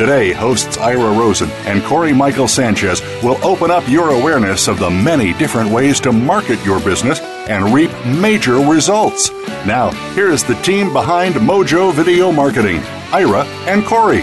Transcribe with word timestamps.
Today, 0.00 0.32
hosts 0.32 0.78
Ira 0.78 1.12
Rosen 1.12 1.50
and 1.66 1.84
Corey 1.84 2.14
Michael 2.14 2.48
Sanchez 2.48 3.02
will 3.22 3.36
open 3.44 3.70
up 3.70 3.86
your 3.86 4.18
awareness 4.18 4.66
of 4.66 4.78
the 4.78 4.88
many 4.88 5.34
different 5.34 5.70
ways 5.70 6.00
to 6.00 6.10
market 6.10 6.58
your 6.64 6.80
business 6.80 7.20
and 7.20 7.74
reap 7.74 7.90
major 8.06 8.54
results. 8.54 9.30
Now, 9.66 9.90
here 10.14 10.30
is 10.30 10.42
the 10.42 10.54
team 10.62 10.94
behind 10.94 11.34
Mojo 11.34 11.92
Video 11.92 12.32
Marketing 12.32 12.80
Ira 13.12 13.44
and 13.66 13.84
Corey. 13.84 14.22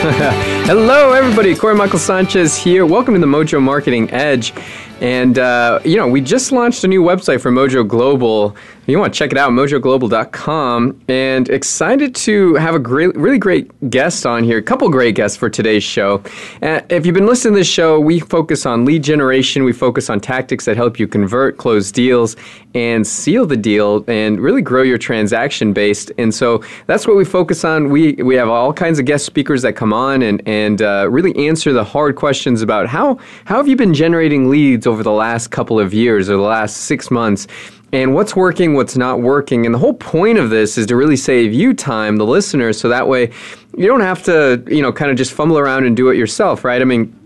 Hello, 0.00 1.12
everybody. 1.12 1.54
Corey 1.54 1.76
Michael 1.76 2.00
Sanchez 2.00 2.56
here. 2.56 2.84
Welcome 2.84 3.14
to 3.14 3.20
the 3.20 3.26
Mojo 3.26 3.62
Marketing 3.62 4.10
Edge. 4.10 4.52
And, 5.00 5.38
uh, 5.38 5.78
you 5.84 5.98
know, 5.98 6.08
we 6.08 6.20
just 6.20 6.52
launched 6.52 6.82
a 6.84 6.88
new 6.88 7.02
website 7.02 7.40
for 7.40 7.52
Mojo 7.52 7.86
Global. 7.86 8.56
You 8.90 8.98
want 8.98 9.14
to 9.14 9.18
check 9.18 9.30
it 9.30 9.38
out, 9.38 9.52
mojoglobal.com. 9.52 11.00
And 11.06 11.48
excited 11.48 12.12
to 12.16 12.54
have 12.56 12.74
a 12.74 12.80
great, 12.80 13.14
really 13.14 13.38
great 13.38 13.88
guest 13.88 14.26
on 14.26 14.42
here, 14.42 14.58
a 14.58 14.62
couple 14.62 14.88
great 14.88 15.14
guests 15.14 15.36
for 15.36 15.48
today's 15.48 15.84
show. 15.84 16.20
Uh, 16.60 16.80
if 16.90 17.06
you've 17.06 17.14
been 17.14 17.26
listening 17.26 17.54
to 17.54 17.60
this 17.60 17.68
show, 17.68 18.00
we 18.00 18.18
focus 18.18 18.66
on 18.66 18.84
lead 18.84 19.04
generation, 19.04 19.62
we 19.62 19.72
focus 19.72 20.10
on 20.10 20.18
tactics 20.18 20.64
that 20.64 20.76
help 20.76 20.98
you 20.98 21.06
convert, 21.06 21.56
close 21.56 21.92
deals, 21.92 22.34
and 22.74 23.06
seal 23.06 23.46
the 23.46 23.56
deal 23.56 24.04
and 24.08 24.40
really 24.40 24.60
grow 24.60 24.82
your 24.82 24.98
transaction 24.98 25.72
based. 25.72 26.10
And 26.18 26.34
so 26.34 26.64
that's 26.86 27.06
what 27.06 27.16
we 27.16 27.24
focus 27.24 27.64
on. 27.64 27.90
We, 27.90 28.14
we 28.14 28.34
have 28.34 28.48
all 28.48 28.72
kinds 28.72 28.98
of 28.98 29.04
guest 29.04 29.24
speakers 29.24 29.62
that 29.62 29.74
come 29.74 29.92
on 29.92 30.22
and, 30.22 30.42
and 30.48 30.82
uh, 30.82 31.06
really 31.08 31.36
answer 31.46 31.72
the 31.72 31.84
hard 31.84 32.16
questions 32.16 32.60
about 32.60 32.88
how, 32.88 33.18
how 33.44 33.56
have 33.56 33.68
you 33.68 33.76
been 33.76 33.94
generating 33.94 34.50
leads 34.50 34.84
over 34.84 35.04
the 35.04 35.12
last 35.12 35.52
couple 35.52 35.78
of 35.78 35.94
years 35.94 36.28
or 36.28 36.36
the 36.36 36.42
last 36.42 36.78
six 36.78 37.08
months 37.08 37.46
and 37.92 38.14
what's 38.14 38.36
working, 38.36 38.74
what's 38.74 38.96
not 38.96 39.20
working. 39.20 39.66
And 39.66 39.74
the 39.74 39.78
whole 39.78 39.94
point 39.94 40.38
of 40.38 40.50
this 40.50 40.78
is 40.78 40.86
to 40.86 40.96
really 40.96 41.16
save 41.16 41.52
you 41.52 41.74
time, 41.74 42.16
the 42.16 42.26
listener, 42.26 42.72
so 42.72 42.88
that 42.88 43.08
way 43.08 43.30
you 43.76 43.86
don't 43.86 44.00
have 44.00 44.22
to, 44.24 44.62
you 44.68 44.82
know, 44.82 44.92
kind 44.92 45.10
of 45.10 45.16
just 45.16 45.32
fumble 45.32 45.58
around 45.58 45.86
and 45.86 45.96
do 45.96 46.08
it 46.10 46.16
yourself, 46.16 46.64
right? 46.64 46.80
I 46.80 46.84
mean, 46.84 47.16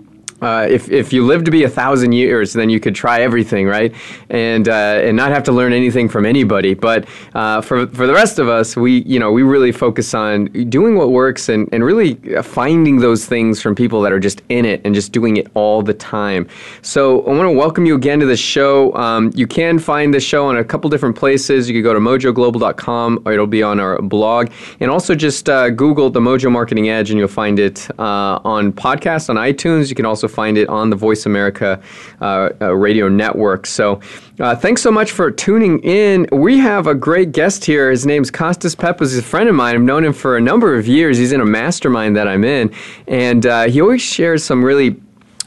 uh, 0.42 0.66
if, 0.68 0.90
if 0.90 1.12
you 1.12 1.24
live 1.24 1.44
to 1.44 1.50
be 1.50 1.64
a 1.64 1.68
thousand 1.68 2.12
years, 2.12 2.52
then 2.52 2.68
you 2.68 2.80
could 2.80 2.94
try 2.94 3.20
everything, 3.20 3.66
right? 3.66 3.94
And, 4.30 4.68
uh, 4.68 4.72
and 5.02 5.16
not 5.16 5.30
have 5.32 5.42
to 5.44 5.52
learn 5.52 5.72
anything 5.72 6.08
from 6.08 6.26
anybody. 6.26 6.74
But 6.74 7.06
uh, 7.34 7.60
for, 7.60 7.86
for 7.88 8.06
the 8.06 8.12
rest 8.12 8.38
of 8.38 8.48
us, 8.48 8.76
we, 8.76 9.02
you 9.02 9.18
know, 9.18 9.32
we 9.32 9.42
really 9.42 9.72
focus 9.72 10.14
on 10.14 10.46
doing 10.68 10.96
what 10.96 11.10
works 11.10 11.48
and, 11.48 11.68
and 11.72 11.84
really 11.84 12.14
finding 12.42 12.98
those 12.98 13.26
things 13.26 13.60
from 13.60 13.74
people 13.74 14.00
that 14.02 14.12
are 14.12 14.20
just 14.20 14.42
in 14.48 14.64
it 14.64 14.80
and 14.84 14.94
just 14.94 15.12
doing 15.12 15.36
it 15.36 15.48
all 15.54 15.82
the 15.82 15.94
time. 15.94 16.46
So 16.82 17.22
I 17.22 17.30
want 17.30 17.48
to 17.48 17.52
welcome 17.52 17.86
you 17.86 17.94
again 17.94 18.20
to 18.20 18.26
the 18.26 18.36
show. 18.36 18.94
Um, 18.94 19.30
you 19.34 19.46
can 19.46 19.78
find 19.78 20.12
the 20.12 20.20
show 20.20 20.46
on 20.46 20.58
a 20.58 20.64
couple 20.64 20.90
different 20.90 21.16
places. 21.16 21.68
You 21.68 21.74
can 21.74 21.82
go 21.82 21.94
to 21.94 22.00
mojoglobal.com 22.00 23.22
or 23.24 23.32
it'll 23.32 23.46
be 23.46 23.62
on 23.62 23.80
our 23.80 24.00
blog. 24.02 24.50
And 24.80 24.90
also 24.90 25.14
just 25.14 25.48
uh, 25.48 25.70
Google 25.70 26.10
the 26.10 26.20
Mojo 26.20 26.50
Marketing 26.50 26.88
Edge 26.88 27.10
and 27.10 27.18
you'll 27.18 27.28
find 27.28 27.58
it 27.58 27.88
uh, 27.98 28.40
on 28.44 28.72
podcast 28.72 29.30
on 29.30 29.36
iTunes. 29.36 29.88
You 29.88 29.94
can 29.94 30.06
also 30.06 30.23
find 30.28 30.58
it 30.58 30.68
on 30.68 30.90
the 30.90 30.96
Voice 30.96 31.26
America 31.26 31.80
uh, 32.20 32.50
uh, 32.60 32.74
radio 32.74 33.08
network. 33.08 33.66
So 33.66 34.00
uh, 34.40 34.56
thanks 34.56 34.82
so 34.82 34.90
much 34.90 35.12
for 35.12 35.30
tuning 35.30 35.80
in. 35.80 36.26
We 36.32 36.58
have 36.58 36.86
a 36.86 36.94
great 36.94 37.32
guest 37.32 37.64
here. 37.64 37.90
His 37.90 38.04
name's 38.06 38.30
Costas 38.30 38.74
Peppas. 38.74 39.12
He's 39.12 39.18
a 39.18 39.22
friend 39.22 39.48
of 39.48 39.54
mine. 39.54 39.74
I've 39.74 39.82
known 39.82 40.04
him 40.04 40.12
for 40.12 40.36
a 40.36 40.40
number 40.40 40.74
of 40.74 40.86
years. 40.86 41.18
He's 41.18 41.32
in 41.32 41.40
a 41.40 41.46
mastermind 41.46 42.16
that 42.16 42.26
I'm 42.26 42.44
in. 42.44 42.72
And 43.06 43.46
uh, 43.46 43.64
he 43.68 43.80
always 43.80 44.02
shares 44.02 44.44
some 44.44 44.64
really 44.64 45.00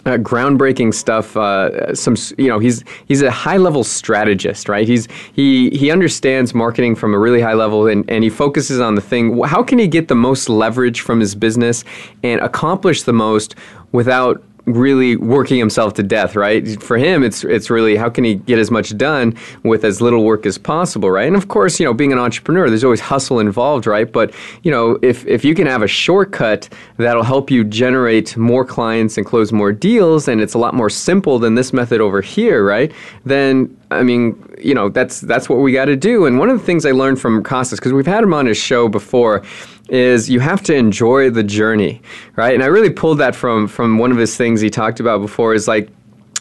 uh, 0.08 0.18
groundbreaking 0.18 0.94
stuff. 0.94 1.36
Uh, 1.36 1.94
some, 1.94 2.16
you 2.38 2.48
know, 2.48 2.60
he's 2.60 2.84
he's 3.08 3.22
a 3.22 3.30
high 3.30 3.58
level 3.58 3.84
strategist, 3.84 4.70
right? 4.70 4.88
He's 4.88 5.08
he 5.34 5.70
he 5.72 5.92
understands 5.92 6.54
marketing 6.54 6.96
from 6.96 7.14
a 7.14 7.20
really 7.20 7.42
high 7.42 7.56
level, 7.56 7.88
and, 7.88 8.10
and 8.10 8.24
he 8.24 8.30
focuses 8.30 8.80
on 8.80 8.96
the 8.96 9.02
thing. 9.02 9.42
How 9.44 9.62
can 9.64 9.80
he 9.80 9.88
get 9.88 10.08
the 10.08 10.16
most 10.16 10.48
leverage 10.50 11.02
from 11.02 11.20
his 11.20 11.36
business 11.36 11.84
and 12.24 12.40
accomplish 12.42 13.04
the 13.04 13.14
most 13.14 13.56
without 13.92 14.42
really 14.68 15.16
working 15.16 15.58
himself 15.58 15.94
to 15.96 16.04
death, 16.04 16.36
right? 16.36 16.82
For 16.84 16.98
him, 16.98 17.24
it's 17.24 17.44
it's 17.44 17.70
really 17.70 17.96
how 17.96 18.10
can 18.10 18.24
he 18.24 18.36
get 18.36 18.60
as 18.60 18.70
much 18.70 18.96
done 18.98 19.36
with 19.64 19.84
as 19.84 20.02
little 20.02 20.24
work 20.24 20.46
as 20.46 20.58
possible, 20.58 21.10
right? 21.10 21.26
And 21.26 21.36
of 21.36 21.48
course, 21.48 21.80
you 21.80 21.86
know, 21.86 21.94
being 21.94 22.12
an 22.12 22.20
entrepreneur, 22.20 22.70
there's 22.70 22.84
always 22.84 23.00
hustle 23.00 23.40
involved, 23.40 23.88
right? 23.88 24.12
But 24.12 24.34
you 24.64 24.70
know, 24.70 25.00
if 25.02 25.26
if 25.26 25.44
you 25.46 25.56
can 25.56 25.68
have 25.68 25.82
a 25.82 25.88
shortcut 25.88 26.70
that'll 26.98 27.24
help 27.24 27.50
you 27.50 27.64
generate 27.64 28.36
more 28.36 28.66
clients 28.66 29.18
and 29.18 29.26
close 29.26 29.52
more 29.52 29.72
deals, 29.72 30.28
and 30.28 30.42
it's 30.42 30.54
a 30.54 30.60
lot 30.60 30.74
more 30.74 30.90
simple 30.90 31.40
than 31.40 31.56
this 31.56 31.72
method 31.72 32.02
over 32.02 32.22
here, 32.22 32.66
right? 32.66 32.92
Then 33.26 33.76
I 33.90 34.04
mean, 34.04 34.44
you 34.58 34.74
know, 34.74 34.90
that's 34.90 35.22
that's 35.22 35.48
what 35.48 35.60
we 35.60 35.72
got 35.72 35.86
to 35.86 35.96
do. 35.96 36.26
And 36.26 36.40
one 36.40 36.50
of 36.50 36.60
the 36.60 36.66
things 36.66 36.86
I 36.86 36.92
learned 36.92 37.22
from 37.22 37.42
Costas, 37.42 37.80
because 37.80 37.94
we've 37.94 38.06
had 38.06 38.24
him 38.24 38.34
on 38.34 38.46
his 38.46 38.58
show 38.58 38.90
before, 38.90 39.44
is 39.90 40.30
you 40.30 40.40
have 40.40 40.62
to 40.64 40.76
enjoy 40.76 41.30
the 41.30 41.44
journey, 41.44 42.02
right? 42.36 42.54
And 42.54 42.64
I 42.64 42.68
really 42.68 42.90
pulled 42.90 43.20
that 43.20 43.36
from 43.36 43.68
from 43.68 43.98
one 43.98 44.12
of 44.12 44.18
his 44.18 44.36
things 44.36 44.62
he 44.62 44.70
talked 44.70 45.00
about 45.00 45.22
before. 45.22 45.54
Is 45.54 45.68
like 45.68 45.90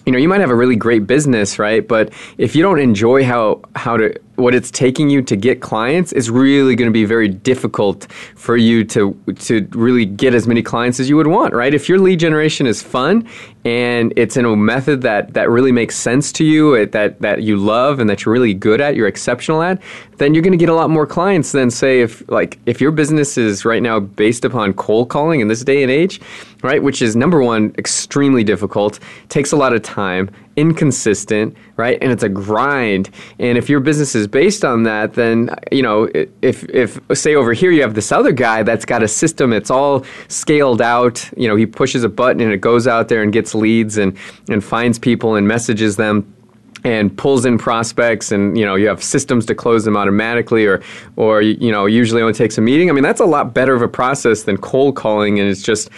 you 0.07 0.13
know 0.13 0.19
you 0.19 0.29
might 0.29 0.41
have 0.41 0.51
a 0.51 0.55
really 0.55 0.77
great 0.77 1.07
business 1.07 1.59
right 1.59 1.89
but 1.89 2.13
if 2.39 2.55
you 2.55 2.63
don't 2.63 2.79
enjoy 2.79 3.25
how 3.25 3.61
how 3.75 3.97
to 3.97 4.15
what 4.37 4.55
it's 4.55 4.71
taking 4.71 5.11
you 5.11 5.23
to 5.23 5.37
get 5.37 5.61
clients 5.61 6.13
is 6.13 6.31
really 6.31 6.75
going 6.77 6.89
to 6.89 6.93
be 6.93 7.05
very 7.05 7.29
difficult 7.29 8.07
for 8.35 8.57
you 8.57 8.85
to 8.85 9.19
to 9.39 9.67
really 9.73 10.05
get 10.05 10.35
as 10.35 10.47
many 10.47 10.63
clients 10.63 11.01
as 11.01 11.09
you 11.09 11.17
would 11.17 11.27
want 11.27 11.55
right? 11.55 11.75
If 11.75 11.89
your 11.89 11.99
lead 11.99 12.21
generation 12.21 12.67
is 12.67 12.83
fun 12.83 13.27
and 13.65 14.13
it's 14.15 14.37
in 14.37 14.45
a 14.45 14.55
method 14.55 15.03
that 15.03 15.35
that 15.35 15.51
really 15.51 15.73
makes 15.73 15.97
sense 15.97 16.31
to 16.33 16.45
you 16.45 16.87
that 16.87 17.21
that 17.21 17.43
you 17.43 17.57
love 17.57 17.99
and 17.99 18.09
that 18.09 18.25
you're 18.25 18.33
really 18.33 18.55
good 18.55 18.81
at 18.81 18.95
you're 18.95 19.09
exceptional 19.09 19.61
at 19.61 19.83
then 20.19 20.35
you're 20.35 20.43
going 20.43 20.53
to 20.53 20.59
get 20.59 20.69
a 20.69 20.75
lot 20.75 20.89
more 20.89 21.07
clients 21.07 21.51
than 21.51 21.69
say 21.69 22.01
if 22.01 22.23
like 22.31 22.59
if 22.67 22.81
your 22.81 22.93
business 22.93 23.37
is 23.37 23.65
right 23.65 23.83
now 23.83 23.99
based 23.99 24.45
upon 24.45 24.73
cold 24.75 25.09
calling 25.09 25.41
in 25.41 25.49
this 25.49 25.65
day 25.65 25.83
and 25.83 25.91
age 25.91 26.21
right 26.63 26.83
which 26.83 27.03
is 27.03 27.17
number 27.17 27.43
one 27.43 27.75
extremely 27.77 28.45
difficult 28.45 29.01
takes 29.29 29.51
a 29.51 29.57
lot 29.57 29.73
of 29.73 29.83
time 29.83 30.31
inconsistent, 30.57 31.57
right? 31.77 31.99
And 32.01 32.11
it's 32.11 32.23
a 32.23 32.29
grind. 32.29 33.11
And 33.39 33.59
if 33.59 33.69
your 33.69 33.81
business 33.81 34.15
is 34.15 34.27
based 34.27 34.65
on 34.65 34.83
that, 34.85 35.15
then 35.15 35.51
you 35.71 35.83
know, 35.83 36.09
if 36.43 36.65
if 36.65 36.99
say 37.15 37.35
over 37.35 37.53
here 37.53 37.71
you 37.71 37.83
have 37.83 37.95
this 37.95 38.11
other 38.11 38.33
guy 38.33 38.63
that's 38.63 38.85
got 38.85 39.03
a 39.03 39.09
system, 39.09 39.53
it's 39.53 39.71
all 39.71 40.05
scaled 40.29 40.83
out. 40.83 41.31
You 41.37 41.49
know, 41.49 41.57
he 41.57 41.67
pushes 41.67 42.05
a 42.05 42.09
button 42.09 42.41
and 42.41 42.53
it 42.53 42.61
goes 42.61 42.87
out 42.87 43.09
there 43.09 43.23
and 43.23 43.33
gets 43.33 43.55
leads 43.55 43.99
and 43.99 44.17
and 44.49 44.65
finds 44.65 44.99
people 44.99 45.35
and 45.35 45.47
messages 45.47 45.97
them 45.97 46.36
and 46.85 47.17
pulls 47.17 47.45
in 47.45 47.59
prospects 47.59 48.33
and 48.33 48.57
you 48.59 48.65
know 48.65 48.75
you 48.75 48.87
have 48.87 49.03
systems 49.03 49.47
to 49.47 49.55
close 49.55 49.85
them 49.85 49.97
automatically 49.97 50.67
or 50.67 50.83
or 51.17 51.43
you 51.43 51.71
know 51.71 51.87
usually 51.87 52.21
only 52.23 52.35
takes 52.35 52.59
a 52.59 52.61
meeting 52.61 52.91
i 52.91 52.93
mean 52.93 53.03
that's 53.03 53.21
a 53.21 53.27
lot 53.27 53.55
better 53.55 53.75
of 53.75 53.83
a 53.83 53.89
process 53.89 54.43
than 54.45 54.57
cold 54.57 54.95
calling 54.95 55.39
and 55.41 55.49
it's 55.49 55.63
just 55.63 55.91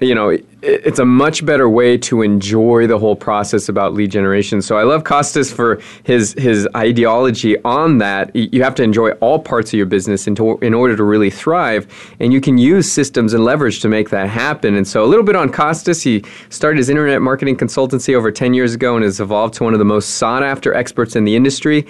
you 0.00 0.14
know 0.14 0.36
it's 0.62 1.00
a 1.00 1.04
much 1.04 1.44
better 1.44 1.68
way 1.68 1.98
to 1.98 2.22
enjoy 2.22 2.86
the 2.86 2.98
whole 2.98 3.16
process 3.16 3.68
about 3.68 3.94
lead 3.94 4.12
generation. 4.12 4.62
So 4.62 4.78
I 4.78 4.84
love 4.84 5.02
Costas 5.02 5.52
for 5.52 5.80
his 6.04 6.34
his 6.34 6.68
ideology 6.76 7.60
on 7.64 7.98
that. 7.98 8.34
You 8.34 8.62
have 8.62 8.76
to 8.76 8.84
enjoy 8.84 9.10
all 9.12 9.40
parts 9.40 9.72
of 9.72 9.76
your 9.76 9.86
business 9.86 10.28
in, 10.28 10.36
to, 10.36 10.58
in 10.58 10.72
order 10.72 10.96
to 10.96 11.02
really 11.02 11.30
thrive, 11.30 12.14
and 12.20 12.32
you 12.32 12.40
can 12.40 12.58
use 12.58 12.90
systems 12.90 13.34
and 13.34 13.44
leverage 13.44 13.80
to 13.80 13.88
make 13.88 14.10
that 14.10 14.28
happen. 14.28 14.76
And 14.76 14.86
so 14.86 15.04
a 15.04 15.06
little 15.06 15.24
bit 15.24 15.34
on 15.34 15.50
Costas. 15.50 16.02
He 16.02 16.24
started 16.48 16.78
his 16.78 16.88
internet 16.88 17.20
marketing 17.22 17.56
consultancy 17.56 18.14
over 18.14 18.30
10 18.30 18.54
years 18.54 18.72
ago 18.74 18.94
and 18.94 19.04
has 19.04 19.18
evolved 19.18 19.54
to 19.54 19.64
one 19.64 19.72
of 19.72 19.80
the 19.80 19.84
most 19.84 20.16
sought 20.22 20.44
after 20.44 20.72
experts 20.72 21.16
in 21.16 21.24
the 21.24 21.34
industry. 21.34 21.84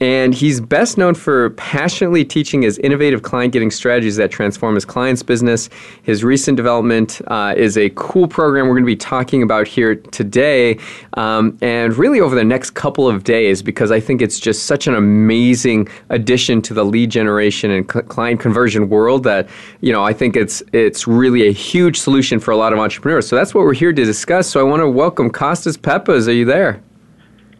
and 0.00 0.34
he's 0.34 0.60
best 0.60 0.98
known 0.98 1.14
for 1.14 1.50
passionately 1.50 2.24
teaching 2.24 2.62
his 2.62 2.78
innovative 2.78 3.22
client 3.22 3.52
getting 3.52 3.70
strategies 3.70 4.16
that 4.16 4.30
transform 4.30 4.74
his 4.74 4.84
client's 4.84 5.22
business. 5.22 5.70
His 6.02 6.22
recent 6.22 6.56
development 6.56 7.20
uh, 7.28 7.54
is 7.56 7.78
a 7.78 7.88
cool 7.90 8.28
program 8.28 8.66
we're 8.66 8.74
going 8.74 8.82
to 8.82 8.86
be 8.86 8.96
talking 8.96 9.42
about 9.42 9.66
here 9.66 9.94
today 9.94 10.78
um, 11.14 11.56
and 11.62 11.96
really 11.96 12.20
over 12.20 12.34
the 12.34 12.44
next 12.44 12.70
couple 12.70 13.08
of 13.08 13.24
days 13.24 13.62
because 13.62 13.90
I 13.90 14.00
think 14.00 14.20
it's 14.20 14.38
just 14.38 14.64
such 14.64 14.86
an 14.86 14.94
amazing 14.94 15.88
addition 16.10 16.60
to 16.62 16.74
the 16.74 16.84
lead 16.84 17.10
generation 17.10 17.70
and 17.70 17.90
cl- 17.90 18.04
client 18.04 18.40
conversion 18.40 18.90
world 18.90 19.24
that 19.24 19.48
you 19.80 19.92
know 19.92 20.04
I 20.04 20.12
think 20.12 20.36
it's 20.36 20.62
it's 20.72 21.06
really 21.06 21.48
a 21.48 21.52
huge 21.52 21.98
solution 21.98 22.38
for 22.38 22.50
a 22.50 22.56
lot 22.56 22.74
of 22.74 22.78
entrepreneurs. 22.78 23.26
So 23.26 23.36
that's 23.36 23.54
what 23.54 23.64
we're 23.64 23.80
here 23.84 23.94
to 23.94 24.04
discuss. 24.04 24.46
So 24.46 24.60
I 24.60 24.64
want 24.64 24.80
to 24.80 24.90
welcome 24.90 25.30
Costas 25.30 25.78
Peppas. 25.78 26.28
Are 26.28 26.32
you 26.32 26.44
there? 26.44 26.82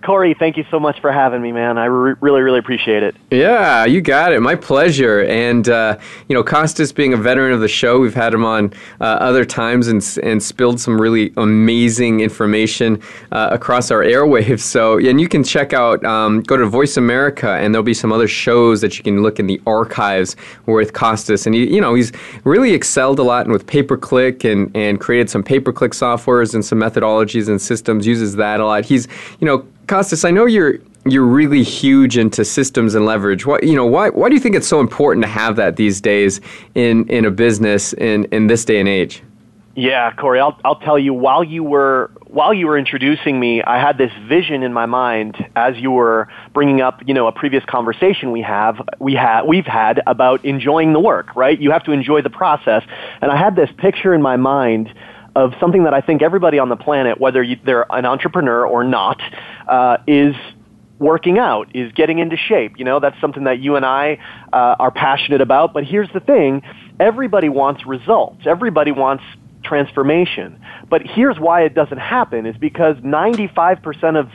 Corey, 0.06 0.34
thank 0.34 0.56
you 0.56 0.64
so 0.70 0.78
much 0.78 1.00
for 1.00 1.10
having 1.10 1.42
me, 1.42 1.50
man. 1.50 1.78
I 1.78 1.86
re- 1.86 2.14
really, 2.20 2.40
really 2.40 2.60
appreciate 2.60 3.02
it. 3.02 3.16
Yeah, 3.32 3.84
you 3.86 4.00
got 4.00 4.32
it. 4.32 4.40
My 4.40 4.54
pleasure. 4.54 5.24
And, 5.24 5.68
uh, 5.68 5.98
you 6.28 6.34
know, 6.34 6.44
Costas 6.44 6.92
being 6.92 7.12
a 7.12 7.16
veteran 7.16 7.52
of 7.52 7.58
the 7.58 7.66
show, 7.66 7.98
we've 7.98 8.14
had 8.14 8.32
him 8.32 8.44
on 8.44 8.72
uh, 9.00 9.04
other 9.04 9.44
times 9.44 9.88
and, 9.88 10.00
and 10.22 10.40
spilled 10.40 10.78
some 10.78 11.00
really 11.00 11.32
amazing 11.36 12.20
information 12.20 13.02
uh, 13.32 13.48
across 13.50 13.90
our 13.90 14.02
airwaves. 14.02 14.60
So, 14.76 14.98
and 14.98 15.20
you 15.20 15.28
can 15.28 15.42
check 15.42 15.72
out, 15.72 16.04
um, 16.04 16.42
go 16.42 16.56
to 16.56 16.66
Voice 16.66 16.98
America, 16.98 17.50
and 17.50 17.74
there'll 17.74 17.82
be 17.82 17.94
some 17.94 18.12
other 18.12 18.28
shows 18.28 18.82
that 18.82 18.98
you 18.98 19.02
can 19.02 19.22
look 19.22 19.38
in 19.38 19.46
the 19.46 19.60
archives 19.66 20.36
with 20.66 20.92
Costas. 20.92 21.46
And, 21.46 21.54
he, 21.54 21.74
you 21.74 21.80
know, 21.80 21.94
he's 21.94 22.12
really 22.44 22.74
excelled 22.74 23.18
a 23.18 23.22
lot 23.22 23.48
with 23.48 23.66
pay 23.66 23.82
per 23.82 23.96
click 23.96 24.44
and, 24.44 24.70
and 24.76 25.00
created 25.00 25.30
some 25.30 25.42
pay 25.42 25.60
per 25.60 25.72
click 25.72 25.92
softwares 25.92 26.54
and 26.54 26.64
some 26.64 26.78
methodologies 26.78 27.48
and 27.48 27.60
systems, 27.60 28.06
uses 28.06 28.36
that 28.36 28.60
a 28.60 28.66
lot. 28.66 28.84
He's, 28.84 29.08
you 29.40 29.46
know, 29.46 29.66
Costas, 29.86 30.24
I 30.24 30.30
know 30.30 30.46
you're 30.46 30.78
you're 31.04 31.24
really 31.24 31.62
huge 31.62 32.18
into 32.18 32.44
systems 32.44 32.94
and 32.94 33.06
leverage. 33.06 33.46
Why 33.46 33.60
you 33.62 33.76
know 33.76 33.86
why 33.86 34.10
why 34.10 34.28
do 34.28 34.34
you 34.34 34.40
think 34.40 34.56
it's 34.56 34.66
so 34.66 34.80
important 34.80 35.24
to 35.24 35.30
have 35.30 35.56
that 35.56 35.76
these 35.76 36.00
days 36.00 36.40
in 36.74 37.08
in 37.08 37.24
a 37.24 37.30
business 37.30 37.92
in 37.94 38.24
in 38.26 38.48
this 38.48 38.64
day 38.64 38.80
and 38.80 38.88
age? 38.88 39.22
Yeah, 39.76 40.10
Corey, 40.12 40.40
I'll 40.40 40.58
I'll 40.64 40.80
tell 40.80 40.98
you 40.98 41.14
while 41.14 41.44
you 41.44 41.62
were 41.62 42.10
while 42.26 42.52
you 42.52 42.66
were 42.66 42.76
introducing 42.76 43.38
me, 43.38 43.62
I 43.62 43.80
had 43.80 43.98
this 43.98 44.10
vision 44.28 44.62
in 44.62 44.72
my 44.72 44.86
mind 44.86 45.36
as 45.54 45.76
you 45.76 45.90
were 45.90 46.28
bringing 46.52 46.80
up, 46.80 47.00
you 47.06 47.14
know, 47.14 47.28
a 47.28 47.32
previous 47.32 47.64
conversation 47.66 48.32
we 48.32 48.42
have 48.42 48.76
we 48.98 49.14
had 49.14 49.42
we've 49.42 49.66
had 49.66 50.02
about 50.06 50.44
enjoying 50.44 50.92
the 50.94 51.00
work, 51.00 51.36
right? 51.36 51.60
You 51.60 51.70
have 51.70 51.84
to 51.84 51.92
enjoy 51.92 52.22
the 52.22 52.30
process, 52.30 52.82
and 53.20 53.30
I 53.30 53.36
had 53.36 53.54
this 53.54 53.70
picture 53.78 54.12
in 54.14 54.22
my 54.22 54.36
mind 54.36 54.92
of 55.36 55.52
something 55.60 55.84
that 55.84 55.92
I 55.92 56.00
think 56.00 56.22
everybody 56.22 56.58
on 56.58 56.70
the 56.70 56.76
planet, 56.76 57.20
whether 57.20 57.42
you, 57.42 57.58
they're 57.62 57.84
an 57.90 58.06
entrepreneur 58.06 58.66
or 58.66 58.82
not, 58.82 59.20
uh, 59.68 59.98
is 60.06 60.34
working 60.98 61.38
out, 61.38 61.76
is 61.76 61.92
getting 61.92 62.18
into 62.18 62.38
shape. 62.38 62.78
You 62.78 62.86
know, 62.86 63.00
that's 63.00 63.20
something 63.20 63.44
that 63.44 63.58
you 63.58 63.76
and 63.76 63.84
I 63.84 64.18
uh, 64.50 64.76
are 64.78 64.90
passionate 64.90 65.42
about. 65.42 65.74
But 65.74 65.84
here's 65.84 66.10
the 66.14 66.20
thing 66.20 66.62
everybody 66.98 67.50
wants 67.50 67.84
results, 67.86 68.46
everybody 68.46 68.92
wants 68.92 69.24
transformation. 69.62 70.58
But 70.88 71.02
here's 71.02 71.38
why 71.38 71.64
it 71.64 71.74
doesn't 71.74 71.98
happen 71.98 72.46
is 72.46 72.56
because 72.56 72.96
95% 72.98 74.18
of 74.18 74.30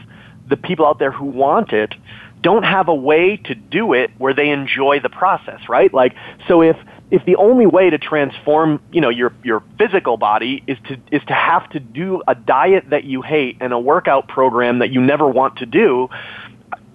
the 0.49 0.57
people 0.57 0.85
out 0.85 0.99
there 0.99 1.11
who 1.11 1.25
want 1.25 1.73
it 1.73 1.95
don't 2.41 2.63
have 2.63 2.89
a 2.89 2.95
way 2.95 3.37
to 3.37 3.55
do 3.55 3.93
it 3.93 4.11
where 4.19 4.35
they 4.35 4.49
enjoy 4.49 4.99
the 4.99 5.09
process, 5.09 5.67
right? 5.67 5.91
Like, 5.91 6.13
so 6.47 6.61
if 6.61 6.77
if 7.11 7.25
the 7.25 7.35
only 7.35 7.65
way 7.65 7.89
to 7.89 7.97
transform, 7.97 8.81
you 8.91 9.01
know, 9.01 9.09
your 9.09 9.33
your 9.43 9.61
physical 9.77 10.15
body 10.15 10.63
is 10.65 10.77
to 10.87 10.97
is 11.11 11.21
to 11.27 11.33
have 11.33 11.69
to 11.71 11.79
do 11.79 12.23
a 12.27 12.33
diet 12.33 12.85
that 12.89 13.03
you 13.03 13.21
hate 13.21 13.57
and 13.59 13.73
a 13.73 13.79
workout 13.79 14.29
program 14.29 14.79
that 14.79 14.91
you 14.91 15.01
never 15.01 15.27
want 15.27 15.57
to 15.57 15.65
do, 15.65 16.09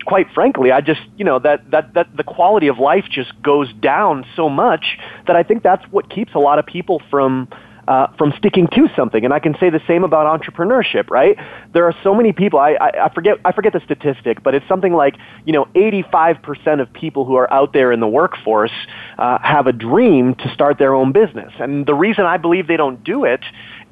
quite 0.06 0.26
frankly, 0.32 0.72
I 0.72 0.80
just, 0.80 1.02
you 1.18 1.24
know, 1.24 1.38
that 1.40 1.70
that 1.70 1.92
that 1.92 2.16
the 2.16 2.24
quality 2.24 2.68
of 2.68 2.78
life 2.78 3.04
just 3.10 3.30
goes 3.42 3.70
down 3.74 4.24
so 4.34 4.48
much 4.48 4.98
that 5.26 5.36
I 5.36 5.42
think 5.42 5.62
that's 5.62 5.84
what 5.90 6.08
keeps 6.08 6.34
a 6.34 6.38
lot 6.38 6.58
of 6.58 6.64
people 6.64 7.02
from 7.10 7.48
uh, 7.88 8.08
from 8.18 8.32
sticking 8.36 8.66
to 8.68 8.88
something. 8.96 9.24
And 9.24 9.32
I 9.32 9.38
can 9.38 9.56
say 9.58 9.70
the 9.70 9.80
same 9.86 10.04
about 10.04 10.40
entrepreneurship, 10.40 11.10
right? 11.10 11.36
There 11.72 11.84
are 11.84 11.94
so 12.02 12.14
many 12.14 12.32
people. 12.32 12.58
I, 12.58 12.72
I, 12.72 13.06
I 13.06 13.14
forget 13.14 13.38
I 13.44 13.52
forget 13.52 13.72
the 13.72 13.80
statistic, 13.80 14.42
but 14.42 14.54
it's 14.54 14.66
something 14.68 14.92
like 14.92 15.16
you 15.44 15.52
know 15.52 15.66
85% 15.74 16.80
of 16.80 16.92
people 16.92 17.24
who 17.24 17.36
are 17.36 17.52
out 17.52 17.72
there 17.72 17.92
in 17.92 18.00
the 18.00 18.08
workforce 18.08 18.72
uh, 19.18 19.38
have 19.42 19.66
a 19.66 19.72
dream 19.72 20.34
to 20.34 20.52
start 20.52 20.78
their 20.78 20.94
own 20.94 21.12
business. 21.12 21.52
And 21.58 21.86
the 21.86 21.94
reason 21.94 22.24
I 22.24 22.36
believe 22.36 22.66
they 22.66 22.76
don't 22.76 23.02
do 23.04 23.24
it 23.24 23.40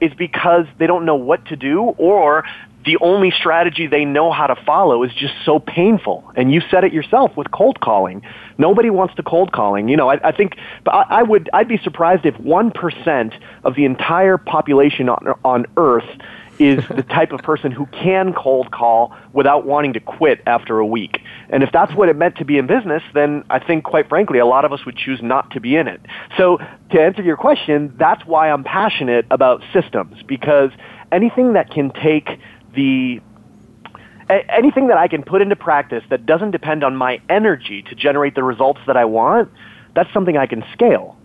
is 0.05 0.13
because 0.15 0.67
they 0.79 0.87
don't 0.87 1.05
know 1.05 1.17
what 1.17 1.47
to 1.47 1.57
do 1.57 1.81
or 1.81 2.45
the 2.85 2.99
only 3.01 3.31
strategy 3.31 3.87
they 3.87 4.05
know 4.05 4.31
how 4.31 4.47
to 4.47 4.57
follow 4.65 5.03
is 5.05 5.13
just 5.15 5.35
so 5.45 5.59
painful. 5.59 6.31
And 6.37 6.53
you 6.53 6.61
said 6.71 6.85
it 6.85 6.93
yourself 6.93 7.37
with 7.37 7.51
cold 7.51 7.81
calling. 7.81 8.23
Nobody 8.59 8.91
wants 8.91 9.15
to 9.15 9.23
cold 9.23 9.53
calling. 9.53 9.89
You 9.89 9.97
know, 9.97 10.11
I, 10.11 10.29
I 10.29 10.33
think 10.33 10.57
I, 10.87 11.05
I 11.09 11.23
would 11.23 11.49
I'd 11.53 11.69
be 11.69 11.79
surprised 11.79 12.27
if 12.27 12.39
one 12.39 12.71
percent 12.71 13.35
of 13.65 13.75
the 13.75 13.85
entire 13.87 14.37
population 14.37 15.09
on, 15.09 15.35
on 15.45 15.67
Earth 15.77 16.09
is 16.59 16.87
the 16.95 17.03
type 17.03 17.33
of 17.33 17.41
person 17.41 17.73
who 17.73 17.87
can 17.87 18.33
cold 18.33 18.71
call 18.71 19.17
without 19.33 19.65
wanting 19.65 19.95
to 19.95 20.01
quit 20.01 20.43
after 20.47 20.79
a 20.79 20.87
week. 20.87 21.21
And 21.51 21.63
if 21.63 21.71
that's 21.73 21.95
what 21.95 22.09
it 22.09 22.17
meant 22.17 22.37
to 22.37 22.45
be 22.45 22.59
in 22.59 22.67
business, 22.67 23.03
then 23.13 23.45
I 23.51 23.59
think, 23.59 23.85
quite 23.85 24.09
frankly, 24.09 24.39
a 24.39 24.47
lot 24.47 24.65
of 24.65 24.73
us 24.73 24.85
would 24.87 24.97
choose 24.97 25.21
not 25.23 25.51
to 25.53 25.61
be 25.61 25.77
in 25.77 25.89
it. 25.89 26.01
So, 26.37 26.59
to 26.91 27.01
answer 27.01 27.23
your 27.23 27.37
question, 27.37 27.95
that's 27.99 28.25
why 28.25 28.51
I'm 28.51 28.65
passionate 28.65 29.27
about 29.31 29.63
systems 29.73 30.23
because 30.27 30.71
anything 31.13 31.53
that 31.55 31.71
can 31.71 31.91
take 31.91 32.29
the 32.75 33.21
anything 34.29 34.89
that 34.89 34.97
I 34.97 35.09
can 35.09 35.23
put 35.23 35.43
into 35.43 35.57
practice 35.57 36.03
that 36.09 36.25
doesn't 36.25 36.51
depend 36.51 36.83
on 36.83 36.97
my 36.97 37.21
energy 37.29 37.83
to 37.83 37.95
generate 37.95 38.35
the 38.35 38.43
results 38.43 38.81
that 38.87 38.97
I 38.97 39.05
want, 39.05 39.51
that's 39.95 40.13
something 40.13 40.37
I 40.37 40.47
can 40.47 40.65
scale. 40.73 41.17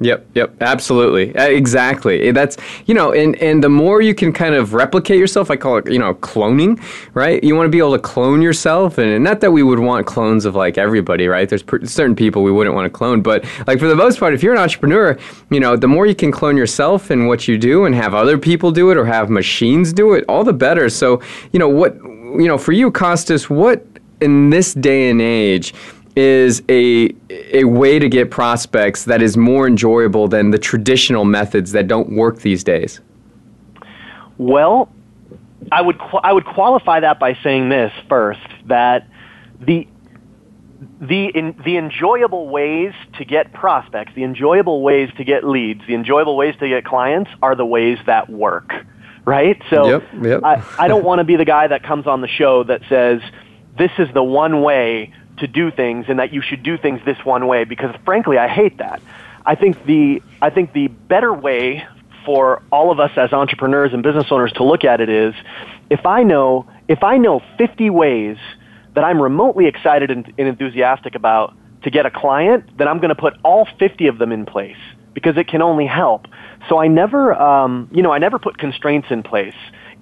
Yep, 0.00 0.26
yep, 0.34 0.56
absolutely, 0.60 1.34
uh, 1.36 1.46
exactly. 1.46 2.32
That's 2.32 2.56
you 2.86 2.94
know, 2.94 3.12
and 3.12 3.36
and 3.36 3.62
the 3.62 3.68
more 3.68 4.02
you 4.02 4.12
can 4.12 4.32
kind 4.32 4.56
of 4.56 4.74
replicate 4.74 5.18
yourself, 5.18 5.52
I 5.52 5.56
call 5.56 5.76
it 5.76 5.88
you 5.88 6.00
know 6.00 6.14
cloning, 6.14 6.82
right? 7.14 7.42
You 7.44 7.54
want 7.54 7.66
to 7.66 7.70
be 7.70 7.78
able 7.78 7.92
to 7.92 8.00
clone 8.00 8.42
yourself, 8.42 8.98
and, 8.98 9.08
and 9.08 9.22
not 9.22 9.40
that 9.40 9.52
we 9.52 9.62
would 9.62 9.78
want 9.78 10.04
clones 10.04 10.46
of 10.46 10.56
like 10.56 10.78
everybody, 10.78 11.28
right? 11.28 11.48
There's 11.48 11.62
per- 11.62 11.84
certain 11.84 12.16
people 12.16 12.42
we 12.42 12.50
wouldn't 12.50 12.74
want 12.74 12.86
to 12.86 12.90
clone, 12.90 13.22
but 13.22 13.44
like 13.68 13.78
for 13.78 13.86
the 13.86 13.94
most 13.94 14.18
part, 14.18 14.34
if 14.34 14.42
you're 14.42 14.54
an 14.54 14.60
entrepreneur, 14.60 15.16
you 15.50 15.60
know, 15.60 15.76
the 15.76 15.88
more 15.88 16.06
you 16.06 16.14
can 16.16 16.32
clone 16.32 16.56
yourself 16.56 17.10
and 17.10 17.28
what 17.28 17.46
you 17.46 17.56
do, 17.56 17.84
and 17.84 17.94
have 17.94 18.14
other 18.14 18.36
people 18.36 18.72
do 18.72 18.90
it 18.90 18.96
or 18.96 19.04
have 19.04 19.30
machines 19.30 19.92
do 19.92 20.14
it, 20.14 20.24
all 20.28 20.42
the 20.42 20.52
better. 20.52 20.88
So 20.88 21.22
you 21.52 21.60
know 21.60 21.68
what, 21.68 21.94
you 21.94 22.48
know, 22.48 22.58
for 22.58 22.72
you, 22.72 22.90
Costas, 22.90 23.48
what 23.48 23.86
in 24.20 24.50
this 24.50 24.74
day 24.74 25.10
and 25.10 25.20
age 25.20 25.74
is 26.16 26.62
a 26.68 27.14
a 27.30 27.64
way 27.64 27.98
to 27.98 28.08
get 28.08 28.30
prospects 28.30 29.04
that 29.04 29.20
is 29.20 29.36
more 29.36 29.66
enjoyable 29.66 30.28
than 30.28 30.50
the 30.50 30.58
traditional 30.58 31.24
methods 31.24 31.72
that 31.72 31.88
don't 31.88 32.14
work 32.14 32.40
these 32.40 32.62
days? 32.62 33.00
Well, 34.38 34.92
I 35.72 35.80
would 35.82 35.98
I 36.22 36.32
would 36.32 36.44
qualify 36.44 37.00
that 37.00 37.18
by 37.18 37.36
saying 37.42 37.68
this 37.68 37.92
first 38.08 38.46
that 38.66 39.08
the 39.60 39.88
the 41.00 41.26
in, 41.26 41.60
the 41.64 41.76
enjoyable 41.76 42.48
ways 42.48 42.92
to 43.18 43.24
get 43.24 43.52
prospects, 43.52 44.12
the 44.14 44.24
enjoyable 44.24 44.82
ways 44.82 45.10
to 45.16 45.24
get 45.24 45.44
leads, 45.44 45.86
the 45.86 45.94
enjoyable 45.94 46.36
ways 46.36 46.54
to 46.60 46.68
get 46.68 46.84
clients 46.84 47.30
are 47.42 47.54
the 47.54 47.66
ways 47.66 47.98
that 48.06 48.28
work, 48.30 48.72
right? 49.24 49.60
So 49.70 49.88
yep, 49.88 50.08
yep. 50.22 50.44
I, 50.44 50.62
I 50.78 50.88
don't 50.88 51.04
want 51.04 51.18
to 51.20 51.24
be 51.24 51.36
the 51.36 51.44
guy 51.44 51.66
that 51.66 51.82
comes 51.82 52.06
on 52.06 52.20
the 52.20 52.28
show 52.28 52.64
that 52.64 52.82
says 52.88 53.20
this 53.76 53.90
is 53.98 54.08
the 54.14 54.22
one 54.22 54.62
way 54.62 55.12
to 55.38 55.46
do 55.46 55.70
things 55.70 56.06
and 56.08 56.18
that 56.18 56.32
you 56.32 56.40
should 56.40 56.62
do 56.62 56.78
things 56.78 57.00
this 57.04 57.18
one 57.24 57.46
way 57.46 57.64
because 57.64 57.94
frankly 58.04 58.38
I 58.38 58.48
hate 58.48 58.78
that. 58.78 59.02
I 59.46 59.54
think 59.54 59.84
the 59.84 60.22
I 60.40 60.50
think 60.50 60.72
the 60.72 60.88
better 60.88 61.32
way 61.32 61.86
for 62.24 62.62
all 62.72 62.90
of 62.90 63.00
us 63.00 63.10
as 63.16 63.32
entrepreneurs 63.32 63.92
and 63.92 64.02
business 64.02 64.26
owners 64.30 64.52
to 64.52 64.64
look 64.64 64.84
at 64.84 65.00
it 65.00 65.08
is 65.08 65.34
if 65.90 66.06
I 66.06 66.22
know 66.22 66.66
if 66.88 67.02
I 67.02 67.18
know 67.18 67.42
50 67.58 67.90
ways 67.90 68.36
that 68.94 69.04
I'm 69.04 69.20
remotely 69.20 69.66
excited 69.66 70.10
and, 70.10 70.32
and 70.38 70.48
enthusiastic 70.48 71.14
about 71.14 71.54
to 71.82 71.90
get 71.90 72.06
a 72.06 72.10
client, 72.10 72.76
then 72.78 72.88
I'm 72.88 72.98
going 72.98 73.10
to 73.10 73.20
put 73.20 73.34
all 73.44 73.66
50 73.78 74.06
of 74.06 74.18
them 74.18 74.32
in 74.32 74.46
place 74.46 74.76
because 75.12 75.36
it 75.36 75.48
can 75.48 75.62
only 75.62 75.86
help. 75.86 76.26
So 76.68 76.78
I 76.78 76.88
never, 76.88 77.34
um, 77.34 77.88
you 77.92 78.02
know, 78.02 78.12
I 78.12 78.18
never 78.18 78.38
put 78.38 78.58
constraints 78.58 79.08
in 79.10 79.22
place 79.22 79.54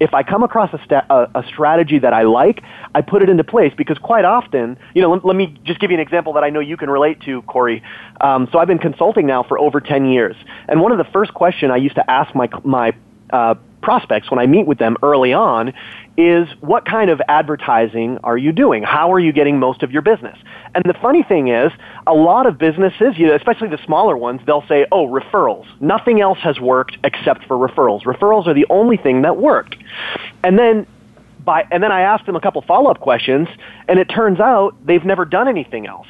if 0.03 0.15
I 0.15 0.25
come 0.25 0.43
across 0.43 0.75
a, 0.75 0.81
sta- 0.85 1.07
a, 1.09 1.31
a, 1.37 1.47
strategy 1.47 2.01
that 2.01 2.13
I 2.13 2.23
like, 2.25 2.65
I 2.93 3.03
put 3.03 3.23
it 3.23 3.29
into 3.29 3.45
place 3.45 3.73
because 3.77 3.99
quite 3.99 4.25
often, 4.25 4.77
you 4.95 5.01
know, 5.01 5.13
let, 5.13 5.25
let 5.25 5.37
me 5.37 5.57
just 5.63 5.79
give 5.79 5.93
you 5.93 5.97
an 5.97 6.01
example 6.01 6.33
that 6.33 6.43
I 6.43 6.51
know 6.51 6.59
you 6.59 6.77
can 6.77 6.91
relate 6.91 7.21
to, 7.21 7.41
Corey. 7.43 7.85
Um, 8.21 8.49
so 8.51 8.59
I've 8.59 8.67
been 8.67 8.81
consulting 8.81 9.29
now 9.29 9.45
for 9.45 9.61
over 9.61 9.81
10 9.81 10.07
years. 10.07 10.35
And 10.67 10.81
one 10.81 10.91
of 10.91 10.99
the 10.99 11.11
first 11.13 11.35
questions 11.35 11.71
I 11.71 11.77
used 11.77 11.95
to 11.95 12.11
ask 12.11 12.35
my, 12.35 12.49
my 12.65 12.93
uh, 13.31 13.55
prospects 13.83 14.31
when 14.31 14.39
I 14.39 14.47
meet 14.47 14.67
with 14.67 14.79
them 14.79 14.97
early 15.03 15.33
on 15.33 15.73
is 16.17 16.49
what 16.61 16.85
kind 16.85 17.11
of 17.11 17.21
advertising 17.29 18.19
are 18.25 18.37
you 18.37 18.53
doing? 18.53 18.83
How 18.83 19.13
are 19.13 19.19
you 19.19 19.33
getting 19.33 19.59
most 19.59 19.83
of 19.83 19.91
your 19.91 20.03
business? 20.03 20.39
And 20.75 20.85
the 20.85 20.95
funny 20.95 21.23
thing 21.23 21.49
is, 21.49 21.73
a 22.07 22.15
lot 22.15 22.47
of 22.47 22.59
businesses, 22.59 23.19
you 23.19 23.27
know, 23.27 23.35
especially 23.35 23.69
the 23.69 23.81
smaller 23.85 24.17
ones, 24.17 24.41
they'll 24.47 24.67
say, 24.69 24.87
oh, 24.93 25.07
referrals. 25.09 25.67
Nothing 25.81 26.21
else 26.21 26.39
has 26.39 26.59
worked 26.61 26.97
except 27.05 27.45
for 27.45 27.57
referrals. 27.57 28.03
Referrals 28.05 28.47
are 28.47 28.55
the 28.55 28.67
only 28.71 28.97
thing 28.97 29.23
that 29.23 29.37
worked. 29.37 29.77
And 30.43 30.59
then 30.59 30.87
by, 31.45 31.67
and 31.71 31.83
then 31.83 31.93
I 31.93 32.03
asked 32.03 32.27
them 32.27 32.37
a 32.37 32.41
couple 32.41 32.63
follow-up 32.63 33.01
questions, 33.01 33.49
and 33.89 33.99
it 33.99 34.07
turns 34.07 34.41
out 34.41 34.75
they've 34.87 35.05
never 35.05 35.25
done 35.25 35.49
anything 35.49 35.87
else. 35.87 36.07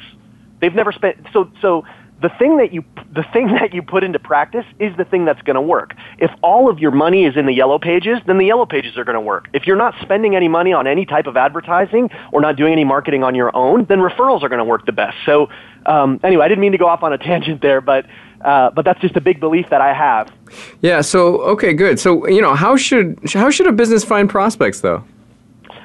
They've 0.61 0.75
never 0.75 0.91
spent, 0.91 1.17
so, 1.33 1.51
so 1.61 1.83
the 2.23 2.29
thing 2.39 2.57
that 2.57 2.73
you 2.73 2.83
the 3.13 3.23
thing 3.33 3.47
that 3.59 3.73
you 3.73 3.83
put 3.83 4.03
into 4.03 4.17
practice 4.17 4.65
is 4.79 4.95
the 4.97 5.05
thing 5.05 5.25
that's 5.25 5.41
going 5.43 5.55
to 5.55 5.61
work. 5.61 5.93
If 6.17 6.31
all 6.41 6.69
of 6.69 6.79
your 6.79 6.89
money 6.91 7.25
is 7.25 7.37
in 7.37 7.45
the 7.45 7.53
yellow 7.53 7.77
pages, 7.77 8.17
then 8.25 8.39
the 8.39 8.45
yellow 8.45 8.65
pages 8.65 8.97
are 8.97 9.03
going 9.03 9.15
to 9.15 9.21
work. 9.21 9.49
If 9.53 9.67
you're 9.67 9.75
not 9.75 9.93
spending 10.01 10.35
any 10.35 10.47
money 10.47 10.73
on 10.73 10.87
any 10.87 11.05
type 11.05 11.27
of 11.27 11.37
advertising 11.37 12.09
or 12.31 12.41
not 12.41 12.55
doing 12.55 12.71
any 12.71 12.85
marketing 12.85 13.23
on 13.23 13.35
your 13.35 13.55
own, 13.55 13.85
then 13.85 13.99
referrals 13.99 14.41
are 14.41 14.49
going 14.49 14.59
to 14.59 14.65
work 14.65 14.85
the 14.85 14.93
best. 14.93 15.17
So 15.25 15.49
um, 15.85 16.19
anyway, 16.23 16.45
I 16.45 16.47
didn't 16.47 16.61
mean 16.61 16.71
to 16.71 16.77
go 16.77 16.87
off 16.87 17.03
on 17.03 17.13
a 17.13 17.17
tangent 17.17 17.61
there, 17.61 17.81
but 17.81 18.05
uh, 18.41 18.71
but 18.71 18.83
that's 18.85 18.99
just 19.01 19.15
a 19.15 19.21
big 19.21 19.39
belief 19.39 19.69
that 19.69 19.81
I 19.81 19.93
have. 19.93 20.33
Yeah. 20.81 21.01
So 21.01 21.41
okay, 21.41 21.73
good. 21.73 21.99
So 21.99 22.25
you 22.27 22.41
know, 22.41 22.55
how 22.55 22.77
should 22.77 23.19
how 23.33 23.49
should 23.49 23.67
a 23.67 23.73
business 23.73 24.05
find 24.05 24.29
prospects 24.29 24.79
though? 24.79 25.03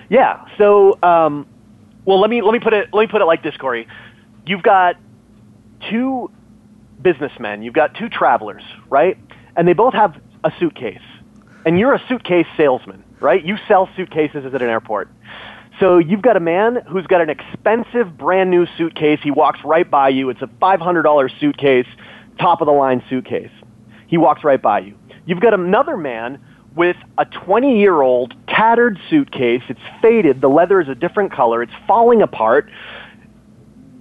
Yeah. 0.09 0.47
So 0.57 0.99
um, 1.03 1.47
well, 2.05 2.21
let 2.21 2.31
me 2.31 2.43
let 2.43 2.53
me 2.53 2.61
put 2.61 2.73
it 2.73 2.89
let 2.93 3.03
me 3.03 3.09
put 3.09 3.23
it 3.23 3.27
like 3.27 3.43
this, 3.43 3.57
Corey. 3.57 3.89
You've 4.47 4.63
got 4.63 4.97
two 5.91 6.31
businessmen, 7.01 7.63
you've 7.63 7.75
got 7.75 7.95
two 7.95 8.09
travelers, 8.09 8.63
right? 8.91 9.19
And 9.57 9.67
they 9.67 9.73
both 9.73 9.95
have 9.95 10.21
a 10.45 10.53
suitcase. 10.59 11.03
And 11.65 11.79
you're 11.79 11.95
a 11.95 12.03
suitcase 12.09 12.47
salesman, 12.57 13.05
right? 13.21 13.45
You 13.45 13.57
sell 13.67 13.89
suitcases 13.97 14.45
at 14.47 14.63
an 14.63 14.69
airport. 14.69 15.11
So 15.81 15.99
you've 15.99 16.23
got 16.23 16.37
a 16.37 16.41
man 16.41 16.79
who's 16.89 17.07
got 17.07 17.21
an 17.21 17.31
expensive 17.31 18.17
brand 18.17 18.51
new 18.51 18.67
suitcase. 18.77 19.21
He 19.23 19.31
walks 19.31 19.61
right 19.65 19.89
by 19.89 20.09
you. 20.09 20.31
It's 20.31 20.43
a 20.43 20.47
$500 20.47 21.41
suitcase, 21.41 21.87
top 22.41 22.61
of 22.61 22.67
the 22.67 22.73
line 22.73 23.03
suitcase. 23.09 23.51
He 24.09 24.19
walks 24.19 24.43
right 24.43 24.61
by 24.61 24.81
you. 24.81 24.97
You've 25.27 25.41
got 25.41 25.55
another 25.55 25.97
man 25.97 26.41
with 26.75 26.97
a 27.19 27.25
20 27.25 27.79
year 27.79 28.01
old 28.01 28.35
tattered 28.49 28.99
suitcase. 29.11 29.63
It's 29.69 29.81
faded. 30.01 30.41
The 30.41 30.49
leather 30.49 30.81
is 30.81 30.89
a 30.89 30.95
different 30.95 31.33
color. 31.33 31.63
It's 31.63 31.73
falling 31.87 32.23
apart. 32.23 32.71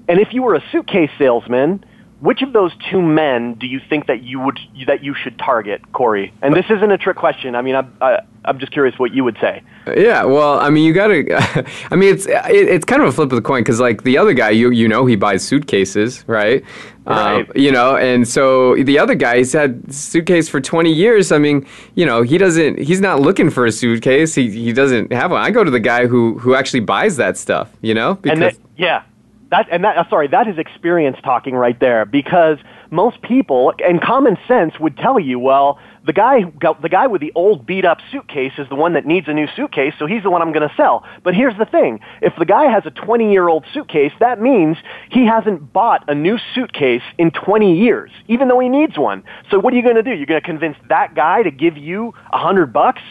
And 0.08 0.20
if 0.20 0.34
you 0.34 0.44
were 0.44 0.56
a 0.56 0.64
suitcase 0.72 1.10
salesman, 1.18 1.84
which 2.20 2.42
of 2.42 2.52
those 2.52 2.72
two 2.90 3.02
men 3.02 3.54
do 3.56 3.68
you 3.68 3.80
think 3.90 4.08
that 4.08 4.24
you 4.24 4.40
would 4.40 4.60
that 4.88 5.04
you 5.04 5.14
should 5.14 5.38
target, 5.38 5.92
Corey? 5.92 6.34
And 6.42 6.56
this 6.56 6.66
isn't 6.70 6.92
a 6.92 6.98
trick 6.98 7.16
question. 7.16 7.56
I 7.56 7.62
mean, 7.62 7.76
I'm 7.76 7.96
I, 8.02 8.22
I'm 8.44 8.58
just 8.60 8.72
curious 8.72 8.98
what 8.98 9.14
you 9.14 9.24
would 9.24 9.38
say. 9.40 9.62
Yeah, 9.86 10.24
well, 10.24 10.60
I 10.60 10.70
mean, 10.70 10.84
you 10.84 10.94
got 10.94 11.08
to. 11.08 11.66
I 11.92 11.96
mean, 11.96 12.14
it's 12.14 12.26
it, 12.26 12.70
it's 12.70 12.86
kind 12.86 13.04
of 13.04 13.10
a 13.10 13.12
flip 13.12 13.32
of 13.32 13.36
the 13.36 13.42
coin 13.42 13.62
because, 13.62 13.80
like, 13.80 14.04
the 14.04 14.18
other 14.18 14.34
guy, 14.34 14.50
you 14.50 14.72
you 14.72 14.88
know, 14.88 15.06
he 15.06 15.16
buys 15.16 15.46
suitcases, 15.46 16.24
right? 16.28 16.64
Right. 17.06 17.42
Um, 17.42 17.52
you 17.56 17.72
know, 17.72 17.96
and 17.96 18.28
so 18.28 18.76
the 18.76 18.98
other 18.98 19.16
guy, 19.16 19.38
he's 19.38 19.54
had 19.54 19.94
suitcase 19.94 20.50
for 20.50 20.60
20 20.60 20.92
years. 20.92 21.32
I 21.32 21.38
mean, 21.38 21.66
you 21.96 22.06
know, 22.06 22.22
he 22.22 22.38
doesn't. 22.38 22.80
He's 22.80 23.00
not 23.00 23.20
looking 23.20 23.50
for 23.50 23.66
a 23.66 23.72
suitcase. 23.72 24.34
He 24.34 24.50
he 24.50 24.74
doesn't 24.74 25.12
have 25.12 25.32
one. 25.32 25.42
I 25.42 25.52
go 25.52 25.64
to 25.64 25.72
the 25.72 25.80
guy 25.80 26.08
who 26.08 26.40
who 26.40 26.56
actually 26.56 26.82
buys 26.82 27.18
that 27.18 27.38
stuff. 27.38 27.72
You 27.82 27.94
know, 27.94 28.16
because. 28.16 28.58
Yeah, 28.76 29.02
that 29.50 29.68
and 29.72 29.84
that 29.84 29.98
uh, 29.98 30.10
sorry, 30.10 30.28
that 30.28 30.48
is 30.48 30.58
experience 30.58 31.18
talking 31.24 31.56
right 31.56 31.80
there 31.80 32.06
because 32.06 32.58
most 32.92 33.22
people 33.22 33.74
and 33.86 34.02
common 34.02 34.38
sense 34.48 34.74
would 34.80 34.98
tell 34.98 35.20
you, 35.20 35.40
well, 35.40 35.80
the 36.06 36.14
guy 36.14 36.42
the 36.82 36.90
guy 36.90 37.08
with 37.08 37.22
the 37.22 37.32
old 37.36 37.66
beat 37.66 37.86
up 37.86 38.00
suitcase 38.12 38.54
is 38.58 38.68
the 38.70 38.76
one 38.76 38.94
that 38.94 39.06
needs 39.06 39.28
a 39.28 39.34
new 39.34 39.48
suitcase, 39.56 39.94
so 40.00 40.06
he's 40.06 40.24
the 40.24 40.30
one 40.30 40.42
I'm 40.42 40.52
going 40.52 40.68
to 40.68 40.76
sell. 40.76 41.06
But 41.24 41.34
here's 41.34 41.58
the 41.58 41.66
thing, 41.66 42.00
if 42.22 42.34
the 42.38 42.46
guy 42.46 42.72
has 42.72 42.86
a 42.86 42.92
20-year-old 42.92 43.66
suitcase, 43.74 44.12
that 44.20 44.42
means 44.42 44.78
he 45.12 45.26
hasn't 45.26 45.72
bought 45.72 46.04
a 46.10 46.16
new 46.16 46.38
suitcase 46.54 47.04
in 47.18 47.32
20 47.32 47.78
years, 47.78 48.12
even 48.28 48.48
though 48.48 48.60
he 48.60 48.70
needs 48.70 48.98
one. 48.98 49.24
So 49.50 49.60
what 49.60 49.74
are 49.74 49.78
you 49.78 49.84
going 49.84 49.96
to 49.96 50.04
do? 50.04 50.12
You're 50.12 50.26
going 50.26 50.42
to 50.42 50.46
convince 50.46 50.78
that 50.90 51.16
guy 51.16 51.44
to 51.44 51.52
give 51.52 51.78
you 51.78 52.14
a 52.32 52.38
100 52.38 52.74
bucks? 52.74 53.02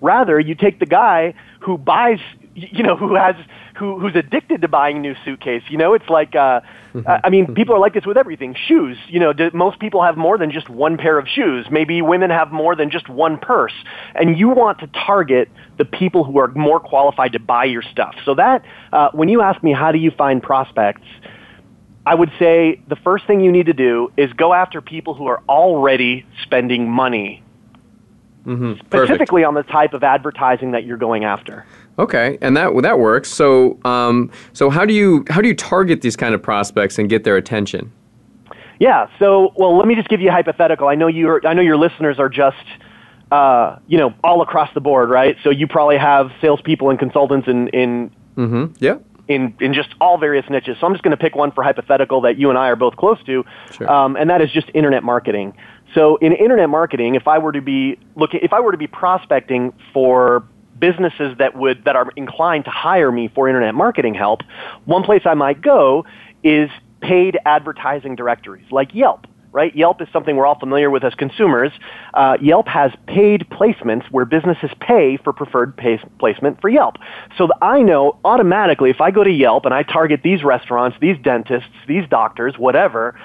Rather, 0.00 0.40
you 0.40 0.54
take 0.54 0.78
the 0.80 0.86
guy 0.86 1.34
who 1.60 1.76
buys 1.76 2.18
you 2.70 2.82
know 2.82 2.96
who 2.96 3.14
has 3.14 3.36
who 3.76 3.98
who's 3.98 4.14
addicted 4.14 4.62
to 4.62 4.68
buying 4.68 4.98
a 4.98 5.00
new 5.00 5.14
suitcase. 5.24 5.62
You 5.68 5.78
know, 5.78 5.94
it's 5.94 6.08
like 6.08 6.34
uh, 6.34 6.60
I 7.06 7.30
mean, 7.30 7.54
people 7.54 7.74
are 7.74 7.78
like 7.78 7.94
this 7.94 8.06
with 8.06 8.16
everything. 8.16 8.54
Shoes. 8.54 8.98
You 9.08 9.20
know, 9.20 9.32
do, 9.32 9.50
most 9.52 9.78
people 9.78 10.02
have 10.02 10.16
more 10.16 10.38
than 10.38 10.50
just 10.50 10.68
one 10.68 10.96
pair 10.96 11.18
of 11.18 11.26
shoes. 11.28 11.66
Maybe 11.70 12.02
women 12.02 12.30
have 12.30 12.52
more 12.52 12.76
than 12.76 12.90
just 12.90 13.08
one 13.08 13.38
purse, 13.38 13.74
and 14.14 14.38
you 14.38 14.48
want 14.48 14.80
to 14.80 14.86
target 14.88 15.48
the 15.78 15.84
people 15.84 16.24
who 16.24 16.38
are 16.38 16.48
more 16.48 16.80
qualified 16.80 17.32
to 17.32 17.38
buy 17.38 17.64
your 17.64 17.82
stuff. 17.82 18.14
So 18.24 18.34
that 18.34 18.64
uh, 18.92 19.10
when 19.12 19.28
you 19.28 19.42
ask 19.42 19.62
me 19.62 19.72
how 19.72 19.92
do 19.92 19.98
you 19.98 20.10
find 20.10 20.42
prospects. 20.42 21.06
I 22.06 22.14
would 22.14 22.32
say 22.38 22.80
the 22.88 22.96
first 22.96 23.26
thing 23.26 23.42
you 23.42 23.52
need 23.52 23.66
to 23.66 23.74
do 23.74 24.10
is 24.16 24.32
go 24.32 24.54
after 24.54 24.80
people 24.80 25.12
who 25.12 25.26
are 25.26 25.42
already 25.46 26.24
spending 26.42 26.90
money 26.90 27.44
Mm-hmm. 28.46 28.86
Specifically 28.86 29.44
on 29.44 29.54
the 29.54 29.62
type 29.62 29.92
of 29.92 30.02
advertising 30.02 30.72
that 30.72 30.84
you're 30.84 30.96
going 30.96 31.24
after. 31.24 31.66
Okay, 32.00 32.38
and 32.40 32.56
that 32.56 32.72
that 32.80 32.98
works. 32.98 33.28
So, 33.28 33.78
um, 33.84 34.30
so 34.54 34.70
how 34.70 34.86
do 34.86 34.94
you 34.94 35.22
how 35.28 35.42
do 35.42 35.48
you 35.48 35.54
target 35.54 36.00
these 36.00 36.16
kind 36.16 36.34
of 36.34 36.42
prospects 36.42 36.98
and 36.98 37.10
get 37.10 37.24
their 37.24 37.36
attention? 37.36 37.92
Yeah. 38.78 39.08
So, 39.18 39.52
well, 39.56 39.76
let 39.76 39.86
me 39.86 39.94
just 39.94 40.08
give 40.08 40.22
you 40.22 40.30
a 40.30 40.32
hypothetical. 40.32 40.88
I 40.88 40.94
know 40.94 41.08
you 41.08 41.40
I 41.44 41.52
know 41.52 41.60
your 41.60 41.76
listeners 41.76 42.18
are 42.18 42.30
just 42.30 42.56
uh, 43.30 43.78
you 43.86 43.98
know 43.98 44.14
all 44.24 44.40
across 44.40 44.72
the 44.72 44.80
board, 44.80 45.10
right? 45.10 45.36
So 45.44 45.50
you 45.50 45.66
probably 45.66 45.98
have 45.98 46.30
salespeople 46.40 46.88
and 46.88 46.98
consultants 46.98 47.46
in 47.46 47.68
in 47.68 48.10
mm-hmm. 48.34 48.72
yeah. 48.78 48.96
In, 49.28 49.54
in 49.60 49.74
just 49.74 49.90
all 50.00 50.18
various 50.18 50.50
niches. 50.50 50.76
So 50.80 50.88
I'm 50.88 50.92
just 50.92 51.04
going 51.04 51.16
to 51.16 51.22
pick 51.22 51.36
one 51.36 51.52
for 51.52 51.62
hypothetical 51.62 52.20
that 52.22 52.36
you 52.36 52.48
and 52.50 52.58
I 52.58 52.66
are 52.66 52.74
both 52.74 52.96
close 52.96 53.22
to, 53.26 53.44
sure. 53.70 53.88
um, 53.88 54.16
and 54.16 54.28
that 54.28 54.42
is 54.42 54.50
just 54.50 54.68
internet 54.74 55.04
marketing. 55.04 55.54
So 55.94 56.16
in 56.16 56.32
internet 56.32 56.68
marketing, 56.68 57.14
if 57.14 57.28
I 57.28 57.38
were 57.38 57.52
to 57.52 57.60
be 57.60 57.96
looking, 58.16 58.40
if 58.42 58.52
I 58.52 58.58
were 58.58 58.72
to 58.72 58.78
be 58.78 58.88
prospecting 58.88 59.72
for 59.92 60.42
businesses 60.80 61.36
that 61.38 61.56
would 61.56 61.84
that 61.84 61.96
are 61.96 62.10
inclined 62.16 62.64
to 62.64 62.70
hire 62.70 63.12
me 63.12 63.28
for 63.28 63.48
internet 63.48 63.74
marketing 63.74 64.14
help, 64.14 64.40
one 64.84 65.02
place 65.02 65.22
I 65.24 65.34
might 65.34 65.60
go 65.60 66.04
is 66.42 66.70
paid 67.00 67.38
advertising 67.44 68.16
directories 68.16 68.66
like 68.70 68.94
Yelp. 68.94 69.26
Right? 69.52 69.74
Yelp 69.74 70.00
is 70.00 70.06
something 70.12 70.36
we're 70.36 70.46
all 70.46 70.60
familiar 70.60 70.90
with 70.90 71.02
as 71.02 71.12
consumers. 71.16 71.72
Uh, 72.14 72.36
Yelp 72.40 72.68
has 72.68 72.92
paid 73.08 73.48
placements 73.50 74.04
where 74.12 74.24
businesses 74.24 74.70
pay 74.78 75.16
for 75.16 75.32
preferred 75.32 75.76
placement 76.20 76.60
for 76.60 76.68
Yelp. 76.68 76.98
So 77.36 77.48
I 77.60 77.82
know 77.82 78.20
automatically 78.24 78.90
if 78.90 79.00
I 79.00 79.10
go 79.10 79.24
to 79.24 79.30
Yelp 79.30 79.64
and 79.64 79.74
I 79.74 79.82
target 79.82 80.20
these 80.22 80.44
restaurants, 80.44 80.98
these 81.00 81.16
dentists, 81.20 81.68
these 81.88 82.08
doctors, 82.08 82.58
whatever, 82.58 83.18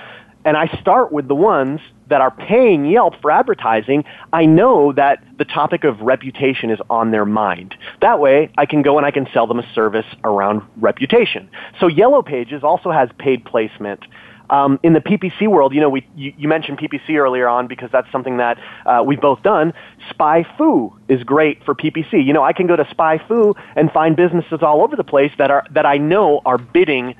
and 0.46 0.56
I 0.56 0.68
start 0.80 1.12
with 1.12 1.28
the 1.28 1.36
ones 1.36 1.82
that 2.08 2.22
are 2.22 2.30
paying 2.30 2.86
Yelp 2.86 3.20
for 3.20 3.32
advertising, 3.32 4.06
I 4.32 4.46
know 4.46 4.94
that 4.94 5.24
the 5.38 5.46
topic 5.46 5.84
of 5.84 6.00
reputation 6.02 6.70
is 6.70 6.80
on 6.90 7.10
their 7.10 7.26
mind. 7.26 7.76
That 8.02 8.20
way, 8.20 8.52
I 8.58 8.68
can 8.68 8.84
go 8.84 8.98
and 8.98 9.06
I 9.06 9.12
can 9.12 9.28
sell 9.34 9.48
them 9.48 9.58
a 9.58 9.74
service 9.74 10.06
around 10.24 10.62
reputation. 10.78 11.50
So 11.80 11.88
Yellow 11.88 12.22
Pages 12.22 12.64
also 12.64 12.92
has 12.92 13.10
paid 13.18 13.44
placement. 13.44 14.06
Um, 14.48 14.80
in 14.84 14.94
the 14.94 15.00
PPC 15.00 15.48
world, 15.48 15.74
you 15.74 15.82
know, 15.82 15.90
we, 15.90 16.06
you, 16.16 16.32
you, 16.38 16.48
mentioned 16.48 16.78
PPC 16.78 17.18
earlier 17.18 17.48
on 17.48 17.66
because 17.66 17.90
that's 17.92 18.12
something 18.12 18.38
that 18.38 18.60
uh, 18.86 19.04
we've 19.04 19.20
both 19.20 19.42
done. 19.42 19.74
SpyFu 20.12 20.94
is 21.10 21.24
great 21.24 21.64
for 21.64 21.74
PPC. 21.74 22.24
You 22.24 22.32
know, 22.32 22.44
I 22.44 22.54
can 22.54 22.68
go 22.68 22.76
to 22.76 22.84
SpyFu 22.84 23.56
and 23.76 23.92
find 23.92 24.16
businesses 24.16 24.60
all 24.62 24.84
over 24.84 24.96
the 24.96 25.04
place 25.04 25.32
that 25.40 25.50
are 25.50 25.66
that 25.72 25.88
I 25.88 25.98
know 25.98 26.42
are 26.46 26.60
bidding, 26.60 27.16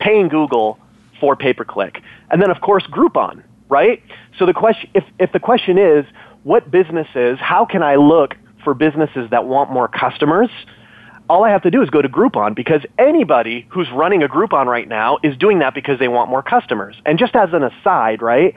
paying 0.00 0.28
Google 0.28 0.78
for 1.22 1.36
pay 1.36 1.54
per 1.54 1.64
click, 1.64 2.02
and 2.30 2.42
then 2.42 2.50
of 2.50 2.60
course 2.60 2.84
Groupon 2.88 3.42
right? 3.72 4.02
So 4.38 4.44
the 4.44 4.52
question, 4.52 4.90
if, 4.92 5.02
if 5.18 5.32
the 5.32 5.40
question 5.40 5.78
is, 5.78 6.04
what 6.42 6.70
businesses, 6.70 7.38
how 7.40 7.64
can 7.64 7.82
I 7.82 7.96
look 7.96 8.36
for 8.62 8.74
businesses 8.74 9.30
that 9.30 9.46
want 9.46 9.70
more 9.70 9.88
customers? 9.88 10.50
All 11.30 11.42
I 11.42 11.50
have 11.50 11.62
to 11.62 11.70
do 11.70 11.82
is 11.82 11.88
go 11.88 12.02
to 12.02 12.08
Groupon 12.08 12.54
because 12.54 12.82
anybody 12.98 13.66
who's 13.70 13.90
running 13.90 14.22
a 14.22 14.28
Groupon 14.28 14.66
right 14.66 14.86
now 14.86 15.18
is 15.22 15.38
doing 15.38 15.60
that 15.60 15.72
because 15.74 15.98
they 15.98 16.08
want 16.08 16.28
more 16.28 16.42
customers. 16.42 16.96
And 17.06 17.18
just 17.18 17.34
as 17.34 17.48
an 17.54 17.62
aside, 17.62 18.20
right? 18.20 18.54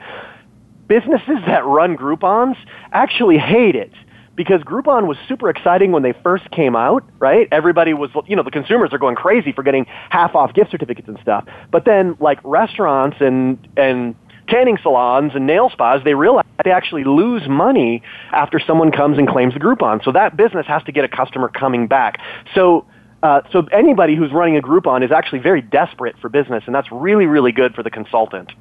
Businesses 0.86 1.38
that 1.46 1.64
run 1.64 1.96
Groupons 1.96 2.56
actually 2.92 3.38
hate 3.38 3.74
it 3.74 3.92
because 4.36 4.60
Groupon 4.62 5.06
was 5.06 5.16
super 5.28 5.48
exciting 5.48 5.92
when 5.92 6.02
they 6.02 6.12
first 6.22 6.50
came 6.50 6.76
out, 6.76 7.02
right? 7.18 7.48
Everybody 7.50 7.94
was, 7.94 8.10
you 8.26 8.36
know, 8.36 8.42
the 8.42 8.50
consumers 8.50 8.92
are 8.92 8.98
going 8.98 9.16
crazy 9.16 9.52
for 9.52 9.62
getting 9.62 9.86
half 10.10 10.34
off 10.34 10.52
gift 10.54 10.70
certificates 10.70 11.08
and 11.08 11.18
stuff. 11.20 11.46
But 11.70 11.84
then, 11.84 12.16
like 12.20 12.38
restaurants 12.44 13.16
and 13.20 13.66
and 13.76 14.14
tanning 14.48 14.78
salons 14.82 15.32
and 15.34 15.46
nail 15.46 15.70
spas, 15.70 16.04
they 16.04 16.14
realize 16.14 16.44
they 16.64 16.70
actually 16.70 17.04
lose 17.04 17.48
money 17.48 18.02
after 18.32 18.60
someone 18.60 18.92
comes 18.92 19.18
and 19.18 19.26
claims 19.28 19.54
the 19.54 19.60
Groupon. 19.60 20.04
So 20.04 20.12
that 20.12 20.36
business 20.36 20.66
has 20.66 20.84
to 20.84 20.92
get 20.92 21.04
a 21.04 21.08
customer 21.08 21.48
coming 21.48 21.88
back. 21.88 22.20
So 22.54 22.86
uh, 23.22 23.40
so 23.50 23.66
anybody 23.72 24.14
who's 24.14 24.32
running 24.32 24.56
a 24.56 24.60
Groupon 24.60 25.04
is 25.04 25.10
actually 25.10 25.40
very 25.40 25.62
desperate 25.62 26.16
for 26.20 26.28
business, 26.28 26.62
and 26.66 26.74
that's 26.74 26.92
really, 26.92 27.26
really 27.26 27.52
good 27.52 27.74
for 27.74 27.82
the 27.82 27.90
consultant. 27.90 28.52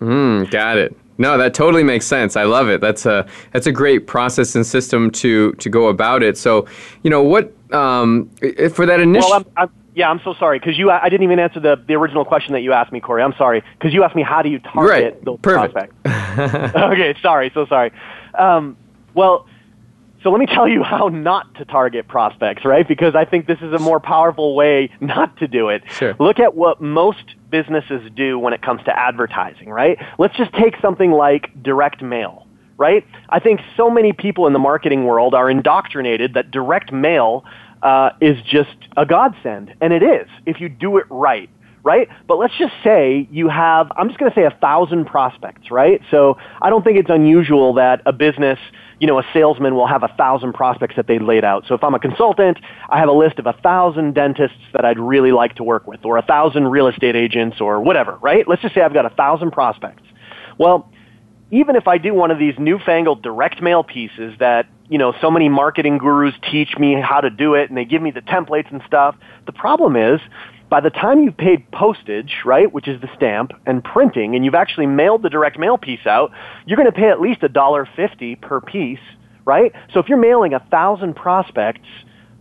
Mm, 0.00 0.50
got 0.50 0.78
it. 0.78 0.96
No, 1.20 1.36
that 1.36 1.52
totally 1.52 1.84
makes 1.84 2.06
sense. 2.06 2.34
I 2.34 2.44
love 2.44 2.70
it. 2.70 2.80
That's 2.80 3.04
a 3.04 3.28
that's 3.52 3.66
a 3.66 3.72
great 3.72 4.06
process 4.06 4.56
and 4.56 4.66
system 4.66 5.10
to 5.12 5.52
to 5.52 5.68
go 5.68 5.88
about 5.88 6.22
it. 6.22 6.38
So, 6.38 6.66
you 7.02 7.10
know, 7.10 7.22
what 7.22 7.52
um, 7.72 8.30
for 8.72 8.86
that 8.86 9.00
initial. 9.00 9.28
Well, 9.28 9.44
I'm, 9.56 9.64
I'm, 9.64 9.70
yeah, 9.94 10.08
I'm 10.08 10.22
so 10.24 10.32
sorry 10.32 10.58
because 10.58 10.78
you. 10.78 10.90
I 10.90 11.10
didn't 11.10 11.24
even 11.24 11.38
answer 11.38 11.60
the, 11.60 11.76
the 11.86 11.92
original 11.92 12.24
question 12.24 12.54
that 12.54 12.60
you 12.60 12.72
asked 12.72 12.90
me, 12.90 13.00
Corey. 13.00 13.22
I'm 13.22 13.34
sorry 13.36 13.62
because 13.78 13.92
you 13.92 14.02
asked 14.02 14.16
me 14.16 14.22
how 14.22 14.40
do 14.40 14.48
you 14.48 14.60
target 14.60 15.14
right. 15.14 15.24
those 15.26 15.38
Perfect. 15.42 16.02
prospects. 16.02 16.74
okay, 16.74 17.14
sorry, 17.20 17.50
so 17.52 17.66
sorry. 17.66 17.92
Um, 18.38 18.78
well, 19.12 19.46
so 20.22 20.30
let 20.30 20.40
me 20.40 20.46
tell 20.46 20.66
you 20.66 20.82
how 20.84 21.08
not 21.08 21.54
to 21.56 21.66
target 21.66 22.08
prospects, 22.08 22.64
right? 22.64 22.88
Because 22.88 23.14
I 23.14 23.26
think 23.26 23.46
this 23.46 23.60
is 23.60 23.74
a 23.74 23.78
more 23.78 24.00
powerful 24.00 24.54
way 24.54 24.90
not 25.00 25.36
to 25.36 25.46
do 25.46 25.68
it. 25.68 25.82
Sure. 25.90 26.16
Look 26.18 26.40
at 26.40 26.54
what 26.54 26.80
most 26.80 27.34
businesses 27.50 28.10
do 28.14 28.38
when 28.38 28.52
it 28.52 28.62
comes 28.62 28.82
to 28.84 28.98
advertising, 28.98 29.68
right? 29.68 29.98
Let's 30.18 30.36
just 30.36 30.52
take 30.54 30.74
something 30.80 31.10
like 31.10 31.50
direct 31.62 32.02
mail, 32.02 32.46
right? 32.76 33.04
I 33.28 33.40
think 33.40 33.60
so 33.76 33.90
many 33.90 34.12
people 34.12 34.46
in 34.46 34.52
the 34.52 34.58
marketing 34.58 35.04
world 35.04 35.34
are 35.34 35.50
indoctrinated 35.50 36.34
that 36.34 36.50
direct 36.50 36.92
mail 36.92 37.44
uh, 37.82 38.10
is 38.20 38.36
just 38.42 38.76
a 38.96 39.06
godsend, 39.06 39.74
and 39.80 39.92
it 39.92 40.02
is 40.02 40.28
if 40.46 40.60
you 40.60 40.68
do 40.68 40.98
it 40.98 41.06
right 41.10 41.50
right? 41.82 42.08
But 42.28 42.38
let's 42.38 42.56
just 42.58 42.74
say 42.84 43.26
you 43.30 43.48
have, 43.48 43.90
I'm 43.96 44.08
just 44.08 44.18
going 44.18 44.30
to 44.30 44.34
say 44.34 44.44
a 44.44 44.56
thousand 44.60 45.06
prospects, 45.06 45.70
right? 45.70 46.00
So 46.10 46.36
I 46.60 46.70
don't 46.70 46.84
think 46.84 46.98
it's 46.98 47.10
unusual 47.10 47.74
that 47.74 48.02
a 48.06 48.12
business 48.12 48.58
you 49.00 49.06
know, 49.06 49.18
a 49.18 49.24
salesman 49.32 49.74
will 49.74 49.86
have 49.86 50.02
a 50.02 50.08
thousand 50.16 50.52
prospects 50.52 50.94
that 50.96 51.06
they 51.06 51.18
laid 51.18 51.42
out. 51.42 51.64
So 51.66 51.74
if 51.74 51.82
I'm 51.82 51.94
a 51.94 51.98
consultant, 51.98 52.58
I 52.88 52.98
have 52.98 53.08
a 53.08 53.12
list 53.12 53.38
of 53.38 53.46
a 53.46 53.54
thousand 53.54 54.14
dentists 54.14 54.58
that 54.74 54.84
I'd 54.84 54.98
really 54.98 55.32
like 55.32 55.56
to 55.56 55.64
work 55.64 55.86
with, 55.86 56.04
or 56.04 56.18
a 56.18 56.22
thousand 56.22 56.68
real 56.68 56.86
estate 56.86 57.16
agents, 57.16 57.60
or 57.60 57.80
whatever, 57.80 58.18
right? 58.20 58.46
Let's 58.46 58.60
just 58.60 58.74
say 58.74 58.82
I've 58.82 58.92
got 58.92 59.06
a 59.06 59.14
thousand 59.14 59.52
prospects. 59.52 60.02
Well, 60.58 60.92
even 61.50 61.76
if 61.76 61.88
I 61.88 61.98
do 61.98 62.14
one 62.14 62.30
of 62.30 62.38
these 62.38 62.54
newfangled 62.58 63.22
direct 63.22 63.62
mail 63.62 63.82
pieces 63.82 64.34
that, 64.38 64.66
you 64.88 64.98
know, 64.98 65.14
so 65.20 65.30
many 65.30 65.48
marketing 65.48 65.98
gurus 65.98 66.34
teach 66.50 66.76
me 66.78 67.00
how 67.00 67.20
to 67.22 67.30
do 67.30 67.54
it 67.54 67.70
and 67.70 67.78
they 67.78 67.86
give 67.86 68.02
me 68.02 68.10
the 68.10 68.20
templates 68.20 68.70
and 68.70 68.82
stuff, 68.86 69.16
the 69.46 69.52
problem 69.52 69.96
is 69.96 70.20
by 70.70 70.80
the 70.80 70.90
time 70.90 71.22
you've 71.22 71.36
paid 71.36 71.68
postage, 71.72 72.32
right, 72.44 72.72
which 72.72 72.86
is 72.86 73.00
the 73.00 73.08
stamp, 73.16 73.52
and 73.66 73.82
printing, 73.82 74.36
and 74.36 74.44
you've 74.44 74.54
actually 74.54 74.86
mailed 74.86 75.22
the 75.22 75.28
direct 75.28 75.58
mail 75.58 75.76
piece 75.76 76.06
out, 76.06 76.30
you're 76.64 76.76
going 76.76 76.90
to 76.90 76.96
pay 76.96 77.08
at 77.08 77.20
least 77.20 77.42
a 77.42 77.48
dollar 77.48 77.88
fifty 77.96 78.36
per 78.36 78.60
piece, 78.60 79.00
right? 79.44 79.72
So 79.92 79.98
if 79.98 80.08
you're 80.08 80.18
mailing 80.18 80.54
a 80.54 80.60
thousand 80.70 81.16
prospects, 81.16 81.88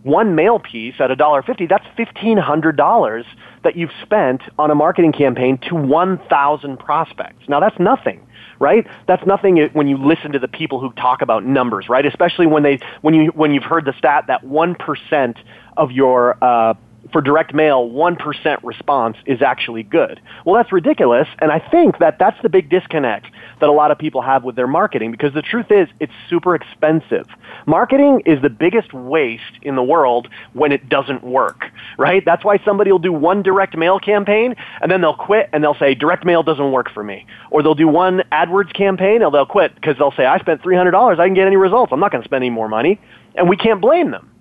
one 0.03 0.35
mail 0.35 0.59
piece 0.59 0.93
at 0.99 1.09
a 1.09 1.15
dollar 1.15 1.41
fifty, 1.41 1.65
that's 1.65 1.85
fifteen 1.97 2.37
hundred 2.37 2.77
dollars 2.77 3.25
that 3.63 3.75
you've 3.75 3.91
spent 4.03 4.41
on 4.59 4.69
a 4.69 4.75
marketing 4.75 5.11
campaign 5.11 5.57
to 5.69 5.75
one 5.75 6.19
thousand 6.29 6.77
prospects. 6.77 7.49
Now 7.49 7.59
that's 7.59 7.79
nothing 7.79 8.25
right? 8.59 8.85
That's 9.07 9.25
nothing 9.25 9.69
when 9.71 9.87
you 9.87 9.95
listen 9.95 10.33
to 10.33 10.39
the 10.39 10.49
people 10.49 10.81
who 10.81 10.91
talk 10.91 11.21
about 11.21 11.45
numbers, 11.45 11.87
right? 11.87 12.05
Especially 12.05 12.45
when 12.45 12.61
they 12.61 12.79
when 13.01 13.13
you 13.13 13.27
when 13.27 13.53
you've 13.53 13.63
heard 13.63 13.85
the 13.85 13.93
stat 13.97 14.25
that 14.27 14.43
one 14.43 14.75
percent 14.75 15.37
of 15.77 15.91
your 15.91 16.37
uh, 16.43 16.73
for 17.11 17.21
direct 17.21 17.53
mail, 17.53 17.89
1% 17.89 18.63
response 18.63 19.17
is 19.25 19.41
actually 19.41 19.83
good. 19.83 20.21
Well, 20.45 20.55
that's 20.55 20.71
ridiculous, 20.71 21.27
and 21.39 21.51
I 21.51 21.59
think 21.59 21.97
that 21.99 22.19
that's 22.19 22.39
the 22.41 22.49
big 22.49 22.69
disconnect 22.69 23.27
that 23.59 23.69
a 23.69 23.71
lot 23.71 23.91
of 23.91 23.97
people 23.97 24.21
have 24.21 24.43
with 24.43 24.55
their 24.55 24.67
marketing 24.67 25.11
because 25.11 25.33
the 25.33 25.41
truth 25.41 25.71
is 25.71 25.87
it's 25.99 26.13
super 26.29 26.55
expensive. 26.55 27.27
Marketing 27.65 28.21
is 28.25 28.41
the 28.41 28.49
biggest 28.49 28.93
waste 28.93 29.43
in 29.61 29.75
the 29.75 29.83
world 29.83 30.27
when 30.53 30.71
it 30.71 30.87
doesn't 30.89 31.23
work, 31.23 31.65
right? 31.97 32.23
That's 32.23 32.43
why 32.43 32.59
somebody 32.63 32.91
will 32.91 32.99
do 32.99 33.13
one 33.13 33.43
direct 33.43 33.75
mail 33.75 33.99
campaign 33.99 34.55
and 34.81 34.91
then 34.91 35.01
they'll 35.01 35.13
quit 35.13 35.49
and 35.51 35.63
they'll 35.63 35.75
say 35.75 35.95
direct 35.95 36.25
mail 36.25 36.43
doesn't 36.43 36.71
work 36.71 36.91
for 36.91 37.03
me. 37.03 37.25
Or 37.51 37.63
they'll 37.63 37.75
do 37.75 37.87
one 37.87 38.23
AdWords 38.31 38.73
campaign 38.73 39.21
and 39.21 39.33
they'll 39.33 39.45
quit 39.45 39.75
because 39.75 39.97
they'll 39.97 40.13
say 40.13 40.25
I 40.25 40.39
spent 40.39 40.61
$300, 40.61 41.19
I 41.19 41.27
can 41.27 41.33
get 41.33 41.47
any 41.47 41.57
results. 41.57 41.91
I'm 41.91 41.99
not 41.99 42.11
going 42.11 42.23
to 42.23 42.27
spend 42.27 42.43
any 42.43 42.49
more 42.49 42.69
money. 42.69 42.99
And 43.35 43.49
we 43.49 43.57
can't 43.57 43.81
blame 43.81 44.11
them. 44.11 44.31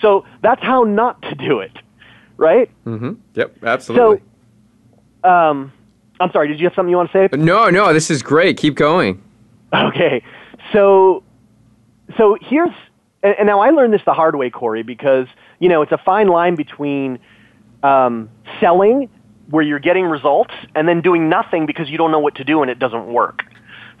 So 0.00 0.24
that's 0.42 0.62
how 0.62 0.84
not 0.84 1.20
to 1.22 1.34
do 1.34 1.60
it 1.60 1.76
right? 2.40 2.70
Mm-hmm. 2.86 3.12
Yep, 3.34 3.56
absolutely. 3.62 4.22
So, 5.22 5.28
um, 5.28 5.72
I'm 6.18 6.32
sorry. 6.32 6.48
Did 6.48 6.58
you 6.58 6.66
have 6.66 6.74
something 6.74 6.90
you 6.90 6.96
want 6.96 7.12
to 7.12 7.28
say? 7.30 7.36
No, 7.36 7.70
no. 7.70 7.92
This 7.92 8.10
is 8.10 8.22
great. 8.22 8.56
Keep 8.56 8.74
going. 8.74 9.22
Okay. 9.72 10.24
So, 10.72 11.22
so 12.16 12.36
here's 12.40 12.70
and, 13.22 13.34
and 13.38 13.46
now 13.46 13.60
I 13.60 13.70
learned 13.70 13.92
this 13.92 14.02
the 14.04 14.14
hard 14.14 14.36
way, 14.36 14.50
Corey, 14.50 14.82
because 14.82 15.26
you 15.60 15.68
know 15.68 15.82
it's 15.82 15.92
a 15.92 15.98
fine 15.98 16.28
line 16.28 16.56
between 16.56 17.18
um, 17.82 18.28
selling 18.58 19.08
where 19.50 19.62
you're 19.64 19.78
getting 19.78 20.04
results 20.04 20.54
and 20.74 20.88
then 20.88 21.00
doing 21.00 21.28
nothing 21.28 21.66
because 21.66 21.88
you 21.88 21.98
don't 21.98 22.10
know 22.10 22.20
what 22.20 22.36
to 22.36 22.44
do 22.44 22.62
and 22.62 22.70
it 22.70 22.78
doesn't 22.78 23.06
work. 23.12 23.44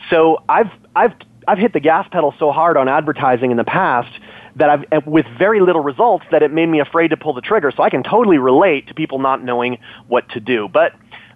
So 0.08 0.42
I've 0.48 0.70
I've 0.96 1.12
I've 1.46 1.58
hit 1.58 1.72
the 1.72 1.80
gas 1.80 2.08
pedal 2.10 2.34
so 2.38 2.52
hard 2.52 2.76
on 2.76 2.88
advertising 2.88 3.50
in 3.50 3.56
the 3.56 3.64
past 3.64 4.12
that 4.56 4.70
I've, 4.70 5.06
with 5.06 5.26
very 5.38 5.60
little 5.60 5.82
results, 5.82 6.24
that 6.30 6.42
it 6.42 6.52
made 6.52 6.66
me 6.66 6.80
afraid 6.80 7.08
to 7.08 7.16
pull 7.16 7.34
the 7.34 7.40
trigger. 7.40 7.72
So 7.76 7.82
I 7.82 7.90
can 7.90 8.02
totally 8.02 8.38
relate 8.38 8.88
to 8.88 8.94
people 8.94 9.18
not 9.18 9.42
knowing 9.42 9.78
what 10.08 10.28
to 10.30 10.40
do. 10.40 10.68
But, 10.68 10.92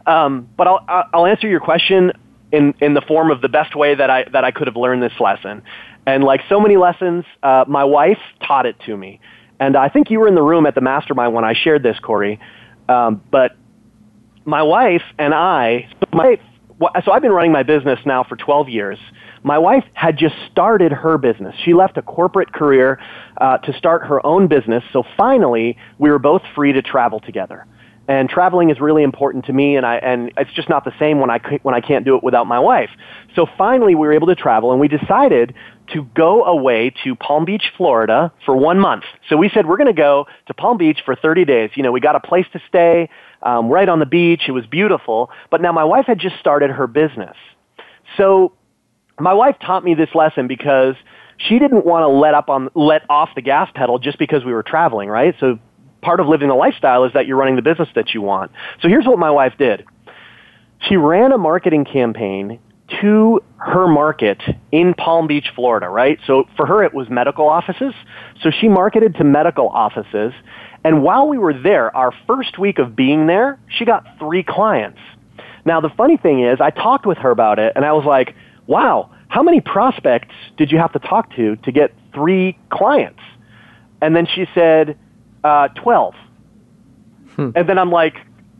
um, 0.07 0.49
but 0.57 0.67
I'll, 0.67 1.09
I'll 1.13 1.27
answer 1.27 1.49
your 1.49 1.61
question 1.61 2.13
in, 2.53 2.75
in 2.81 2.95
the 2.95 3.01
form 3.01 3.31
of 3.31 3.41
the 3.41 3.49
best 3.49 3.75
way 3.75 3.95
that 3.95 4.11
I, 4.11 4.25
that 4.33 4.45
I 4.45 4.51
could 4.51 4.67
have 4.67 4.77
learned 4.77 5.03
this 5.03 5.19
lesson. 5.21 5.63
And 6.07 6.23
like 6.23 6.41
so 6.49 6.61
many 6.61 6.77
lessons, 6.77 7.25
uh, 7.43 7.65
my 7.67 7.85
wife 7.85 8.19
taught 8.47 8.67
it 8.67 8.77
to 8.87 8.97
me. 8.97 9.21
And 9.59 9.77
I 9.77 9.89
think 9.89 10.11
you 10.11 10.21
were 10.21 10.29
in 10.29 10.35
the 10.35 10.43
room 10.43 10.67
at 10.67 10.75
the 10.75 10.81
mastermind 10.81 11.33
when 11.33 11.45
I 11.45 11.55
shared 11.55 11.83
this, 11.83 11.99
Corey. 12.01 12.39
Um, 12.89 13.23
but 13.31 13.57
my 14.45 14.63
wife 14.63 15.03
and 15.19 15.33
I, 15.33 15.89
my, 16.13 16.39
so 17.05 17.13
I've 17.13 17.23
been 17.23 17.33
running 17.33 17.53
my 17.53 17.63
business 17.63 17.99
now 18.05 18.25
for 18.25 18.37
12 18.37 18.69
years. 18.69 18.99
My 19.45 19.59
wife 19.59 19.85
had 19.93 20.17
just 20.17 20.35
started 20.51 20.91
her 20.91 21.19
business. 21.19 21.55
She 21.65 21.75
left 21.75 21.99
a 21.99 22.03
corporate 22.03 22.53
career 22.53 22.99
uh, 23.37 23.59
to 23.59 23.73
start 23.75 24.07
her 24.07 24.25
own 24.27 24.49
business. 24.49 24.83
So 24.91 25.05
finally, 25.19 25.77
we 25.99 26.11
were 26.11 26.19
both 26.19 26.41
free 26.55 26.73
to 26.73 26.81
travel 26.81 27.21
together. 27.21 27.67
And 28.09 28.29
traveling 28.29 28.71
is 28.71 28.81
really 28.81 29.03
important 29.03 29.47
to 29.47 29.53
me, 29.53 29.77
and 29.77 29.87
I 29.87 29.97
and 29.97 30.31
it's 30.37 30.53
just 30.53 30.69
not 30.69 30.85
the 30.85 30.93
same 30.99 31.21
when 31.21 31.31
I 31.31 31.39
when 31.63 31.75
I 31.75 31.81
can't 31.81 32.05
do 32.05 32.17
it 32.17 32.23
without 32.23 32.47
my 32.47 32.59
wife. 32.59 32.91
So 33.35 33.47
finally, 33.57 33.95
we 33.95 34.07
were 34.07 34.13
able 34.13 34.27
to 34.27 34.35
travel, 34.35 34.73
and 34.73 34.81
we 34.81 34.89
decided 34.89 35.55
to 35.93 36.03
go 36.15 36.45
away 36.45 36.93
to 37.05 37.15
Palm 37.15 37.47
Beach, 37.47 37.65
Florida 37.79 38.31
for 38.45 38.57
one 38.57 38.79
month. 38.79 39.05
So 39.31 39.39
we 39.39 39.49
said 39.49 39.67
we're 39.67 39.79
going 39.79 39.95
to 39.95 39.95
go 39.95 40.27
to 40.47 40.55
Palm 40.55 40.77
Beach 40.77 41.01
for 41.05 41.17
30 41.17 41.47
days. 41.47 41.71
You 41.75 41.83
know, 41.83 41.93
we 41.93 42.01
got 42.01 42.15
a 42.15 42.21
place 42.21 42.47
to 42.53 42.61
stay 42.69 43.09
um, 43.43 43.69
right 43.69 43.89
on 43.89 44.01
the 44.01 44.07
beach. 44.07 44.43
It 44.49 44.53
was 44.53 44.67
beautiful. 44.67 45.31
But 45.51 45.63
now 45.63 45.73
my 45.73 45.85
wife 45.85 46.05
had 46.07 46.19
just 46.19 46.39
started 46.39 46.71
her 46.71 46.87
business. 46.87 47.37
So 48.19 48.53
my 49.19 49.35
wife 49.35 49.57
taught 49.61 49.85
me 49.85 49.95
this 49.95 50.11
lesson 50.15 50.47
because 50.49 50.95
she 51.37 51.59
didn't 51.59 51.85
want 51.85 52.03
to 52.03 52.09
let 52.09 52.35
up 52.35 52.49
on 52.49 52.71
let 52.75 53.03
off 53.09 53.31
the 53.35 53.43
gas 53.43 53.71
pedal 53.75 53.99
just 53.99 54.19
because 54.19 54.45
we 54.45 54.53
were 54.53 54.63
traveling, 54.63 55.09
right? 55.09 55.35
So 55.41 55.59
part 56.03 56.21
of 56.21 56.27
living 56.27 56.49
the 56.49 56.55
lifestyle 56.55 57.05
is 57.05 57.13
that 57.15 57.27
you're 57.27 57.37
running 57.37 57.57
the 57.57 57.63
business 57.63 57.89
that 57.95 58.15
you 58.15 58.23
want. 58.23 58.53
So 58.83 58.89
here's 58.89 59.07
what 59.07 59.19
my 59.19 59.31
wife 59.31 59.55
did. 59.59 59.85
She 60.89 60.97
ran 60.97 61.33
a 61.33 61.39
marketing 61.39 61.85
campaign 61.85 62.61
to 63.01 63.43
her 63.57 63.89
market 63.89 64.43
in 64.71 64.93
Palm 64.93 65.27
Beach, 65.27 65.47
Florida, 65.55 65.89
right? 65.89 66.19
So 66.27 66.45
for 66.57 66.67
her 66.67 66.85
it 66.85 66.93
was 66.93 67.09
medical 67.09 67.49
offices. 67.49 67.95
So 68.43 68.51
she 68.51 68.69
marketed 68.69 69.15
to 69.17 69.25
medical 69.25 69.69
offices 69.69 70.33
and 70.85 71.03
while 71.03 71.27
we 71.27 71.39
were 71.39 71.55
there, 71.55 71.97
our 71.97 72.13
first 72.27 72.59
week 72.59 72.79
of 72.79 72.95
being 72.95 73.27
there, 73.27 73.59
she 73.69 73.87
got 73.87 74.05
3 74.19 74.43
clients. 74.43 74.99
Now 75.65 75.81
the 75.81 75.89
funny 75.89 76.19
thing 76.19 76.45
is, 76.45 76.61
I 76.61 76.69
talked 76.69 77.07
with 77.07 77.17
her 77.19 77.31
about 77.31 77.59
it 77.59 77.73
and 77.75 77.87
I 77.87 77.93
was 77.93 78.05
like, 78.05 78.37
wow, 78.67 79.11
how 79.29 79.43
many 79.43 79.61
prospects 79.61 80.35
did 80.57 80.71
you 80.71 80.79
have 80.79 80.93
to 80.93 80.99
talk 80.99 81.35
to 81.37 81.57
to 81.57 81.73
get 81.73 81.93
three 82.13 82.59
clients? 82.71 83.21
And 84.01 84.15
then 84.15 84.27
she 84.27 84.47
said, 84.55 84.99
uh, 85.43 85.69
12. 85.69 86.15
Hmm. 87.37 87.51
And 87.55 87.69
then 87.69 87.79
I'm 87.79 87.91
like, 87.91 88.15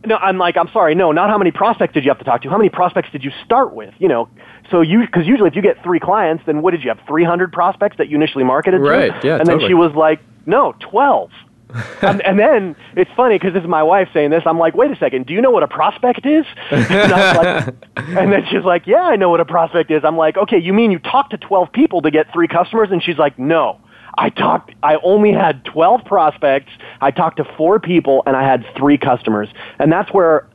no, 0.05 0.17
I'm 0.17 0.37
like, 0.37 0.57
I'm 0.57 0.69
sorry, 0.71 0.93
no, 0.95 1.11
not 1.11 1.29
how 1.29 1.37
many 1.37 1.51
prospects 1.51 1.93
did 1.93 2.03
you 2.03 2.11
have 2.11 2.19
to 2.19 2.25
talk 2.25 2.41
to? 2.43 2.49
How 2.49 2.57
many 2.57 2.69
prospects 2.69 3.09
did 3.11 3.23
you 3.23 3.31
start 3.43 3.73
with? 3.73 3.93
You 3.97 4.07
know, 4.07 4.29
so 4.69 4.81
you, 4.81 5.01
because 5.01 5.25
usually 5.25 5.47
if 5.49 5.55
you 5.55 5.61
get 5.61 5.81
three 5.83 5.99
clients, 5.99 6.43
then 6.45 6.61
what 6.61 6.71
did 6.71 6.83
you 6.83 6.89
have? 6.89 6.99
300 7.07 7.51
prospects 7.51 7.97
that 7.97 8.09
you 8.09 8.15
initially 8.15 8.43
marketed 8.43 8.81
right, 8.81 9.19
to? 9.21 9.27
yeah, 9.27 9.35
And 9.37 9.45
totally. 9.45 9.63
then 9.63 9.69
she 9.69 9.73
was 9.73 9.93
like, 9.95 10.19
no, 10.45 10.75
12 10.79 11.31
and, 12.01 12.21
and, 12.21 12.39
then 12.39 12.75
it's 12.95 13.09
funny 13.15 13.35
because 13.35 13.53
this 13.53 13.63
is 13.63 13.69
my 13.69 13.83
wife 13.83 14.07
saying 14.13 14.29
this. 14.29 14.43
I'm 14.45 14.59
like, 14.59 14.75
wait 14.75 14.91
a 14.91 14.95
second, 14.95 15.25
do 15.25 15.33
you 15.33 15.41
know 15.41 15.51
what 15.51 15.63
a 15.63 15.67
prospect 15.67 16.25
is? 16.25 16.45
And, 16.71 17.11
like, 17.11 17.67
and 17.95 18.31
then 18.31 18.45
she's 18.49 18.63
like, 18.63 18.85
yeah, 18.85 19.01
I 19.01 19.15
know 19.15 19.29
what 19.29 19.39
a 19.39 19.45
prospect 19.45 19.91
is. 19.91 20.03
I'm 20.03 20.17
like, 20.17 20.37
okay, 20.37 20.59
you 20.59 20.73
mean 20.73 20.91
you 20.91 20.99
talked 20.99 21.31
to 21.31 21.37
12 21.37 21.71
people 21.71 22.01
to 22.03 22.11
get 22.11 22.31
three 22.31 22.47
customers? 22.47 22.89
And 22.91 23.01
she's 23.01 23.17
like, 23.17 23.39
no. 23.39 23.79
I 24.17 24.29
talked, 24.29 24.73
I 24.81 24.97
only 25.03 25.33
had 25.33 25.65
12 25.65 26.05
prospects. 26.05 26.71
I 27.01 27.11
talked 27.11 27.37
to 27.37 27.45
four 27.57 27.79
people 27.79 28.23
and 28.25 28.35
I 28.35 28.43
had 28.43 28.65
three 28.77 28.97
customers. 28.97 29.49
And 29.79 29.91
that's 29.91 30.11
where, 30.13 30.47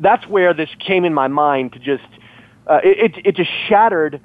that's 0.00 0.26
where 0.26 0.52
this 0.52 0.68
came 0.78 1.04
in 1.04 1.14
my 1.14 1.28
mind 1.28 1.72
to 1.74 1.78
just, 1.78 2.04
uh, 2.66 2.80
it, 2.84 3.16
it, 3.16 3.26
it 3.26 3.36
just 3.36 3.50
shattered 3.68 4.20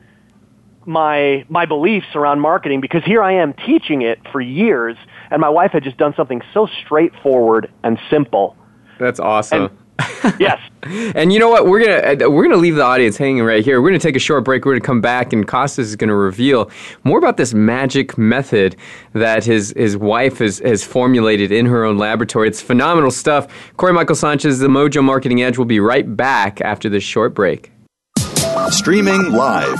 my 0.86 1.46
my 1.50 1.66
beliefs 1.66 2.08
around 2.16 2.40
marketing 2.40 2.82
because 2.82 3.04
here 3.04 3.24
I 3.24 3.42
am 3.42 3.54
teaching 3.54 4.02
it 4.02 4.20
for 4.32 4.42
years, 4.42 4.98
and 5.32 5.42
my 5.42 5.50
wife 5.50 5.72
had 5.72 5.84
just 5.84 5.98
done 5.98 6.14
something 6.16 6.42
so 6.54 6.68
straightforward 6.86 7.72
and 7.84 8.00
simple. 8.10 8.56
That's 9.00 9.20
awesome. 9.20 9.64
And, 9.64 9.72
yes. 10.40 10.60
and 10.84 11.32
you 11.32 11.40
know 11.40 11.50
what? 11.50 11.68
We're 11.68 11.86
gonna 11.86 12.26
uh, 12.26 12.30
we're 12.30 12.44
gonna 12.44 12.58
leave 12.58 12.76
the 12.76 12.84
audience 12.84 13.18
hanging 13.18 13.44
right 13.44 13.64
here. 13.64 13.82
We're 13.82 13.90
gonna 13.90 14.00
take 14.00 14.16
a 14.16 14.20
short 14.20 14.44
break. 14.44 14.66
We're 14.66 14.74
gonna 14.74 14.82
come 14.86 15.02
back, 15.02 15.32
and 15.32 15.48
Costas 15.48 15.88
is 15.88 15.96
gonna 15.96 16.16
reveal 16.16 16.70
more 17.04 17.18
about 17.18 17.38
this 17.38 17.54
magic 17.54 18.18
method 18.18 18.76
that 19.14 19.46
his 19.46 19.74
his 19.78 19.96
wife 19.96 20.40
has 20.40 20.60
has 20.60 20.84
formulated 20.84 21.52
in 21.52 21.66
her 21.66 21.86
own 21.86 21.98
laboratory. 21.98 22.48
It's 22.48 22.62
phenomenal 22.62 23.12
stuff. 23.12 23.48
Corey 23.78 23.94
Michael 23.94 24.16
Sanchez, 24.16 24.60
the 24.60 24.68
Mojo 24.68 25.04
Marketing 25.04 25.42
Edge, 25.42 25.58
will 25.58 25.66
be 25.66 25.80
right 25.80 26.16
back 26.16 26.62
after 26.62 26.90
this 26.90 27.04
short 27.04 27.34
break. 27.34 27.72
Streaming 28.70 29.32
live, 29.32 29.80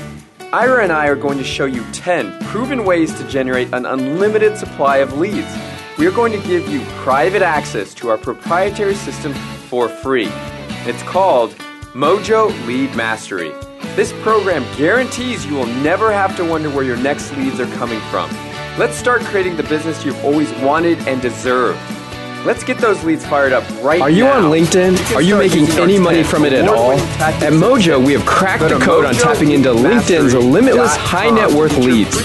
Ira 0.53 0.83
and 0.83 0.91
I 0.91 1.07
are 1.07 1.15
going 1.15 1.37
to 1.37 1.45
show 1.45 1.63
you 1.63 1.81
10 1.93 2.43
proven 2.47 2.83
ways 2.83 3.17
to 3.17 3.27
generate 3.29 3.73
an 3.73 3.85
unlimited 3.85 4.57
supply 4.57 4.97
of 4.97 5.17
leads. 5.17 5.47
We 5.97 6.05
are 6.07 6.11
going 6.11 6.33
to 6.33 6.45
give 6.45 6.67
you 6.67 6.81
private 6.97 7.41
access 7.41 7.93
to 7.93 8.09
our 8.09 8.17
proprietary 8.17 8.95
system 8.95 9.33
for 9.69 9.87
free. 9.87 10.27
It's 10.83 11.03
called 11.03 11.51
Mojo 11.93 12.49
Lead 12.67 12.93
Mastery. 12.97 13.53
This 13.95 14.11
program 14.23 14.65
guarantees 14.77 15.45
you 15.45 15.55
will 15.55 15.67
never 15.67 16.11
have 16.11 16.35
to 16.35 16.43
wonder 16.43 16.69
where 16.69 16.83
your 16.83 16.97
next 16.97 17.31
leads 17.37 17.61
are 17.61 17.73
coming 17.77 18.01
from. 18.09 18.29
Let's 18.77 18.97
start 18.97 19.21
creating 19.21 19.55
the 19.55 19.63
business 19.63 20.03
you've 20.03 20.21
always 20.25 20.51
wanted 20.55 20.99
and 21.07 21.21
deserved. 21.21 21.79
Let's 22.43 22.63
get 22.63 22.79
those 22.79 23.03
leads 23.03 23.23
fired 23.23 23.53
up 23.53 23.63
right 23.83 23.99
now. 23.99 24.05
Are 24.05 24.09
you 24.09 24.25
on 24.25 24.45
LinkedIn? 24.45 25.15
Are 25.15 25.21
you 25.21 25.37
making 25.37 25.67
any 25.73 25.99
money 25.99 26.23
from 26.23 26.43
it 26.43 26.53
at 26.53 26.67
all? 26.67 26.93
At 26.93 27.53
Mojo, 27.53 28.03
we 28.03 28.13
have 28.13 28.25
cracked 28.25 28.63
the 28.63 28.79
code 28.79 29.05
on 29.05 29.13
tapping 29.13 29.51
into 29.51 29.69
LinkedIn's 29.69 30.33
limitless 30.33 30.95
high 30.95 31.29
net 31.29 31.51
worth 31.51 31.77
leads. 31.77 32.17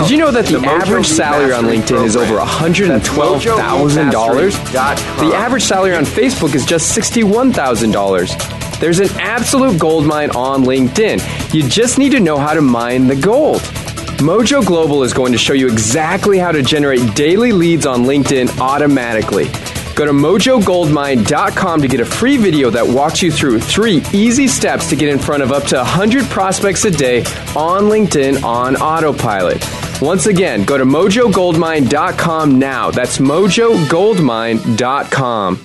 Did 0.00 0.10
you 0.10 0.16
know 0.16 0.30
that 0.30 0.46
the 0.46 0.58
average 0.66 1.06
salary 1.06 1.52
on 1.52 1.64
LinkedIn 1.64 2.02
is 2.02 2.16
over 2.16 2.38
$112,000? 2.38 5.20
The 5.20 5.36
average 5.36 5.64
salary 5.64 5.94
on 5.94 6.04
Facebook 6.04 6.54
is 6.54 6.64
just 6.64 6.96
$61,000. 6.96 8.80
There's 8.80 9.00
an 9.00 9.10
absolute 9.20 9.78
gold 9.78 10.06
mine 10.06 10.30
on 10.30 10.64
LinkedIn. 10.64 11.52
You 11.52 11.68
just 11.68 11.98
need 11.98 12.12
to 12.12 12.20
know 12.20 12.38
how 12.38 12.54
to 12.54 12.62
mine 12.62 13.06
the 13.06 13.16
gold. 13.16 13.60
Mojo 14.18 14.64
Global 14.66 15.04
is 15.04 15.12
going 15.12 15.30
to 15.30 15.38
show 15.38 15.52
you 15.52 15.68
exactly 15.68 16.38
how 16.38 16.50
to 16.50 16.60
generate 16.60 17.14
daily 17.14 17.52
leads 17.52 17.86
on 17.86 18.02
LinkedIn 18.02 18.58
automatically. 18.58 19.44
Go 19.94 20.06
to 20.06 20.12
mojogoldmine.com 20.12 21.82
to 21.82 21.88
get 21.88 22.00
a 22.00 22.04
free 22.04 22.36
video 22.36 22.68
that 22.70 22.84
walks 22.86 23.22
you 23.22 23.30
through 23.30 23.60
three 23.60 24.02
easy 24.12 24.48
steps 24.48 24.88
to 24.90 24.96
get 24.96 25.08
in 25.08 25.20
front 25.20 25.44
of 25.44 25.52
up 25.52 25.62
to 25.66 25.76
100 25.76 26.24
prospects 26.26 26.84
a 26.84 26.90
day 26.90 27.20
on 27.54 27.84
LinkedIn 27.84 28.42
on 28.42 28.74
autopilot. 28.76 29.64
Once 30.02 30.26
again, 30.26 30.64
go 30.64 30.76
to 30.76 30.84
mojogoldmine.com 30.84 32.58
now. 32.58 32.90
That's 32.90 33.18
mojogoldmine.com. 33.18 35.64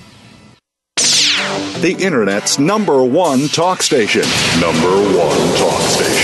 The 1.80 1.96
Internet's 1.98 2.58
number 2.60 3.02
one 3.04 3.48
talk 3.48 3.82
station. 3.82 4.22
Number 4.60 4.94
one 5.18 5.56
talk 5.58 5.80
station. 5.82 6.23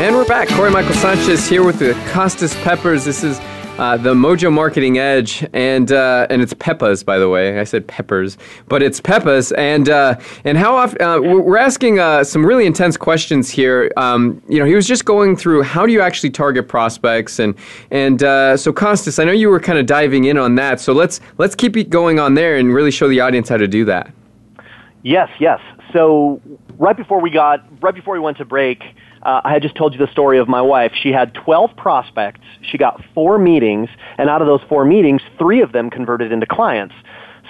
And 0.00 0.16
we're 0.16 0.24
back. 0.24 0.48
Corey 0.48 0.70
Michael 0.70 0.94
Sanchez 0.94 1.46
here 1.46 1.62
with 1.62 1.78
the 1.78 1.92
Costas 2.12 2.54
Peppers. 2.62 3.04
This 3.04 3.22
is 3.22 3.38
uh, 3.78 3.96
the 3.96 4.14
Mojo 4.14 4.52
Marketing 4.52 4.98
Edge, 4.98 5.46
and 5.52 5.92
uh, 5.92 6.26
and 6.28 6.42
it's 6.42 6.54
Peppas, 6.54 7.04
by 7.04 7.18
the 7.18 7.28
way. 7.28 7.60
I 7.60 7.64
said 7.64 7.86
peppers, 7.86 8.36
but 8.68 8.82
it's 8.82 9.00
Peppas. 9.00 9.52
And 9.56 9.88
uh, 9.88 10.18
and 10.44 10.58
how 10.58 10.76
often 10.76 11.02
uh, 11.02 11.20
we're 11.20 11.56
asking 11.56 12.00
uh, 12.00 12.24
some 12.24 12.44
really 12.44 12.66
intense 12.66 12.96
questions 12.96 13.48
here. 13.48 13.92
Um, 13.96 14.42
you 14.48 14.58
know, 14.58 14.64
he 14.64 14.74
was 14.74 14.88
just 14.88 15.04
going 15.04 15.36
through 15.36 15.62
how 15.62 15.86
do 15.86 15.92
you 15.92 16.00
actually 16.00 16.30
target 16.30 16.68
prospects, 16.68 17.38
and 17.38 17.54
and 17.90 18.22
uh, 18.22 18.56
so 18.56 18.72
Costas, 18.72 19.18
I 19.18 19.24
know 19.24 19.32
you 19.32 19.50
were 19.50 19.60
kind 19.60 19.78
of 19.78 19.86
diving 19.86 20.24
in 20.24 20.36
on 20.36 20.54
that. 20.56 20.80
So 20.80 20.92
let's 20.92 21.20
let's 21.38 21.54
keep 21.54 21.76
it 21.76 21.90
going 21.90 22.18
on 22.18 22.34
there 22.34 22.56
and 22.56 22.74
really 22.74 22.90
show 22.90 23.08
the 23.08 23.20
audience 23.20 23.48
how 23.48 23.58
to 23.58 23.68
do 23.68 23.84
that. 23.84 24.12
Yes, 25.02 25.28
yes. 25.38 25.60
So 25.92 26.40
right 26.78 26.96
before 26.96 27.20
we 27.20 27.30
got 27.30 27.64
right 27.82 27.94
before 27.94 28.14
we 28.14 28.20
went 28.20 28.38
to 28.38 28.44
break. 28.44 28.82
Uh, 29.22 29.40
I 29.44 29.52
had 29.52 29.62
just 29.62 29.76
told 29.76 29.92
you 29.92 29.98
the 29.98 30.10
story 30.10 30.38
of 30.38 30.48
my 30.48 30.60
wife. 30.60 30.92
She 31.00 31.10
had 31.10 31.34
12 31.34 31.76
prospects. 31.76 32.40
She 32.62 32.78
got 32.78 33.02
four 33.14 33.38
meetings, 33.38 33.88
and 34.18 34.28
out 34.28 34.42
of 34.42 34.48
those 34.48 34.60
four 34.68 34.84
meetings, 34.84 35.22
three 35.38 35.62
of 35.62 35.72
them 35.72 35.90
converted 35.90 36.32
into 36.32 36.46
clients. 36.46 36.94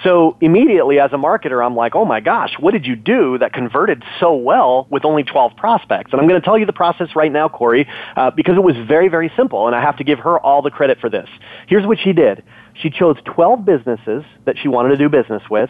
So 0.03 0.37
immediately 0.41 0.99
as 0.99 1.13
a 1.13 1.17
marketer, 1.17 1.65
I'm 1.65 1.75
like, 1.75 1.95
oh 1.95 2.03
my 2.03 2.19
gosh, 2.19 2.55
what 2.59 2.71
did 2.71 2.85
you 2.85 2.95
do 2.95 3.37
that 3.37 3.53
converted 3.53 4.03
so 4.19 4.35
well 4.35 4.87
with 4.89 5.05
only 5.05 5.23
12 5.23 5.55
prospects? 5.55 6.11
And 6.11 6.19
I'm 6.19 6.27
going 6.27 6.39
to 6.39 6.45
tell 6.45 6.57
you 6.57 6.65
the 6.65 6.73
process 6.73 7.15
right 7.15 7.31
now, 7.31 7.47
Corey, 7.47 7.87
uh, 8.15 8.31
because 8.31 8.55
it 8.55 8.63
was 8.63 8.75
very, 8.87 9.07
very 9.07 9.31
simple, 9.37 9.67
and 9.67 9.75
I 9.75 9.81
have 9.81 9.97
to 9.97 10.03
give 10.03 10.19
her 10.19 10.39
all 10.39 10.61
the 10.61 10.71
credit 10.71 10.99
for 10.99 11.09
this. 11.09 11.29
Here's 11.67 11.85
what 11.85 11.99
she 12.03 12.11
did. 12.11 12.43
She 12.81 12.89
chose 12.89 13.17
12 13.25 13.65
businesses 13.65 14.23
that 14.45 14.57
she 14.61 14.67
wanted 14.67 14.89
to 14.89 14.97
do 14.97 15.09
business 15.09 15.43
with. 15.49 15.69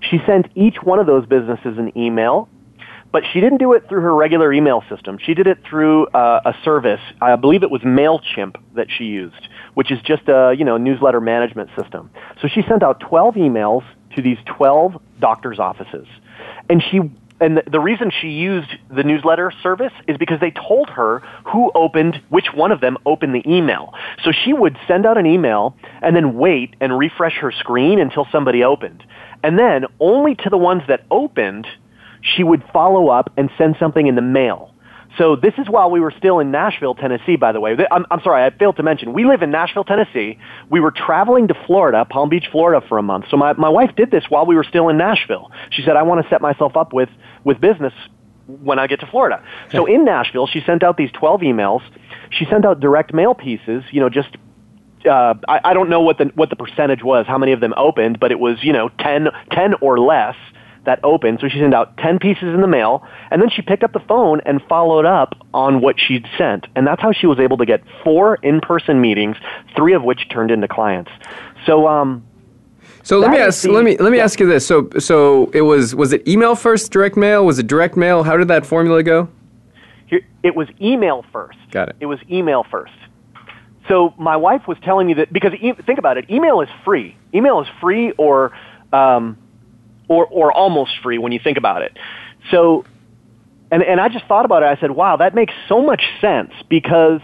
She 0.00 0.18
sent 0.26 0.46
each 0.54 0.76
one 0.82 0.98
of 0.98 1.06
those 1.06 1.26
businesses 1.26 1.78
an 1.78 1.96
email 1.96 2.48
but 3.16 3.24
she 3.32 3.40
didn't 3.40 3.56
do 3.56 3.72
it 3.72 3.88
through 3.88 4.02
her 4.02 4.14
regular 4.14 4.52
email 4.52 4.84
system. 4.90 5.16
She 5.16 5.32
did 5.32 5.46
it 5.46 5.56
through 5.66 6.06
uh, 6.08 6.42
a 6.44 6.52
service. 6.62 7.00
I 7.22 7.34
believe 7.36 7.62
it 7.62 7.70
was 7.70 7.80
Mailchimp 7.80 8.56
that 8.74 8.88
she 8.90 9.04
used, 9.04 9.48
which 9.72 9.90
is 9.90 9.98
just 10.02 10.28
a 10.28 10.54
you 10.54 10.66
know 10.66 10.76
newsletter 10.76 11.22
management 11.22 11.70
system. 11.80 12.10
So 12.42 12.46
she 12.46 12.60
sent 12.68 12.82
out 12.82 13.00
12 13.00 13.36
emails 13.36 13.84
to 14.16 14.20
these 14.20 14.36
12 14.44 15.00
doctors' 15.18 15.58
offices, 15.58 16.06
and 16.68 16.82
she 16.82 17.00
and 17.40 17.62
the 17.66 17.80
reason 17.80 18.10
she 18.10 18.28
used 18.28 18.68
the 18.94 19.02
newsletter 19.02 19.50
service 19.62 19.94
is 20.06 20.18
because 20.18 20.38
they 20.40 20.50
told 20.50 20.90
her 20.90 21.20
who 21.46 21.72
opened, 21.74 22.20
which 22.28 22.52
one 22.52 22.70
of 22.70 22.82
them 22.82 22.98
opened 23.06 23.34
the 23.34 23.50
email. 23.50 23.94
So 24.24 24.30
she 24.30 24.52
would 24.52 24.76
send 24.86 25.06
out 25.06 25.16
an 25.16 25.24
email 25.24 25.74
and 26.02 26.14
then 26.14 26.36
wait 26.36 26.76
and 26.82 26.98
refresh 26.98 27.38
her 27.38 27.50
screen 27.50 27.98
until 27.98 28.26
somebody 28.30 28.62
opened. 28.62 29.02
And 29.42 29.58
then 29.58 29.86
only 30.00 30.34
to 30.34 30.50
the 30.50 30.58
ones 30.58 30.82
that 30.88 31.06
opened 31.10 31.66
she 32.34 32.42
would 32.42 32.62
follow 32.72 33.08
up 33.08 33.32
and 33.36 33.50
send 33.56 33.76
something 33.78 34.06
in 34.06 34.14
the 34.14 34.22
mail. 34.22 34.72
So 35.18 35.34
this 35.34 35.54
is 35.56 35.68
while 35.68 35.90
we 35.90 36.00
were 36.00 36.12
still 36.18 36.40
in 36.40 36.50
Nashville, 36.50 36.94
Tennessee, 36.94 37.36
by 37.36 37.52
the 37.52 37.60
way. 37.60 37.76
I'm, 37.90 38.04
I'm 38.10 38.20
sorry, 38.22 38.44
I 38.44 38.50
failed 38.50 38.76
to 38.76 38.82
mention. 38.82 39.14
We 39.14 39.24
live 39.24 39.40
in 39.42 39.50
Nashville, 39.50 39.84
Tennessee. 39.84 40.38
We 40.70 40.80
were 40.80 40.90
traveling 40.90 41.48
to 41.48 41.54
Florida, 41.66 42.04
Palm 42.04 42.28
Beach, 42.28 42.48
Florida 42.52 42.86
for 42.86 42.98
a 42.98 43.02
month. 43.02 43.26
So 43.30 43.36
my, 43.36 43.54
my 43.54 43.70
wife 43.70 43.96
did 43.96 44.10
this 44.10 44.24
while 44.28 44.44
we 44.44 44.56
were 44.56 44.64
still 44.64 44.88
in 44.88 44.98
Nashville. 44.98 45.50
She 45.70 45.82
said, 45.82 45.96
I 45.96 46.02
want 46.02 46.22
to 46.22 46.28
set 46.28 46.42
myself 46.42 46.76
up 46.76 46.92
with, 46.92 47.08
with 47.44 47.60
business 47.60 47.94
when 48.46 48.78
I 48.78 48.86
get 48.86 49.00
to 49.00 49.06
Florida. 49.06 49.42
So 49.72 49.86
in 49.86 50.04
Nashville, 50.04 50.46
she 50.46 50.60
sent 50.66 50.82
out 50.82 50.96
these 50.96 51.10
12 51.12 51.40
emails. 51.40 51.80
She 52.30 52.44
sent 52.44 52.66
out 52.66 52.80
direct 52.80 53.14
mail 53.14 53.34
pieces, 53.34 53.84
you 53.90 54.00
know, 54.00 54.10
just 54.10 54.36
uh, 55.08 55.34
I, 55.48 55.60
I 55.64 55.74
don't 55.74 55.88
know 55.88 56.00
what 56.00 56.18
the 56.18 56.32
what 56.34 56.50
the 56.50 56.56
percentage 56.56 57.02
was, 57.02 57.26
how 57.26 57.38
many 57.38 57.52
of 57.52 57.60
them 57.60 57.74
opened, 57.76 58.18
but 58.18 58.32
it 58.32 58.40
was 58.40 58.58
you 58.62 58.72
know 58.72 58.88
10, 58.98 59.28
10 59.52 59.74
or 59.80 60.00
less 60.00 60.34
that 60.86 61.00
opened. 61.04 61.38
So 61.40 61.48
she 61.48 61.58
sent 61.58 61.74
out 61.74 61.96
10 61.98 62.18
pieces 62.18 62.44
in 62.44 62.60
the 62.60 62.66
mail, 62.66 63.06
and 63.30 63.42
then 63.42 63.50
she 63.50 63.62
picked 63.62 63.84
up 63.84 63.92
the 63.92 64.00
phone 64.00 64.40
and 64.46 64.60
followed 64.68 65.04
up 65.04 65.34
on 65.52 65.80
what 65.80 65.96
she'd 66.00 66.26
sent. 66.38 66.66
And 66.74 66.86
that's 66.86 67.02
how 67.02 67.12
she 67.12 67.26
was 67.26 67.38
able 67.38 67.58
to 67.58 67.66
get 67.66 67.82
four 68.02 68.36
in-person 68.36 69.00
meetings, 69.00 69.36
three 69.76 69.94
of 69.94 70.02
which 70.02 70.28
turned 70.30 70.50
into 70.50 70.68
clients. 70.68 71.10
So, 71.66 71.86
um, 71.86 72.24
so 73.02 73.20
let 73.20 73.30
me 73.30 73.38
ask. 73.38 73.62
The, 73.62 73.70
let 73.70 73.84
me 73.84 73.96
let 73.98 74.10
me 74.10 74.18
yeah. 74.18 74.24
ask 74.24 74.40
you 74.40 74.48
this. 74.48 74.66
So 74.66 74.90
so 74.98 75.48
it 75.52 75.60
was 75.60 75.94
was 75.94 76.12
it 76.12 76.26
email 76.26 76.56
first, 76.56 76.90
direct 76.90 77.16
mail? 77.16 77.46
Was 77.46 77.60
it 77.60 77.68
direct 77.68 77.96
mail? 77.96 78.24
How 78.24 78.36
did 78.36 78.48
that 78.48 78.66
formula 78.66 79.04
go? 79.04 79.28
Here, 80.06 80.26
it 80.42 80.56
was 80.56 80.66
email 80.80 81.24
first. 81.32 81.58
Got 81.70 81.90
it. 81.90 81.96
It 82.00 82.06
was 82.06 82.18
email 82.28 82.64
first. 82.68 82.92
So 83.88 84.12
my 84.18 84.36
wife 84.36 84.62
was 84.66 84.76
telling 84.82 85.06
me 85.06 85.14
that 85.14 85.32
because 85.32 85.52
e- 85.54 85.72
think 85.84 86.00
about 86.00 86.16
it, 86.16 86.28
email 86.30 86.60
is 86.60 86.68
free. 86.84 87.16
Email 87.32 87.60
is 87.60 87.68
free, 87.80 88.10
or 88.12 88.50
um, 88.92 89.38
or, 90.08 90.26
or 90.26 90.52
almost 90.52 90.92
free 91.02 91.18
when 91.18 91.32
you 91.32 91.40
think 91.42 91.58
about 91.58 91.82
it. 91.82 91.96
So, 92.50 92.84
and, 93.70 93.82
and 93.82 94.00
I 94.00 94.08
just 94.08 94.24
thought 94.26 94.44
about 94.44 94.62
it. 94.62 94.66
I 94.66 94.80
said, 94.80 94.92
wow, 94.92 95.16
that 95.16 95.34
makes 95.34 95.54
so 95.68 95.82
much 95.82 96.02
sense 96.20 96.52
because 96.68 97.20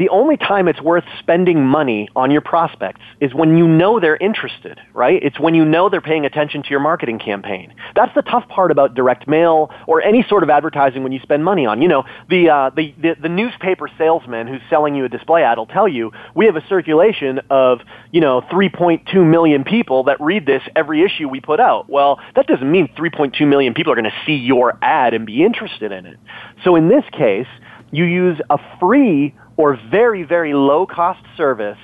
the 0.00 0.08
only 0.08 0.38
time 0.38 0.66
it's 0.66 0.80
worth 0.80 1.04
spending 1.18 1.62
money 1.62 2.08
on 2.16 2.30
your 2.30 2.40
prospects 2.40 3.02
is 3.20 3.34
when 3.34 3.58
you 3.58 3.68
know 3.68 4.00
they're 4.00 4.16
interested, 4.16 4.80
right? 4.94 5.22
It's 5.22 5.38
when 5.38 5.54
you 5.54 5.66
know 5.66 5.90
they're 5.90 6.00
paying 6.00 6.24
attention 6.24 6.62
to 6.62 6.70
your 6.70 6.80
marketing 6.80 7.18
campaign. 7.18 7.74
That's 7.94 8.14
the 8.14 8.22
tough 8.22 8.48
part 8.48 8.70
about 8.70 8.94
direct 8.94 9.28
mail 9.28 9.70
or 9.86 10.00
any 10.00 10.24
sort 10.26 10.42
of 10.42 10.48
advertising 10.48 11.02
when 11.02 11.12
you 11.12 11.20
spend 11.20 11.44
money 11.44 11.66
on. 11.66 11.82
You 11.82 11.88
know, 11.88 12.04
the, 12.30 12.48
uh, 12.48 12.70
the, 12.74 12.94
the, 12.96 13.14
the 13.20 13.28
newspaper 13.28 13.90
salesman 13.98 14.46
who's 14.46 14.62
selling 14.70 14.94
you 14.94 15.04
a 15.04 15.08
display 15.10 15.42
ad 15.42 15.58
will 15.58 15.66
tell 15.66 15.86
you, 15.86 16.12
we 16.34 16.46
have 16.46 16.56
a 16.56 16.66
circulation 16.66 17.42
of, 17.50 17.80
you 18.10 18.22
know, 18.22 18.40
3.2 18.40 19.14
million 19.30 19.64
people 19.64 20.04
that 20.04 20.18
read 20.18 20.46
this 20.46 20.62
every 20.74 21.04
issue 21.04 21.28
we 21.28 21.42
put 21.42 21.60
out. 21.60 21.90
Well, 21.90 22.20
that 22.36 22.46
doesn't 22.46 22.72
mean 22.72 22.88
3.2 22.96 23.46
million 23.46 23.74
people 23.74 23.92
are 23.92 23.96
going 23.96 24.10
to 24.10 24.24
see 24.24 24.36
your 24.36 24.78
ad 24.80 25.12
and 25.12 25.26
be 25.26 25.44
interested 25.44 25.92
in 25.92 26.06
it. 26.06 26.16
So 26.64 26.74
in 26.76 26.88
this 26.88 27.04
case, 27.12 27.48
you 27.90 28.04
use 28.04 28.40
a 28.48 28.58
free 28.78 29.34
or 29.60 29.78
very, 29.90 30.22
very 30.22 30.54
low 30.54 30.86
cost 30.86 31.22
service 31.36 31.78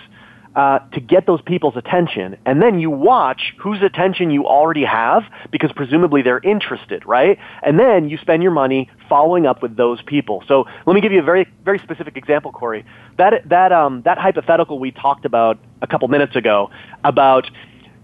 uh, 0.55 0.79
to 0.95 1.01
get 1.01 1.27
those 1.27 1.43
people's 1.43 1.77
attention. 1.77 2.35
And 2.47 2.63
then 2.63 2.81
you 2.81 2.89
watch 2.89 3.53
whose 3.59 3.83
attention 3.83 4.31
you 4.31 4.47
already 4.47 4.85
have 4.85 5.25
because 5.53 5.71
presumably 5.77 6.23
they're 6.23 6.39
interested, 6.39 7.05
right? 7.05 7.39
And 7.63 7.79
then 7.79 8.09
you 8.09 8.17
spend 8.17 8.43
your 8.43 8.53
money 8.53 8.89
following 9.11 9.45
up 9.45 9.61
with 9.61 9.77
those 9.77 10.01
people. 10.01 10.43
So 10.49 10.65
let 10.87 10.95
me 10.95 11.03
give 11.03 11.13
you 11.13 11.21
a 11.21 11.23
very, 11.23 11.47
very 11.63 11.79
specific 11.79 12.17
example, 12.17 12.51
Corey. 12.51 12.87
That, 13.19 13.47
that, 13.51 13.73
um, 13.73 14.01
that 14.07 14.17
hypothetical 14.17 14.79
we 14.79 14.93
talked 14.93 15.27
about 15.27 15.59
a 15.83 15.87
couple 15.87 16.09
minutes 16.09 16.35
ago 16.35 16.71
about 17.05 17.51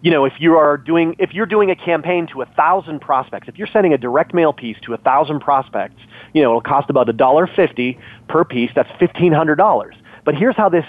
you 0.02 0.10
know, 0.10 0.24
if 0.24 0.34
you 0.40 0.56
are 0.56 0.76
doing, 0.76 1.14
if 1.18 1.32
you're 1.32 1.46
doing 1.46 1.70
a 1.70 1.76
campaign 1.76 2.26
to 2.32 2.42
a 2.42 2.46
thousand 2.46 3.00
prospects, 3.00 3.48
if 3.48 3.56
you're 3.56 3.68
sending 3.68 3.94
a 3.94 3.98
direct 3.98 4.34
mail 4.34 4.52
piece 4.52 4.76
to 4.82 4.94
a 4.94 4.98
thousand 4.98 5.40
prospects, 5.40 6.00
you 6.34 6.42
know, 6.42 6.50
it'll 6.50 6.60
cost 6.60 6.90
about 6.90 7.08
a 7.08 7.12
dollar 7.12 7.46
fifty 7.46 7.98
per 8.28 8.44
piece. 8.44 8.70
That's 8.74 8.90
fifteen 8.98 9.32
hundred 9.32 9.56
dollars. 9.56 9.94
But 10.24 10.34
here's 10.34 10.56
how 10.56 10.68
this 10.68 10.84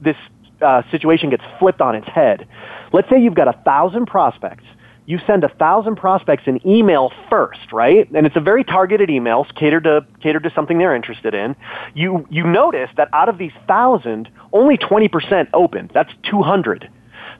this 0.00 0.16
uh, 0.60 0.82
situation 0.90 1.30
gets 1.30 1.44
flipped 1.58 1.80
on 1.80 1.94
its 1.94 2.08
head. 2.08 2.46
Let's 2.92 3.08
say 3.08 3.20
you've 3.20 3.34
got 3.34 3.48
a 3.48 3.58
thousand 3.64 4.06
prospects. 4.06 4.64
You 5.06 5.18
send 5.26 5.42
a 5.42 5.48
thousand 5.48 5.96
prospects 5.96 6.42
an 6.46 6.60
email 6.68 7.10
first, 7.30 7.72
right? 7.72 8.06
And 8.10 8.26
it's 8.26 8.36
a 8.36 8.40
very 8.40 8.62
targeted 8.62 9.08
email, 9.08 9.46
catered 9.56 9.84
to 9.84 10.06
catered 10.22 10.42
to 10.42 10.52
something 10.54 10.76
they're 10.76 10.94
interested 10.94 11.32
in. 11.32 11.56
You 11.94 12.26
you 12.28 12.46
notice 12.46 12.90
that 12.98 13.08
out 13.14 13.30
of 13.30 13.38
these 13.38 13.52
thousand, 13.66 14.28
only 14.52 14.76
twenty 14.76 15.08
percent 15.08 15.48
opened. 15.54 15.92
That's 15.94 16.12
two 16.28 16.42
hundred. 16.42 16.90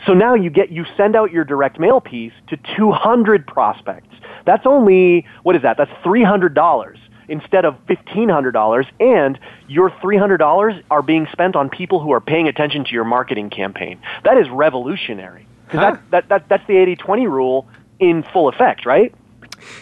So 0.06 0.14
now 0.14 0.34
you 0.34 0.50
get, 0.50 0.70
you 0.70 0.84
send 0.96 1.16
out 1.16 1.32
your 1.32 1.44
direct 1.44 1.78
mail 1.78 2.00
piece 2.00 2.32
to 2.48 2.58
200 2.76 3.46
prospects. 3.46 4.14
That's 4.46 4.66
only, 4.66 5.26
what 5.42 5.56
is 5.56 5.62
that? 5.62 5.76
That's 5.76 5.90
$300 6.04 6.96
instead 7.28 7.64
of 7.64 7.74
$1,500 7.86 8.86
and 9.00 9.38
your 9.68 9.90
$300 9.90 10.82
are 10.90 11.02
being 11.02 11.26
spent 11.30 11.56
on 11.56 11.68
people 11.68 12.00
who 12.00 12.12
are 12.12 12.20
paying 12.20 12.48
attention 12.48 12.84
to 12.84 12.92
your 12.92 13.04
marketing 13.04 13.50
campaign. 13.50 14.00
That 14.24 14.38
is 14.38 14.48
revolutionary. 14.48 15.46
Huh? 15.68 15.78
That, 15.78 16.10
that, 16.10 16.28
that, 16.28 16.48
that's 16.48 16.66
the 16.66 16.74
80-20 16.74 17.30
rule 17.30 17.68
in 17.98 18.22
full 18.32 18.48
effect, 18.48 18.86
right? 18.86 19.14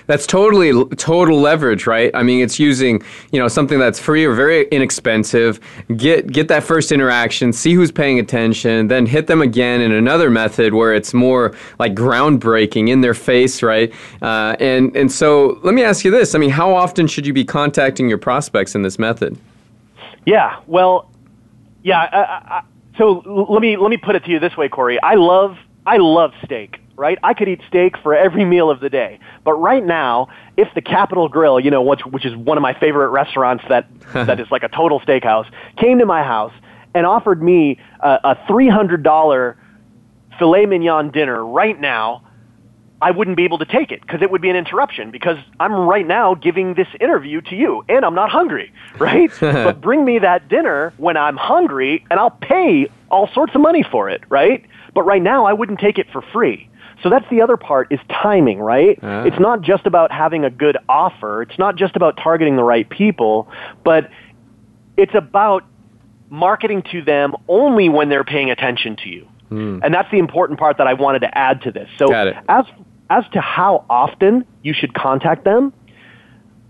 That's 0.06 0.26
totally 0.26 0.84
total 0.96 1.40
leverage, 1.40 1.86
right? 1.86 2.10
I 2.14 2.22
mean, 2.22 2.42
it's 2.42 2.58
using 2.58 3.02
you 3.32 3.40
know 3.40 3.48
something 3.48 3.78
that's 3.78 3.98
free 3.98 4.24
or 4.24 4.34
very 4.34 4.68
inexpensive. 4.68 5.60
Get 5.96 6.32
get 6.32 6.48
that 6.48 6.62
first 6.62 6.92
interaction, 6.92 7.52
see 7.52 7.74
who's 7.74 7.92
paying 7.92 8.18
attention, 8.18 8.88
then 8.88 9.06
hit 9.06 9.26
them 9.26 9.42
again 9.42 9.80
in 9.80 9.92
another 9.92 10.30
method 10.30 10.74
where 10.74 10.94
it's 10.94 11.12
more 11.12 11.54
like 11.78 11.94
groundbreaking 11.94 12.88
in 12.88 13.00
their 13.00 13.14
face, 13.14 13.62
right? 13.62 13.92
Uh, 14.22 14.56
and 14.60 14.96
and 14.96 15.10
so 15.10 15.58
let 15.62 15.74
me 15.74 15.82
ask 15.82 16.04
you 16.04 16.10
this: 16.10 16.34
I 16.34 16.38
mean, 16.38 16.50
how 16.50 16.72
often 16.74 17.06
should 17.06 17.26
you 17.26 17.32
be 17.32 17.44
contacting 17.44 18.08
your 18.08 18.18
prospects 18.18 18.74
in 18.74 18.82
this 18.82 18.98
method? 18.98 19.36
Yeah, 20.24 20.60
well, 20.66 21.10
yeah. 21.82 22.00
I, 22.00 22.58
I, 22.58 22.62
so 22.98 23.22
let 23.50 23.60
me 23.60 23.76
let 23.76 23.90
me 23.90 23.96
put 23.96 24.16
it 24.16 24.24
to 24.24 24.30
you 24.30 24.38
this 24.38 24.56
way, 24.56 24.68
Corey. 24.68 25.00
I 25.02 25.14
love 25.14 25.56
I 25.86 25.98
love 25.98 26.32
steak 26.44 26.80
right? 26.96 27.18
I 27.22 27.34
could 27.34 27.48
eat 27.48 27.60
steak 27.68 27.96
for 28.02 28.14
every 28.14 28.44
meal 28.44 28.70
of 28.70 28.80
the 28.80 28.88
day. 28.88 29.18
But 29.44 29.54
right 29.54 29.84
now, 29.84 30.28
if 30.56 30.68
the 30.74 30.82
Capital 30.82 31.28
Grille, 31.28 31.60
you 31.60 31.70
know, 31.70 31.82
which, 31.82 32.04
which 32.06 32.24
is 32.24 32.34
one 32.34 32.56
of 32.56 32.62
my 32.62 32.78
favorite 32.78 33.08
restaurants 33.08 33.64
that, 33.68 33.88
that 34.12 34.40
is 34.40 34.50
like 34.50 34.62
a 34.62 34.68
total 34.68 35.00
steakhouse, 35.00 35.46
came 35.76 35.98
to 35.98 36.06
my 36.06 36.22
house 36.22 36.52
and 36.94 37.06
offered 37.06 37.42
me 37.42 37.78
a, 38.00 38.18
a 38.24 38.34
$300 38.48 39.56
filet 40.38 40.66
mignon 40.66 41.10
dinner 41.10 41.44
right 41.44 41.78
now, 41.78 42.22
I 43.00 43.10
wouldn't 43.10 43.36
be 43.36 43.44
able 43.44 43.58
to 43.58 43.66
take 43.66 43.92
it 43.92 44.00
because 44.00 44.22
it 44.22 44.30
would 44.30 44.40
be 44.40 44.48
an 44.48 44.56
interruption 44.56 45.10
because 45.10 45.36
I'm 45.60 45.72
right 45.72 46.06
now 46.06 46.34
giving 46.34 46.74
this 46.74 46.88
interview 46.98 47.42
to 47.42 47.54
you 47.54 47.84
and 47.90 48.06
I'm 48.06 48.14
not 48.14 48.30
hungry, 48.30 48.72
right? 48.98 49.30
but 49.38 49.80
bring 49.82 50.04
me 50.04 50.18
that 50.20 50.48
dinner 50.48 50.94
when 50.96 51.16
I'm 51.16 51.36
hungry 51.36 52.06
and 52.10 52.18
I'll 52.18 52.30
pay 52.30 52.88
all 53.10 53.28
sorts 53.34 53.54
of 53.54 53.60
money 53.60 53.82
for 53.82 54.08
it, 54.08 54.22
right? 54.30 54.64
But 54.94 55.02
right 55.02 55.20
now 55.20 55.44
I 55.44 55.52
wouldn't 55.52 55.78
take 55.78 55.98
it 55.98 56.06
for 56.10 56.22
free. 56.22 56.70
So 57.06 57.10
that's 57.10 57.30
the 57.30 57.40
other 57.40 57.56
part 57.56 57.92
is 57.92 58.00
timing, 58.10 58.58
right? 58.58 58.98
It's 59.00 59.38
not 59.38 59.60
just 59.60 59.86
about 59.86 60.10
having 60.10 60.44
a 60.44 60.50
good 60.50 60.76
offer. 60.88 61.42
It's 61.42 61.56
not 61.56 61.76
just 61.76 61.94
about 61.94 62.16
targeting 62.16 62.56
the 62.56 62.64
right 62.64 62.90
people, 62.90 63.48
but 63.84 64.10
it's 64.96 65.14
about 65.14 65.62
marketing 66.30 66.82
to 66.90 67.02
them 67.02 67.36
only 67.46 67.88
when 67.88 68.08
they're 68.08 68.24
paying 68.24 68.50
attention 68.50 68.96
to 69.04 69.08
you. 69.08 69.28
Mm. 69.52 69.82
And 69.84 69.94
that's 69.94 70.10
the 70.10 70.18
important 70.18 70.58
part 70.58 70.78
that 70.78 70.88
I 70.88 70.94
wanted 70.94 71.20
to 71.20 71.38
add 71.38 71.62
to 71.62 71.70
this. 71.70 71.88
So 71.96 72.12
as 72.12 72.64
as 73.08 73.22
to 73.34 73.40
how 73.40 73.84
often 73.88 74.44
you 74.64 74.74
should 74.74 74.92
contact 74.92 75.44
them, 75.44 75.72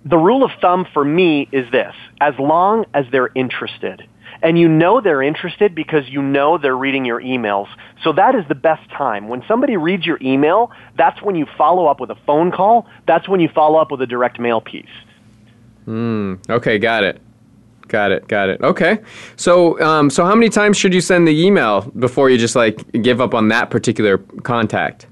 the 0.05 0.19
rule 0.19 0.45
of 0.45 0.51
thumb 0.61 0.87
for 0.93 1.03
me 1.03 1.49
is 1.51 1.71
this. 1.73 1.95
As 2.21 2.35
long 2.39 2.85
as 2.93 3.07
they're 3.11 3.31
interested 3.35 4.07
and 4.43 4.59
you 4.59 4.69
know 4.69 5.01
they're 5.01 5.23
interested 5.23 5.75
because 5.75 6.09
you 6.09 6.23
know 6.23 6.59
they're 6.59 6.77
reading 6.77 7.05
your 7.05 7.21
emails. 7.21 7.69
So 8.03 8.13
that 8.13 8.35
is 8.35 8.45
the 8.49 8.55
best 8.55 8.89
time. 8.91 9.29
When 9.29 9.43
somebody 9.49 9.77
reads 9.77 10.05
your 10.05 10.19
email, 10.21 10.71
that's 10.97 11.21
when 11.23 11.37
you 11.37 11.47
follow 11.57 11.87
up 11.87 12.01
with 12.01 12.11
a 12.11 12.17
phone 12.27 12.53
call. 12.53 12.87
That's 13.07 13.29
when 13.29 13.41
you 13.41 13.49
follow 13.49 13.79
up 13.79 13.91
with 13.91 14.03
a 14.03 14.07
direct 14.07 14.39
mail 14.39 14.61
piece. 14.61 14.87
Mm, 15.87 16.49
okay, 16.51 16.79
got 16.79 17.05
it. 17.05 17.21
Got 17.89 18.11
it. 18.11 18.27
Got 18.27 18.49
it. 18.49 18.61
Okay. 18.63 18.99
So, 19.37 19.81
um, 19.81 20.11
so 20.11 20.25
how 20.25 20.35
many 20.35 20.49
times 20.49 20.77
should 20.77 20.93
you 20.93 21.01
send 21.01 21.27
the 21.27 21.45
email 21.45 21.83
before 21.99 22.31
you 22.31 22.39
just 22.39 22.57
like 22.57 22.91
give 23.03 23.21
up 23.21 23.35
on 23.35 23.49
that 23.49 23.71
particular 23.71 24.19
contact? 24.19 25.07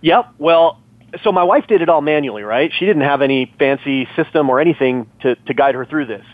Yep. 0.00 0.34
Well, 0.38 0.80
so 1.22 1.32
my 1.32 1.44
wife 1.44 1.66
did 1.66 1.80
it 1.80 1.88
all 1.88 2.00
manually, 2.00 2.42
right? 2.42 2.72
She 2.76 2.86
didn't 2.86 3.02
have 3.02 3.22
any 3.22 3.52
fancy 3.58 4.08
system 4.16 4.50
or 4.50 4.60
anything 4.60 5.08
to, 5.22 5.36
to 5.36 5.54
guide 5.54 5.74
her 5.74 5.84
through 5.84 6.06
this. 6.06 6.24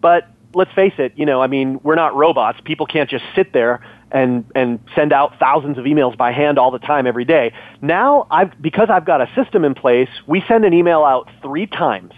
But 0.00 0.28
let's 0.54 0.72
face 0.72 0.94
it, 0.98 1.12
you 1.16 1.26
know, 1.26 1.40
I 1.40 1.46
mean, 1.46 1.80
we're 1.82 1.94
not 1.94 2.14
robots. 2.14 2.58
People 2.64 2.86
can't 2.86 3.08
just 3.08 3.24
sit 3.34 3.52
there 3.52 3.84
and 4.10 4.44
and 4.54 4.78
send 4.94 5.12
out 5.12 5.38
thousands 5.38 5.78
of 5.78 5.84
emails 5.84 6.16
by 6.16 6.32
hand 6.32 6.58
all 6.58 6.70
the 6.70 6.78
time 6.78 7.06
every 7.06 7.24
day. 7.24 7.52
Now, 7.80 8.26
I've 8.30 8.60
because 8.60 8.88
I've 8.90 9.04
got 9.04 9.20
a 9.20 9.28
system 9.34 9.64
in 9.64 9.74
place, 9.74 10.10
we 10.26 10.42
send 10.46 10.64
an 10.64 10.74
email 10.74 11.04
out 11.04 11.28
3 11.42 11.66
times. 11.66 12.12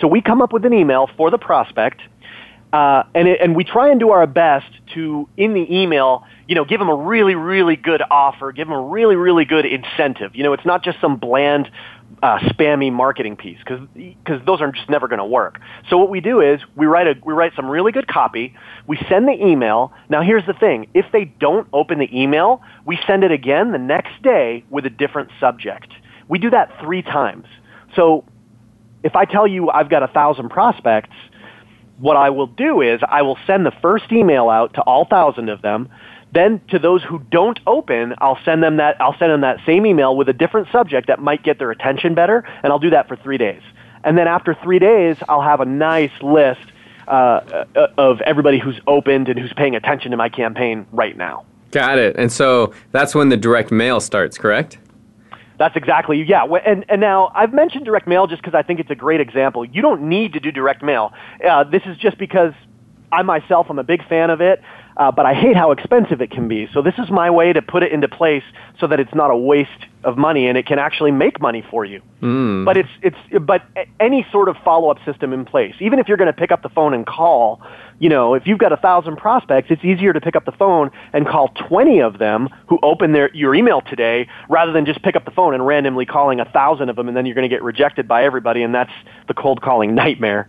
So 0.00 0.06
we 0.06 0.20
come 0.20 0.42
up 0.42 0.52
with 0.52 0.64
an 0.64 0.72
email 0.72 1.08
for 1.16 1.30
the 1.30 1.38
prospect 1.38 2.00
uh, 2.72 3.04
and, 3.14 3.28
it, 3.28 3.40
and 3.40 3.56
we 3.56 3.64
try 3.64 3.90
and 3.90 3.98
do 3.98 4.10
our 4.10 4.26
best 4.26 4.66
to, 4.94 5.28
in 5.36 5.54
the 5.54 5.74
email, 5.74 6.24
you 6.48 6.54
know, 6.54 6.64
give 6.64 6.80
them 6.80 6.88
a 6.88 6.96
really, 6.96 7.34
really 7.34 7.76
good 7.76 8.02
offer, 8.10 8.52
give 8.52 8.66
them 8.66 8.76
a 8.76 8.80
really, 8.80 9.16
really 9.16 9.44
good 9.44 9.66
incentive. 9.66 10.34
You 10.34 10.42
know, 10.42 10.54
it's 10.54 10.64
not 10.64 10.82
just 10.82 10.98
some 10.98 11.18
bland, 11.18 11.70
uh, 12.22 12.38
spammy 12.38 12.90
marketing 12.90 13.36
piece 13.36 13.58
because 13.58 13.86
because 13.94 14.44
those 14.46 14.60
are 14.62 14.72
just 14.72 14.88
never 14.88 15.06
going 15.08 15.18
to 15.18 15.26
work. 15.26 15.60
So 15.90 15.98
what 15.98 16.08
we 16.08 16.20
do 16.20 16.40
is 16.40 16.60
we 16.74 16.86
write 16.86 17.06
a 17.06 17.14
we 17.22 17.34
write 17.34 17.52
some 17.54 17.68
really 17.68 17.92
good 17.92 18.08
copy. 18.08 18.56
We 18.86 18.98
send 19.08 19.28
the 19.28 19.34
email. 19.34 19.92
Now 20.08 20.22
here's 20.22 20.46
the 20.46 20.54
thing: 20.54 20.88
if 20.94 21.04
they 21.12 21.26
don't 21.26 21.68
open 21.72 21.98
the 21.98 22.08
email, 22.18 22.62
we 22.86 22.98
send 23.06 23.24
it 23.24 23.30
again 23.30 23.70
the 23.70 23.78
next 23.78 24.20
day 24.22 24.64
with 24.70 24.86
a 24.86 24.90
different 24.90 25.30
subject. 25.38 25.92
We 26.28 26.38
do 26.38 26.50
that 26.50 26.80
three 26.80 27.02
times. 27.02 27.46
So 27.94 28.24
if 29.04 29.14
I 29.14 29.26
tell 29.26 29.46
you 29.46 29.70
I've 29.70 29.90
got 29.90 30.02
a 30.02 30.08
thousand 30.08 30.48
prospects 30.48 31.14
what 31.98 32.16
I 32.16 32.30
will 32.30 32.46
do 32.46 32.80
is 32.80 33.00
I 33.06 33.22
will 33.22 33.38
send 33.46 33.66
the 33.66 33.72
first 33.82 34.10
email 34.12 34.48
out 34.48 34.74
to 34.74 34.82
all 34.82 35.04
thousand 35.04 35.48
of 35.48 35.62
them. 35.62 35.88
Then 36.32 36.60
to 36.68 36.78
those 36.78 37.02
who 37.02 37.20
don't 37.30 37.58
open, 37.66 38.14
I'll 38.18 38.38
send 38.44 38.62
them 38.62 38.76
that 38.76 39.00
I'll 39.00 39.16
send 39.18 39.32
them 39.32 39.40
that 39.40 39.58
same 39.64 39.86
email 39.86 40.16
with 40.16 40.28
a 40.28 40.32
different 40.32 40.68
subject 40.70 41.06
that 41.06 41.20
might 41.20 41.42
get 41.42 41.58
their 41.58 41.70
attention 41.70 42.14
better, 42.14 42.44
and 42.62 42.72
I'll 42.72 42.78
do 42.78 42.90
that 42.90 43.08
for 43.08 43.16
three 43.16 43.38
days. 43.38 43.62
And 44.04 44.16
then 44.16 44.28
after 44.28 44.54
three 44.54 44.78
days, 44.78 45.16
I'll 45.28 45.42
have 45.42 45.60
a 45.60 45.64
nice 45.64 46.12
list 46.22 46.60
uh, 47.06 47.64
uh 47.74 47.86
of 47.96 48.20
everybody 48.22 48.58
who's 48.58 48.80
opened 48.86 49.28
and 49.28 49.38
who's 49.38 49.52
paying 49.54 49.74
attention 49.74 50.10
to 50.10 50.16
my 50.16 50.28
campaign 50.28 50.86
right 50.92 51.16
now. 51.16 51.46
Got 51.70 51.98
it. 51.98 52.16
And 52.16 52.30
so 52.32 52.72
that's 52.92 53.14
when 53.14 53.28
the 53.28 53.36
direct 53.36 53.70
mail 53.70 54.00
starts, 54.00 54.38
correct? 54.38 54.78
That's 55.58 55.76
exactly 55.76 56.22
yeah. 56.22 56.44
And 56.64 56.84
and 56.88 57.00
now 57.00 57.32
I've 57.34 57.52
mentioned 57.52 57.84
direct 57.84 58.06
mail 58.06 58.26
just 58.26 58.42
because 58.42 58.54
I 58.54 58.62
think 58.62 58.80
it's 58.80 58.90
a 58.90 58.94
great 58.94 59.20
example. 59.20 59.64
You 59.64 59.82
don't 59.82 60.02
need 60.02 60.34
to 60.34 60.40
do 60.40 60.52
direct 60.52 60.82
mail. 60.82 61.12
Uh, 61.44 61.64
this 61.64 61.82
is 61.84 61.96
just 61.96 62.16
because 62.16 62.52
I 63.10 63.22
myself 63.22 63.68
am 63.68 63.78
a 63.78 63.84
big 63.84 64.06
fan 64.08 64.30
of 64.30 64.40
it, 64.40 64.62
uh, 64.98 65.12
but 65.12 65.26
I 65.26 65.34
hate 65.34 65.56
how 65.56 65.70
expensive 65.70 66.20
it 66.20 66.30
can 66.30 66.48
be. 66.48 66.68
So 66.74 66.82
this 66.82 66.94
is 66.98 67.08
my 67.10 67.30
way 67.30 67.52
to 67.52 67.62
put 67.62 67.82
it 67.82 67.92
into 67.92 68.08
place 68.08 68.42
so 68.80 68.86
that 68.88 68.98
it's 68.98 69.14
not 69.14 69.30
a 69.30 69.36
waste 69.36 69.70
of 70.04 70.18
money 70.18 70.48
and 70.48 70.58
it 70.58 70.66
can 70.66 70.78
actually 70.78 71.12
make 71.12 71.40
money 71.40 71.64
for 71.70 71.84
you. 71.84 72.02
Mm. 72.22 72.64
But 72.64 72.76
it's 72.76 72.88
it's 73.02 73.16
but 73.40 73.62
any 74.00 74.26
sort 74.32 74.48
of 74.48 74.56
follow 74.64 74.90
up 74.90 74.98
system 75.04 75.32
in 75.32 75.44
place, 75.44 75.74
even 75.80 75.98
if 75.98 76.08
you're 76.08 76.16
going 76.16 76.32
to 76.32 76.38
pick 76.38 76.50
up 76.50 76.62
the 76.62 76.68
phone 76.68 76.94
and 76.94 77.06
call 77.06 77.62
you 77.98 78.08
know, 78.08 78.34
if 78.34 78.46
you've 78.46 78.58
got 78.58 78.72
a 78.72 78.76
thousand 78.76 79.16
prospects, 79.16 79.68
it's 79.70 79.84
easier 79.84 80.12
to 80.12 80.20
pick 80.20 80.36
up 80.36 80.44
the 80.44 80.52
phone 80.52 80.90
and 81.12 81.26
call 81.26 81.48
20 81.68 82.00
of 82.00 82.18
them 82.18 82.48
who 82.68 82.78
open 82.82 83.12
their, 83.12 83.34
your 83.34 83.54
email 83.54 83.80
today 83.80 84.28
rather 84.48 84.72
than 84.72 84.86
just 84.86 85.02
pick 85.02 85.16
up 85.16 85.24
the 85.24 85.30
phone 85.30 85.54
and 85.54 85.66
randomly 85.66 86.06
calling 86.06 86.40
a 86.40 86.44
thousand 86.44 86.88
of 86.88 86.96
them 86.96 87.08
and 87.08 87.16
then 87.16 87.26
you're 87.26 87.34
going 87.34 87.48
to 87.48 87.54
get 87.54 87.62
rejected 87.62 88.06
by 88.06 88.24
everybody 88.24 88.62
and 88.62 88.74
that's 88.74 88.92
the 89.26 89.34
cold 89.34 89.60
calling 89.60 89.94
nightmare. 89.94 90.48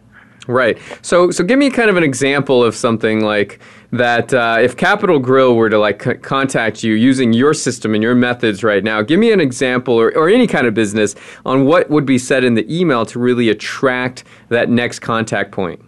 Right. 0.49 0.79
So, 1.03 1.29
so 1.29 1.43
give 1.43 1.59
me 1.59 1.69
kind 1.69 1.91
of 1.91 1.95
an 1.95 2.03
example 2.03 2.63
of 2.63 2.75
something 2.75 3.23
like 3.23 3.59
that. 3.91 4.33
Uh, 4.33 4.57
if 4.59 4.75
Capital 4.75 5.19
Grille 5.19 5.55
were 5.55 5.69
to 5.69 5.77
like 5.77 6.01
c- 6.01 6.15
contact 6.15 6.83
you 6.83 6.95
using 6.95 7.33
your 7.33 7.53
system 7.53 7.93
and 7.93 8.01
your 8.01 8.15
methods 8.15 8.63
right 8.63 8.83
now, 8.83 9.03
give 9.03 9.19
me 9.19 9.31
an 9.31 9.39
example, 9.39 9.93
or, 9.93 10.11
or 10.17 10.27
any 10.27 10.47
kind 10.47 10.65
of 10.65 10.73
business, 10.73 11.13
on 11.45 11.65
what 11.65 11.91
would 11.91 12.03
be 12.03 12.17
said 12.17 12.43
in 12.43 12.55
the 12.55 12.65
email 12.67 13.05
to 13.05 13.19
really 13.19 13.49
attract 13.49 14.23
that 14.47 14.71
next 14.71 14.99
contact 14.99 15.51
point. 15.51 15.79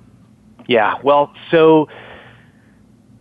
Yeah. 0.67 0.99
Well, 1.01 1.33
so 1.49 1.89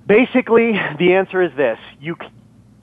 basically, 0.07 0.73
the 0.99 1.15
answer 1.15 1.41
is 1.41 1.57
this: 1.57 1.79
you 2.03 2.19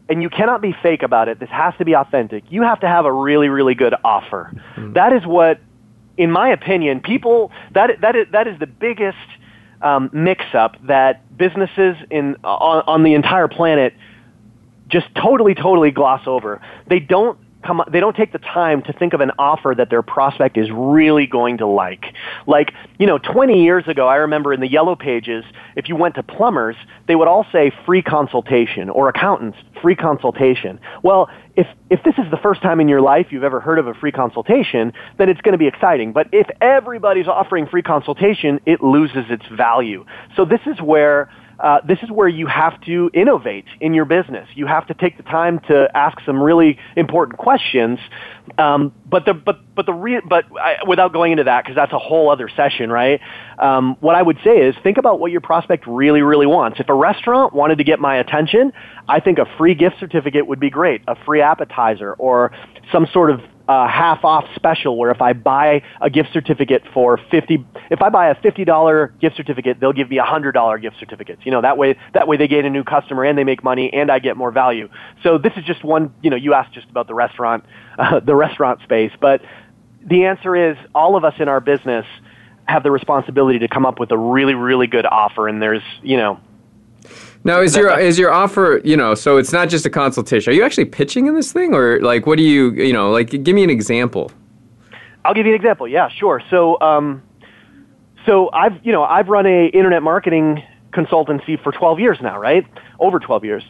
and 0.09 0.23
you 0.23 0.31
cannot 0.31 0.61
be 0.63 0.75
fake 0.81 1.03
about 1.03 1.27
it. 1.27 1.39
This 1.39 1.49
has 1.49 1.75
to 1.77 1.85
be 1.85 1.95
authentic. 1.95 2.43
You 2.49 2.63
have 2.63 2.79
to 2.79 2.87
have 2.87 3.05
a 3.05 3.13
really, 3.13 3.49
really 3.49 3.75
good 3.75 3.93
offer. 4.03 4.51
Mm-hmm. 4.75 4.93
That 4.93 5.13
is 5.13 5.27
what 5.27 5.59
in 6.17 6.31
my 6.31 6.49
opinion, 6.49 6.99
people 6.99 7.51
that 7.71 8.01
that 8.01 8.15
is 8.15 8.27
that 8.31 8.47
is 8.47 8.59
the 8.59 8.67
biggest 8.67 9.17
um, 9.81 10.09
mix-up 10.11 10.75
that 10.87 11.37
businesses 11.37 11.95
in 12.09 12.35
on, 12.43 12.83
on 12.87 13.03
the 13.03 13.13
entire 13.13 13.47
planet 13.47 13.93
just 14.87 15.07
totally, 15.15 15.53
totally 15.53 15.91
gloss 15.91 16.25
over. 16.25 16.61
They 16.87 16.99
don't 16.99 17.37
come 17.67 17.83
they 17.91 17.99
don't 17.99 18.15
take 18.15 18.31
the 18.31 18.39
time 18.39 18.81
to 18.83 18.93
think 18.93 19.13
of 19.13 19.21
an 19.21 19.31
offer 19.37 19.73
that 19.77 19.89
their 19.89 20.01
prospect 20.01 20.57
is 20.57 20.69
really 20.71 21.27
going 21.27 21.57
to 21.57 21.67
like. 21.67 22.05
Like, 22.47 22.73
you 22.97 23.05
know, 23.05 23.17
20 23.17 23.63
years 23.63 23.87
ago, 23.87 24.07
I 24.07 24.15
remember 24.15 24.53
in 24.53 24.61
the 24.61 24.71
yellow 24.71 24.95
pages, 24.95 25.43
if 25.75 25.89
you 25.89 25.95
went 25.95 26.15
to 26.15 26.23
plumbers, 26.23 26.75
they 27.07 27.15
would 27.15 27.27
all 27.27 27.45
say 27.51 27.71
free 27.85 28.01
consultation 28.01 28.89
or 28.89 29.09
accountants, 29.09 29.57
free 29.81 29.95
consultation. 29.95 30.79
Well, 31.03 31.29
if 31.55 31.67
if 31.89 32.01
this 32.03 32.15
is 32.17 32.29
the 32.31 32.37
first 32.37 32.61
time 32.61 32.79
in 32.79 32.87
your 32.87 33.01
life 33.01 33.27
you've 33.31 33.43
ever 33.43 33.59
heard 33.59 33.79
of 33.79 33.87
a 33.87 33.93
free 33.93 34.11
consultation, 34.11 34.93
then 35.17 35.29
it's 35.29 35.41
going 35.41 35.53
to 35.53 35.57
be 35.57 35.67
exciting. 35.67 36.13
But 36.13 36.27
if 36.31 36.47
everybody's 36.61 37.27
offering 37.27 37.67
free 37.67 37.81
consultation, 37.81 38.59
it 38.65 38.81
loses 38.81 39.25
its 39.29 39.45
value. 39.47 40.05
So 40.35 40.45
this 40.45 40.61
is 40.65 40.79
where 40.81 41.29
uh, 41.59 41.79
this 41.87 41.97
is 42.03 42.11
where 42.11 42.27
you 42.27 42.47
have 42.47 42.79
to 42.81 43.09
innovate 43.13 43.65
in 43.81 43.93
your 43.93 44.05
business. 44.05 44.47
You 44.53 44.67
have 44.67 44.87
to 44.87 44.93
take 44.93 45.17
the 45.17 45.23
time 45.23 45.59
to 45.67 45.89
ask 45.95 46.17
some 46.25 46.41
really 46.41 46.77
important 46.95 47.37
questions. 47.39 47.99
Um, 48.57 48.93
but 49.05 49.25
the 49.25 49.33
but 49.33 49.59
but 49.75 49.85
the 49.85 49.93
re- 49.93 50.21
but 50.27 50.45
I, 50.59 50.77
without 50.87 51.13
going 51.13 51.31
into 51.31 51.45
that 51.45 51.63
because 51.63 51.75
that's 51.75 51.93
a 51.93 51.99
whole 51.99 52.29
other 52.29 52.49
session, 52.49 52.91
right? 52.91 53.19
Um, 53.59 53.97
what 53.99 54.15
I 54.15 54.21
would 54.21 54.37
say 54.43 54.57
is 54.57 54.75
think 54.83 54.97
about 54.97 55.19
what 55.19 55.31
your 55.31 55.41
prospect 55.41 55.85
really 55.87 56.21
really 56.21 56.47
wants. 56.47 56.79
If 56.79 56.89
a 56.89 56.93
restaurant 56.93 57.53
wanted 57.53 57.79
to 57.79 57.83
get 57.83 57.99
my 57.99 58.17
attention, 58.17 58.71
I 59.07 59.19
think 59.19 59.39
a 59.39 59.45
free 59.57 59.75
gift 59.75 59.97
certificate 59.99 60.47
would 60.47 60.59
be 60.59 60.69
great. 60.69 61.01
A 61.07 61.15
free 61.25 61.41
appetizer 61.41 62.13
or 62.13 62.51
some 62.91 63.07
sort 63.11 63.31
of 63.31 63.41
uh, 63.67 63.87
half 63.87 64.23
off 64.23 64.45
special 64.55 64.97
where 64.97 65.11
if 65.11 65.21
I 65.21 65.33
buy 65.33 65.83
a 66.01 66.09
gift 66.09 66.29
certificate 66.31 66.83
for 66.93 67.19
50, 67.29 67.65
if 67.91 68.01
I 68.01 68.09
buy 68.09 68.29
a 68.29 68.35
$50 68.35 69.19
gift 69.19 69.35
certificate, 69.35 69.79
they'll 69.79 69.93
give 69.93 70.09
me 70.09 70.19
a 70.19 70.23
$100 70.23 70.81
gift 70.81 70.97
certificates. 70.99 71.41
You 71.45 71.51
know, 71.51 71.61
that 71.61 71.77
way, 71.77 71.97
that 72.13 72.27
way 72.27 72.37
they 72.37 72.47
gain 72.47 72.65
a 72.65 72.69
new 72.69 72.83
customer 72.83 73.23
and 73.23 73.37
they 73.37 73.43
make 73.43 73.63
money 73.63 73.91
and 73.91 74.09
I 74.11 74.19
get 74.19 74.37
more 74.37 74.51
value. 74.51 74.89
So 75.23 75.37
this 75.37 75.53
is 75.57 75.65
just 75.65 75.83
one, 75.83 76.13
you 76.21 76.29
know, 76.29 76.37
you 76.37 76.53
asked 76.53 76.73
just 76.73 76.89
about 76.89 77.07
the 77.07 77.13
restaurant, 77.13 77.65
uh, 77.99 78.19
the 78.25 78.35
restaurant 78.35 78.81
space, 78.83 79.11
but 79.19 79.41
the 80.05 80.25
answer 80.25 80.55
is 80.55 80.77
all 80.95 81.17
of 81.17 81.25
us 81.25 81.33
in 81.39 81.49
our 81.49 81.59
business 81.59 82.05
have 82.65 82.83
the 82.83 82.91
responsibility 82.91 83.59
to 83.59 83.67
come 83.67 83.85
up 83.85 83.99
with 83.99 84.11
a 84.11 84.17
really, 84.17 84.53
really 84.53 84.87
good 84.87 85.05
offer 85.05 85.47
and 85.47 85.61
there's, 85.61 85.83
you 86.03 86.17
know, 86.17 86.39
now, 87.47 87.61
is 87.61 87.75
your 87.75 87.97
is 87.99 88.19
your 88.19 88.31
offer, 88.31 88.81
you 88.83 88.97
know, 88.97 89.15
so 89.15 89.37
it's 89.37 89.53
not 89.53 89.69
just 89.69 89.85
a 89.85 89.89
consultation. 89.89 90.51
Are 90.51 90.55
you 90.55 90.63
actually 90.63 90.85
pitching 90.85 91.27
in 91.27 91.35
this 91.35 91.51
thing, 91.51 91.73
or 91.73 91.99
like, 92.01 92.27
what 92.27 92.37
do 92.37 92.43
you, 92.43 92.71
you 92.73 92.93
know, 92.93 93.09
like, 93.09 93.29
give 93.29 93.55
me 93.55 93.63
an 93.63 93.69
example. 93.69 94.31
I'll 95.25 95.33
give 95.33 95.45
you 95.45 95.53
an 95.53 95.59
example. 95.59 95.87
Yeah, 95.87 96.09
sure. 96.09 96.41
So, 96.49 96.79
um, 96.81 97.23
so 98.25 98.49
I've, 98.51 98.85
you 98.85 98.91
know, 98.91 99.03
I've 99.03 99.29
run 99.29 99.45
a 99.45 99.67
internet 99.67 100.03
marketing 100.03 100.61
consultancy 100.91 101.61
for 101.61 101.71
12 101.71 101.99
years 101.99 102.17
now, 102.21 102.37
right? 102.37 102.65
Over 102.99 103.19
12 103.19 103.45
years. 103.45 103.63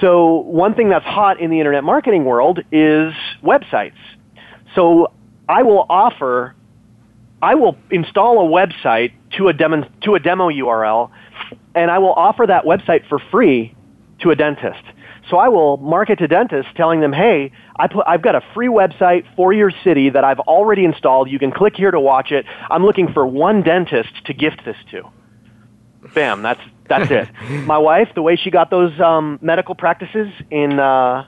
So 0.00 0.36
one 0.42 0.74
thing 0.74 0.88
that's 0.88 1.04
hot 1.04 1.40
in 1.40 1.50
the 1.50 1.58
internet 1.58 1.84
marketing 1.84 2.24
world 2.24 2.60
is 2.70 3.12
websites. 3.42 3.98
So 4.74 5.12
I 5.48 5.62
will 5.62 5.86
offer, 5.88 6.54
I 7.42 7.54
will 7.54 7.76
install 7.90 8.46
a 8.46 8.48
website 8.48 9.12
to 9.36 9.48
a 9.48 9.52
demo, 9.52 9.88
to 10.02 10.14
a 10.14 10.20
demo 10.20 10.48
URL 10.48 11.10
and 11.74 11.90
I 11.90 11.98
will 11.98 12.12
offer 12.12 12.46
that 12.46 12.64
website 12.64 13.08
for 13.08 13.18
free 13.30 13.74
to 14.20 14.30
a 14.30 14.36
dentist. 14.36 14.82
So 15.28 15.36
I 15.36 15.48
will 15.48 15.76
market 15.76 16.18
to 16.18 16.28
dentists 16.28 16.72
telling 16.76 17.00
them, 17.00 17.12
hey, 17.12 17.52
I 17.76 17.86
put, 17.86 18.04
I've 18.06 18.22
got 18.22 18.34
a 18.34 18.42
free 18.54 18.68
website 18.68 19.24
for 19.36 19.52
your 19.52 19.70
city 19.84 20.10
that 20.10 20.24
I've 20.24 20.40
already 20.40 20.84
installed. 20.84 21.30
You 21.30 21.38
can 21.38 21.52
click 21.52 21.74
here 21.76 21.90
to 21.90 22.00
watch 22.00 22.32
it. 22.32 22.46
I'm 22.70 22.84
looking 22.84 23.12
for 23.12 23.26
one 23.26 23.62
dentist 23.62 24.10
to 24.26 24.34
gift 24.34 24.62
this 24.64 24.76
to. 24.90 25.08
Bam, 26.14 26.42
that's, 26.42 26.60
that's 26.88 27.10
it. 27.10 27.28
My 27.66 27.78
wife, 27.78 28.08
the 28.14 28.22
way 28.22 28.36
she 28.36 28.50
got 28.50 28.70
those 28.70 28.98
um, 29.00 29.38
medical 29.40 29.74
practices 29.74 30.28
in, 30.50 30.80
uh, 30.80 31.26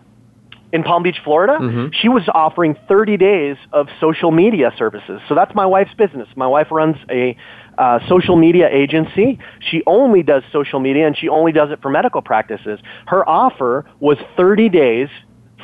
in 0.73 0.83
Palm 0.83 1.03
Beach, 1.03 1.19
Florida, 1.23 1.59
mm-hmm. 1.61 1.89
she 1.93 2.09
was 2.09 2.23
offering 2.33 2.77
30 2.89 3.19
days 3.19 3.57
of 3.73 3.89
social 4.01 4.31
media 4.31 4.73
services. 4.79 5.21
So 5.29 5.35
that's 5.35 5.55
my 5.55 5.67
wife's 5.67 5.93
business. 5.95 6.29
My 6.35 6.47
wife 6.47 6.69
runs 6.71 6.97
a 7.11 7.37
uh, 7.77 8.01
social 8.09 8.37
media 8.37 8.69
agency. 8.71 9.39
She 9.61 9.83
only 9.87 10.23
does 10.23 10.43
social 10.51 10.81
media 10.81 11.07
and 11.07 11.17
she 11.17 11.29
only 11.29 11.53
does 11.53 11.71
it 11.71 11.83
for 11.83 11.91
medical 11.91 12.23
practices. 12.23 12.81
Her 13.07 13.29
offer 13.29 13.85
was 14.01 14.17
30 14.37 14.71
days 14.71 15.09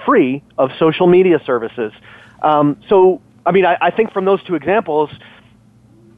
free 0.04 0.42
of 0.58 0.70
social 0.78 1.06
media 1.06 1.40
services. 1.44 1.92
Um, 2.42 2.80
so, 2.88 3.22
I 3.46 3.52
mean, 3.52 3.64
I, 3.64 3.78
I 3.80 3.90
think 3.90 4.12
from 4.12 4.26
those 4.26 4.42
two 4.44 4.54
examples, 4.54 5.10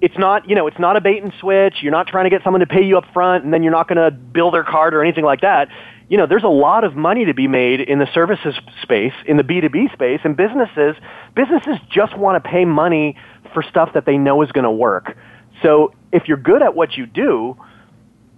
it's 0.00 0.18
not, 0.18 0.48
you 0.48 0.55
know, 0.55 0.66
it's 0.66 0.79
not 0.79 0.96
a 0.96 1.00
bait 1.00 1.22
and 1.22 1.33
switch. 1.38 1.76
You're 1.83 1.92
not 1.92 2.09
trying 2.09 2.24
to 2.24 2.31
get 2.31 2.42
someone 2.42 2.61
to 2.61 2.66
pay 2.66 2.85
you 2.85 2.98
up 2.98 3.05
front 3.12 3.44
and 3.44 3.53
then 3.53 3.62
you're 3.62 3.72
not 3.72 3.87
going 3.87 3.98
to 3.98 4.11
bill 4.11 4.50
their 4.50 4.64
card 4.64 4.94
or 4.94 5.03
anything 5.03 5.24
like 5.24 5.42
that. 5.42 5.68
You 6.11 6.16
know, 6.16 6.27
there's 6.27 6.44
a 6.44 6.49
lot 6.49 6.83
of 6.83 6.96
money 6.96 7.25
to 7.27 7.35
be 7.35 7.46
made 7.46 7.81
in 7.81 8.01
the 8.01 8.09
services 8.12 8.55
space, 8.83 9.12
in 9.27 9.37
the 9.37 9.44
B2B 9.44 9.92
space, 9.92 10.20
and 10.25 10.37
businesses, 10.37 10.96
businesses 11.37 11.77
just 11.88 12.18
want 12.18 12.42
to 12.42 12.51
pay 12.51 12.64
money 12.64 13.16
for 13.55 13.62
stuff 13.62 13.90
that 13.94 14.07
they 14.07 14.18
know 14.18 14.42
is 14.42 14.51
going 14.51 14.64
to 14.64 14.73
work. 14.73 15.16
So 15.62 15.94
if 16.12 16.27
you're 16.27 16.37
good 16.37 16.62
at 16.62 16.75
what 16.75 16.96
you 16.96 17.07
do, 17.07 17.57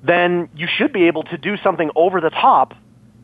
then 0.05 0.51
you 0.55 0.69
should 0.77 0.93
be 0.93 1.07
able 1.07 1.23
to 1.25 1.39
do 1.39 1.57
something 1.57 1.91
over 1.97 2.21
the 2.21 2.29
top 2.29 2.75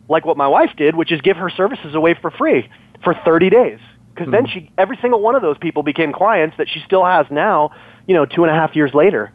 like 0.08 0.24
what 0.24 0.38
my 0.38 0.48
wife 0.48 0.70
did, 0.76 0.96
which 0.96 1.12
is 1.12 1.20
give 1.20 1.36
her 1.36 1.50
services 1.50 1.94
away 1.94 2.14
for 2.14 2.30
free 2.30 2.70
for 3.04 3.14
30 3.24 3.50
days. 3.50 3.78
Because 4.14 4.32
mm-hmm. 4.32 4.32
then 4.32 4.46
she, 4.46 4.70
every 4.78 4.98
single 5.02 5.20
one 5.20 5.34
of 5.34 5.42
those 5.42 5.58
people 5.58 5.82
became 5.82 6.12
clients 6.12 6.56
that 6.56 6.68
she 6.68 6.80
still 6.86 7.04
has 7.04 7.26
now, 7.30 7.72
you 8.06 8.14
know, 8.14 8.24
two 8.24 8.44
and 8.44 8.50
a 8.50 8.54
half 8.54 8.74
years 8.74 8.94
later. 8.94 9.30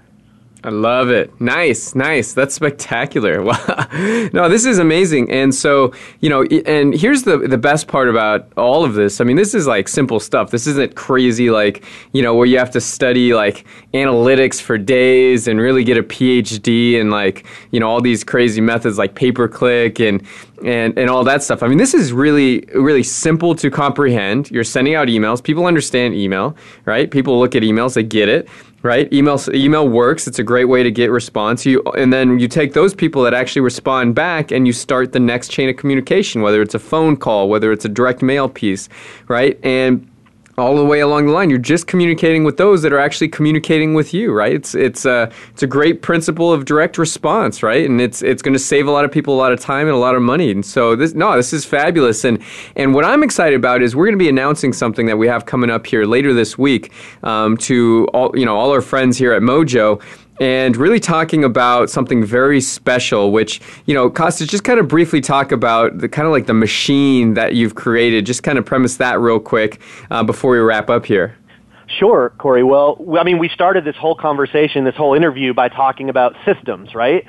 I 0.65 0.69
love 0.69 1.09
it. 1.09 1.41
Nice, 1.41 1.93
nice. 1.93 2.33
That's 2.33 2.55
spectacular. 2.55 3.43
Wow. 3.53 3.87
no, 4.31 4.47
this 4.47 4.65
is 4.65 4.79
amazing. 4.79 5.29
And 5.29 5.53
so, 5.53 5.93
you 6.21 6.29
know, 6.29 6.43
and 6.43 6.93
here's 6.93 7.23
the 7.23 7.37
the 7.37 7.57
best 7.57 7.87
part 7.87 8.07
about 8.07 8.51
all 8.55 8.85
of 8.85 8.93
this. 8.93 9.19
I 9.19 9.25
mean, 9.25 9.35
this 9.35 9.53
is 9.53 9.67
like 9.67 9.87
simple 9.87 10.19
stuff. 10.19 10.49
This 10.49 10.65
isn't 10.65 10.95
crazy 10.95 11.49
like, 11.49 11.83
you 12.13 12.21
know, 12.21 12.33
where 12.33 12.45
you 12.45 12.57
have 12.57 12.71
to 12.71 12.81
study 12.81 13.33
like 13.33 13.65
analytics 13.93 14.61
for 14.61 14.77
days 14.77 15.47
and 15.47 15.59
really 15.59 15.83
get 15.83 15.97
a 15.97 16.03
PhD 16.03 16.99
and 16.99 17.11
like, 17.11 17.45
you 17.71 17.79
know, 17.79 17.89
all 17.89 18.01
these 18.01 18.23
crazy 18.23 18.61
methods 18.61 18.97
like 18.97 19.13
pay 19.13 19.31
per 19.31 19.47
click 19.47 19.99
and 19.99 20.25
and 20.63 20.97
and 20.97 21.09
all 21.09 21.23
that 21.25 21.43
stuff. 21.43 21.61
I 21.63 21.67
mean, 21.67 21.77
this 21.77 21.93
is 21.93 22.13
really 22.13 22.65
really 22.73 23.03
simple 23.03 23.55
to 23.55 23.69
comprehend. 23.69 24.49
You're 24.51 24.63
sending 24.63 24.95
out 24.95 25.09
emails. 25.09 25.43
People 25.43 25.65
understand 25.65 26.13
email, 26.13 26.55
right? 26.85 27.11
People 27.11 27.39
look 27.39 27.55
at 27.55 27.63
emails, 27.63 27.95
they 27.95 28.03
get 28.03 28.29
it 28.29 28.47
right? 28.83 29.11
Email 29.11 29.39
email 29.53 29.87
works. 29.87 30.27
It's 30.27 30.39
a 30.39 30.43
great 30.43 30.65
way 30.65 30.83
to 30.83 30.91
get 30.91 31.09
response. 31.09 31.65
You 31.65 31.81
and 31.97 32.13
then 32.13 32.37
you 32.37 32.47
take 32.47 32.73
those 32.73 32.93
people 32.93 33.23
that 33.23 33.33
actually 33.33 33.61
respond 33.61 34.13
back 34.13 34.51
and 34.51 34.67
you 34.67 34.73
start 34.73 35.13
the 35.13 35.19
next 35.19 35.49
chain 35.49 35.69
of 35.69 35.77
communication, 35.77 36.41
whether 36.41 36.61
it's 36.61 36.75
a 36.75 36.79
phone 36.79 37.17
call, 37.17 37.49
whether 37.49 37.71
it's 37.71 37.85
a 37.85 37.89
direct 37.89 38.21
mail 38.21 38.47
piece, 38.47 38.89
right? 39.27 39.59
And 39.63 40.07
all 40.57 40.75
the 40.75 40.85
way 40.85 40.99
along 40.99 41.25
the 41.25 41.31
line. 41.31 41.49
You're 41.49 41.59
just 41.59 41.87
communicating 41.87 42.43
with 42.43 42.57
those 42.57 42.81
that 42.83 42.93
are 42.93 42.99
actually 42.99 43.29
communicating 43.29 43.93
with 43.93 44.13
you, 44.13 44.31
right? 44.31 44.53
It's 44.53 44.75
it's 44.75 45.05
a 45.05 45.31
it's 45.51 45.63
a 45.63 45.67
great 45.67 46.01
principle 46.01 46.51
of 46.51 46.65
direct 46.65 46.97
response, 46.97 47.63
right? 47.63 47.89
And 47.89 47.99
it's 47.99 48.21
it's 48.21 48.41
going 48.41 48.53
to 48.53 48.59
save 48.59 48.87
a 48.87 48.91
lot 48.91 49.05
of 49.05 49.11
people 49.11 49.33
a 49.33 49.37
lot 49.37 49.51
of 49.51 49.59
time 49.59 49.87
and 49.87 49.95
a 49.95 49.99
lot 49.99 50.15
of 50.15 50.21
money. 50.21 50.51
And 50.51 50.65
so 50.65 50.95
this 50.95 51.13
no, 51.13 51.35
this 51.35 51.53
is 51.53 51.65
fabulous. 51.65 52.23
And 52.23 52.41
and 52.75 52.93
what 52.93 53.05
I'm 53.05 53.23
excited 53.23 53.55
about 53.55 53.81
is 53.81 53.95
we're 53.95 54.05
going 54.05 54.17
to 54.17 54.23
be 54.23 54.29
announcing 54.29 54.73
something 54.73 55.07
that 55.07 55.17
we 55.17 55.27
have 55.27 55.45
coming 55.45 55.69
up 55.69 55.87
here 55.87 56.05
later 56.05 56.33
this 56.33 56.57
week 56.57 56.91
um, 57.23 57.57
to 57.57 58.07
all 58.13 58.31
you 58.37 58.45
know 58.45 58.55
all 58.55 58.71
our 58.71 58.81
friends 58.81 59.17
here 59.17 59.33
at 59.33 59.41
Mojo 59.41 60.01
and 60.39 60.75
really 60.75 60.99
talking 60.99 61.43
about 61.43 61.89
something 61.89 62.25
very 62.25 62.59
special, 62.59 63.31
which, 63.31 63.61
you 63.85 63.93
know, 63.93 64.09
Kostas, 64.09 64.47
just 64.47 64.63
kind 64.63 64.79
of 64.79 64.87
briefly 64.87 65.21
talk 65.21 65.51
about 65.51 65.99
the 65.99 66.09
kind 66.09 66.25
of 66.25 66.31
like 66.31 66.47
the 66.47 66.53
machine 66.53 67.35
that 67.35 67.53
you've 67.53 67.75
created. 67.75 68.25
Just 68.25 68.43
kind 68.43 68.57
of 68.57 68.65
premise 68.65 68.97
that 68.97 69.19
real 69.19 69.39
quick 69.39 69.81
uh, 70.09 70.23
before 70.23 70.51
we 70.51 70.59
wrap 70.59 70.89
up 70.89 71.05
here. 71.05 71.37
Sure, 71.99 72.33
Corey. 72.37 72.63
Well, 72.63 72.97
I 73.19 73.23
mean, 73.23 73.37
we 73.37 73.49
started 73.49 73.85
this 73.85 73.95
whole 73.95 74.15
conversation, 74.15 74.83
this 74.83 74.95
whole 74.95 75.13
interview 75.13 75.53
by 75.53 75.69
talking 75.69 76.09
about 76.09 76.35
systems, 76.45 76.95
right? 76.95 77.25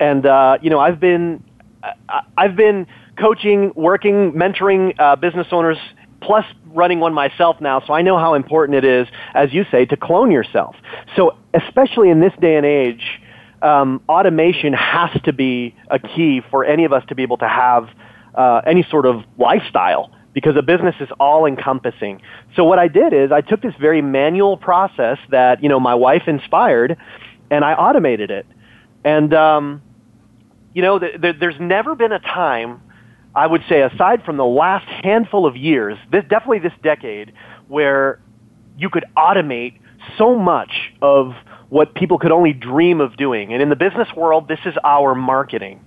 And 0.00 0.26
uh, 0.26 0.58
you 0.60 0.70
know, 0.70 0.80
I've 0.80 0.98
been 0.98 1.44
I've 2.36 2.56
been 2.56 2.86
coaching, 3.18 3.72
working, 3.74 4.32
mentoring 4.32 4.98
uh, 4.98 5.16
business 5.16 5.46
owners, 5.52 5.78
plus 6.20 6.44
running 6.66 7.00
one 7.00 7.14
myself 7.14 7.60
now. 7.60 7.80
So 7.86 7.92
I 7.92 8.02
know 8.02 8.18
how 8.18 8.34
important 8.34 8.76
it 8.76 8.84
is, 8.84 9.06
as 9.34 9.52
you 9.52 9.64
say, 9.70 9.84
to 9.86 9.96
clone 9.96 10.30
yourself. 10.30 10.76
So 11.16 11.36
especially 11.54 12.10
in 12.10 12.20
this 12.20 12.32
day 12.40 12.56
and 12.56 12.66
age, 12.66 13.20
um, 13.62 14.00
automation 14.08 14.72
has 14.72 15.10
to 15.24 15.32
be 15.32 15.74
a 15.90 15.98
key 15.98 16.42
for 16.50 16.64
any 16.64 16.84
of 16.84 16.92
us 16.92 17.04
to 17.08 17.14
be 17.14 17.22
able 17.22 17.38
to 17.38 17.48
have 17.48 17.88
uh, 18.34 18.60
any 18.66 18.86
sort 18.90 19.06
of 19.06 19.24
lifestyle 19.36 20.12
because 20.32 20.56
a 20.56 20.62
business 20.62 20.94
is 21.00 21.08
all 21.18 21.46
encompassing. 21.46 22.20
So 22.54 22.64
what 22.64 22.78
I 22.78 22.86
did 22.86 23.12
is 23.12 23.32
I 23.32 23.40
took 23.40 23.60
this 23.60 23.74
very 23.80 24.02
manual 24.02 24.56
process 24.56 25.18
that 25.30 25.62
you 25.62 25.68
know 25.68 25.80
my 25.80 25.94
wife 25.94 26.22
inspired, 26.28 26.96
and 27.50 27.64
I 27.64 27.72
automated 27.72 28.30
it. 28.30 28.46
And 29.04 29.34
um, 29.34 29.82
you 30.74 30.82
know, 30.82 30.98
th- 30.98 31.20
th- 31.20 31.36
there's 31.40 31.58
never 31.58 31.96
been 31.96 32.12
a 32.12 32.20
time, 32.20 32.80
I 33.38 33.46
would 33.46 33.62
say, 33.68 33.82
aside 33.82 34.24
from 34.24 34.36
the 34.36 34.44
last 34.44 34.88
handful 34.88 35.46
of 35.46 35.56
years, 35.56 35.96
this, 36.10 36.24
definitely 36.28 36.58
this 36.58 36.72
decade, 36.82 37.32
where 37.68 38.18
you 38.76 38.90
could 38.90 39.04
automate 39.16 39.78
so 40.18 40.36
much 40.36 40.72
of 41.00 41.34
what 41.68 41.94
people 41.94 42.18
could 42.18 42.32
only 42.32 42.52
dream 42.52 43.00
of 43.00 43.16
doing. 43.16 43.52
And 43.52 43.62
in 43.62 43.68
the 43.68 43.76
business 43.76 44.08
world, 44.16 44.48
this 44.48 44.58
is 44.66 44.74
our 44.82 45.14
marketing. 45.14 45.84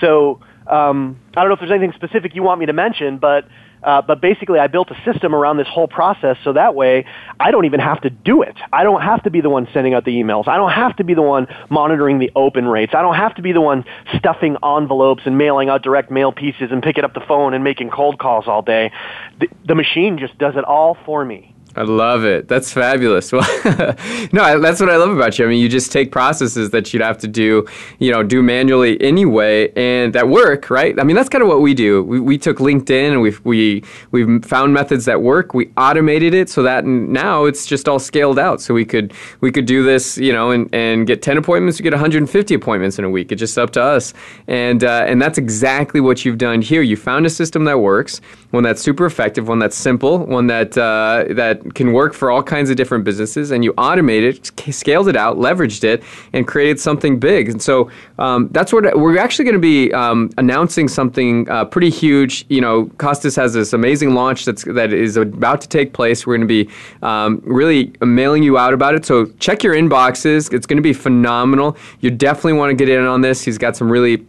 So 0.00 0.40
um, 0.66 1.20
I 1.36 1.42
don't 1.42 1.50
know 1.50 1.52
if 1.52 1.60
there's 1.60 1.72
anything 1.72 1.92
specific 1.94 2.34
you 2.34 2.42
want 2.42 2.58
me 2.58 2.66
to 2.66 2.72
mention, 2.72 3.18
but 3.18 3.44
uh, 3.84 4.02
but 4.02 4.20
basically, 4.20 4.58
I 4.58 4.66
built 4.66 4.90
a 4.90 5.12
system 5.12 5.34
around 5.34 5.58
this 5.58 5.68
whole 5.68 5.88
process 5.88 6.36
so 6.42 6.54
that 6.54 6.74
way 6.74 7.04
I 7.38 7.50
don't 7.50 7.66
even 7.66 7.80
have 7.80 8.00
to 8.02 8.10
do 8.10 8.42
it. 8.42 8.56
I 8.72 8.82
don't 8.82 9.02
have 9.02 9.22
to 9.24 9.30
be 9.30 9.40
the 9.40 9.50
one 9.50 9.68
sending 9.72 9.94
out 9.94 10.04
the 10.04 10.12
emails. 10.12 10.48
I 10.48 10.56
don't 10.56 10.72
have 10.72 10.96
to 10.96 11.04
be 11.04 11.14
the 11.14 11.22
one 11.22 11.46
monitoring 11.70 12.18
the 12.18 12.32
open 12.34 12.66
rates. 12.66 12.94
I 12.94 13.02
don't 13.02 13.16
have 13.16 13.34
to 13.36 13.42
be 13.42 13.52
the 13.52 13.60
one 13.60 13.84
stuffing 14.16 14.56
envelopes 14.64 15.22
and 15.26 15.36
mailing 15.36 15.68
out 15.68 15.82
direct 15.82 16.10
mail 16.10 16.32
pieces 16.32 16.70
and 16.70 16.82
picking 16.82 17.04
up 17.04 17.14
the 17.14 17.24
phone 17.28 17.54
and 17.54 17.62
making 17.62 17.90
cold 17.90 18.18
calls 18.18 18.48
all 18.48 18.62
day. 18.62 18.90
The, 19.38 19.48
the 19.66 19.74
machine 19.74 20.18
just 20.18 20.38
does 20.38 20.56
it 20.56 20.64
all 20.64 20.96
for 21.04 21.24
me. 21.24 21.53
I 21.76 21.82
love 21.82 22.24
it. 22.24 22.48
That's 22.48 22.72
fabulous. 22.72 23.32
Well, 23.64 23.96
no, 24.32 24.60
that's 24.60 24.80
what 24.80 24.90
I 24.90 24.96
love 24.96 25.10
about 25.10 25.38
you. 25.38 25.44
I 25.44 25.48
mean, 25.48 25.60
you 25.60 25.68
just 25.68 25.90
take 25.90 26.12
processes 26.12 26.70
that 26.70 26.92
you'd 26.92 27.02
have 27.02 27.18
to 27.18 27.26
do, 27.26 27.66
you 27.98 28.12
know, 28.12 28.22
do 28.22 28.42
manually 28.42 29.00
anyway, 29.00 29.72
and 29.72 30.12
that 30.12 30.28
work, 30.28 30.70
right? 30.70 30.98
I 31.00 31.02
mean, 31.02 31.16
that's 31.16 31.28
kind 31.28 31.42
of 31.42 31.48
what 31.48 31.60
we 31.60 31.74
do. 31.74 32.02
We, 32.04 32.20
we 32.20 32.38
took 32.38 32.58
LinkedIn 32.58 33.12
and 33.12 33.20
we've 33.22 33.44
we 33.44 33.82
we've 34.12 34.44
found 34.44 34.72
methods 34.72 35.04
that 35.06 35.22
work. 35.22 35.52
We 35.52 35.72
automated 35.76 36.32
it 36.32 36.48
so 36.48 36.62
that 36.62 36.84
now 36.84 37.44
it's 37.44 37.66
just 37.66 37.88
all 37.88 37.98
scaled 37.98 38.38
out. 38.38 38.60
So 38.60 38.72
we 38.72 38.84
could 38.84 39.12
we 39.40 39.50
could 39.50 39.66
do 39.66 39.82
this, 39.82 40.16
you 40.16 40.32
know, 40.32 40.52
and, 40.52 40.72
and 40.72 41.06
get 41.06 41.22
ten 41.22 41.36
appointments. 41.36 41.80
We 41.80 41.82
get 41.82 41.92
150 41.92 42.54
appointments 42.54 42.98
in 42.98 43.04
a 43.04 43.10
week. 43.10 43.32
It's 43.32 43.40
just 43.40 43.58
up 43.58 43.70
to 43.72 43.82
us, 43.82 44.14
and 44.46 44.84
uh, 44.84 45.06
and 45.08 45.20
that's 45.20 45.38
exactly 45.38 46.00
what 46.00 46.24
you've 46.24 46.38
done 46.38 46.62
here. 46.62 46.82
You 46.82 46.96
found 46.96 47.26
a 47.26 47.30
system 47.30 47.64
that 47.64 47.80
works, 47.80 48.20
one 48.50 48.62
that's 48.62 48.80
super 48.80 49.06
effective, 49.06 49.48
one 49.48 49.58
that's 49.58 49.76
simple, 49.76 50.18
one 50.26 50.46
that 50.46 50.78
uh, 50.78 51.24
that 51.30 51.63
can 51.74 51.92
work 51.92 52.14
for 52.14 52.30
all 52.30 52.42
kinds 52.42 52.70
of 52.70 52.76
different 52.76 53.04
businesses, 53.04 53.50
and 53.50 53.64
you 53.64 53.72
automated 53.78 54.52
it, 54.58 54.74
scaled 54.74 55.08
it 55.08 55.16
out, 55.16 55.36
leveraged 55.36 55.84
it, 55.84 56.02
and 56.32 56.46
created 56.46 56.78
something 56.78 57.18
big. 57.18 57.48
And 57.48 57.62
so 57.62 57.90
um, 58.18 58.48
that's 58.52 58.72
what 58.72 58.98
we're 58.98 59.18
actually 59.18 59.44
going 59.44 59.54
to 59.54 59.58
be 59.58 59.92
um, 59.92 60.30
announcing 60.38 60.88
something 60.88 61.48
uh, 61.48 61.64
pretty 61.64 61.90
huge. 61.90 62.44
You 62.48 62.60
know, 62.60 62.86
Costas 62.98 63.36
has 63.36 63.54
this 63.54 63.72
amazing 63.72 64.14
launch 64.14 64.44
that's 64.44 64.64
that 64.64 64.92
is 64.92 65.16
about 65.16 65.60
to 65.62 65.68
take 65.68 65.92
place. 65.92 66.26
We're 66.26 66.36
going 66.36 66.48
to 66.48 66.64
be 66.64 66.70
um, 67.02 67.40
really 67.44 67.92
mailing 68.00 68.42
you 68.42 68.58
out 68.58 68.74
about 68.74 68.94
it. 68.94 69.06
So 69.06 69.26
check 69.38 69.62
your 69.62 69.74
inboxes. 69.74 70.52
It's 70.52 70.66
going 70.66 70.78
to 70.78 70.82
be 70.82 70.92
phenomenal. 70.92 71.76
You 72.00 72.10
definitely 72.10 72.54
want 72.54 72.70
to 72.70 72.74
get 72.76 72.88
in 72.88 73.04
on 73.04 73.20
this. 73.20 73.42
He's 73.42 73.58
got 73.58 73.76
some 73.76 73.90
really 73.90 74.24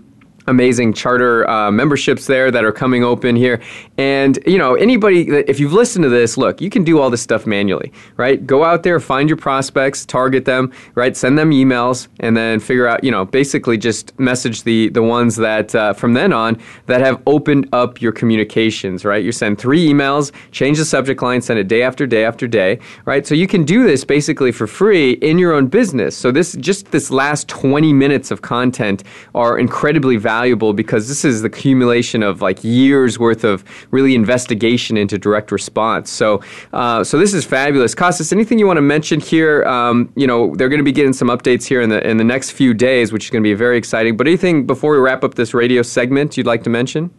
amazing 0.47 0.93
charter 0.93 1.49
uh, 1.49 1.71
memberships 1.71 2.27
there 2.27 2.51
that 2.51 2.63
are 2.63 2.71
coming 2.71 3.03
open 3.03 3.35
here. 3.35 3.61
And, 3.97 4.37
you 4.45 4.57
know, 4.57 4.75
anybody, 4.75 5.29
that 5.29 5.49
if 5.49 5.59
you've 5.59 5.73
listened 5.73 6.03
to 6.03 6.09
this, 6.09 6.37
look, 6.37 6.59
you 6.59 6.69
can 6.69 6.83
do 6.83 6.99
all 6.99 7.09
this 7.09 7.21
stuff 7.21 7.45
manually, 7.47 7.91
right? 8.17 8.45
Go 8.45 8.63
out 8.63 8.83
there, 8.83 8.99
find 8.99 9.29
your 9.29 9.37
prospects, 9.37 10.05
target 10.05 10.45
them, 10.45 10.71
right? 10.95 11.15
Send 11.15 11.37
them 11.37 11.51
emails, 11.51 12.07
and 12.19 12.35
then 12.35 12.59
figure 12.59 12.87
out, 12.87 13.03
you 13.03 13.11
know, 13.11 13.25
basically 13.25 13.77
just 13.77 14.17
message 14.19 14.63
the, 14.63 14.89
the 14.89 15.01
ones 15.01 15.37
that 15.37 15.73
uh, 15.73 15.93
from 15.93 16.13
then 16.13 16.33
on 16.33 16.59
that 16.87 17.01
have 17.01 17.21
opened 17.25 17.69
up 17.71 18.01
your 18.01 18.11
communications, 18.11 19.05
right? 19.05 19.23
You 19.23 19.31
send 19.31 19.57
three 19.57 19.87
emails, 19.87 20.31
change 20.51 20.77
the 20.77 20.85
subject 20.85 21.21
line, 21.21 21.41
send 21.41 21.59
it 21.59 21.67
day 21.67 21.81
after 21.81 22.05
day 22.05 22.25
after 22.25 22.47
day, 22.47 22.79
right? 23.05 23.25
So 23.25 23.33
you 23.33 23.47
can 23.47 23.63
do 23.63 23.85
this 23.85 24.03
basically 24.03 24.51
for 24.51 24.67
free 24.67 25.13
in 25.13 25.39
your 25.39 25.53
own 25.53 25.67
business. 25.67 26.17
So 26.17 26.31
this, 26.31 26.53
just 26.53 26.91
this 26.91 27.11
last 27.11 27.47
20 27.47 27.93
minutes 27.93 28.29
of 28.31 28.41
content 28.41 29.03
are 29.33 29.57
incredibly 29.57 30.17
valuable 30.17 30.73
because 30.73 31.07
this 31.07 31.23
is 31.23 31.41
the 31.41 31.47
accumulation 31.47 32.21
of 32.21 32.41
like 32.41 32.63
years 32.63 33.17
worth 33.17 33.43
of 33.43 33.63
really 33.91 34.15
investigation 34.15 34.97
into 34.97 35.17
direct 35.17 35.51
response. 35.51 36.09
So, 36.09 36.41
uh, 36.73 37.03
so 37.03 37.17
this 37.17 37.33
is 37.33 37.45
fabulous. 37.45 37.95
Costas, 37.95 38.31
anything 38.31 38.59
you 38.59 38.67
want 38.67 38.77
to 38.77 38.81
mention 38.81 39.19
here? 39.19 39.63
Um, 39.65 40.11
you 40.15 40.27
know, 40.27 40.55
they're 40.55 40.69
going 40.69 40.79
to 40.79 40.85
be 40.85 40.91
getting 40.91 41.13
some 41.13 41.29
updates 41.29 41.65
here 41.65 41.81
in 41.81 41.89
the 41.89 42.05
in 42.07 42.17
the 42.17 42.23
next 42.23 42.51
few 42.51 42.73
days, 42.73 43.11
which 43.11 43.25
is 43.25 43.29
going 43.29 43.43
to 43.43 43.47
be 43.47 43.53
very 43.53 43.77
exciting. 43.77 44.17
But 44.17 44.27
anything 44.27 44.65
before 44.65 44.93
we 44.93 44.99
wrap 44.99 45.23
up 45.23 45.35
this 45.35 45.53
radio 45.53 45.81
segment 45.81 46.37
you'd 46.37 46.47
like 46.47 46.63
to 46.63 46.69
mention? 46.69 47.11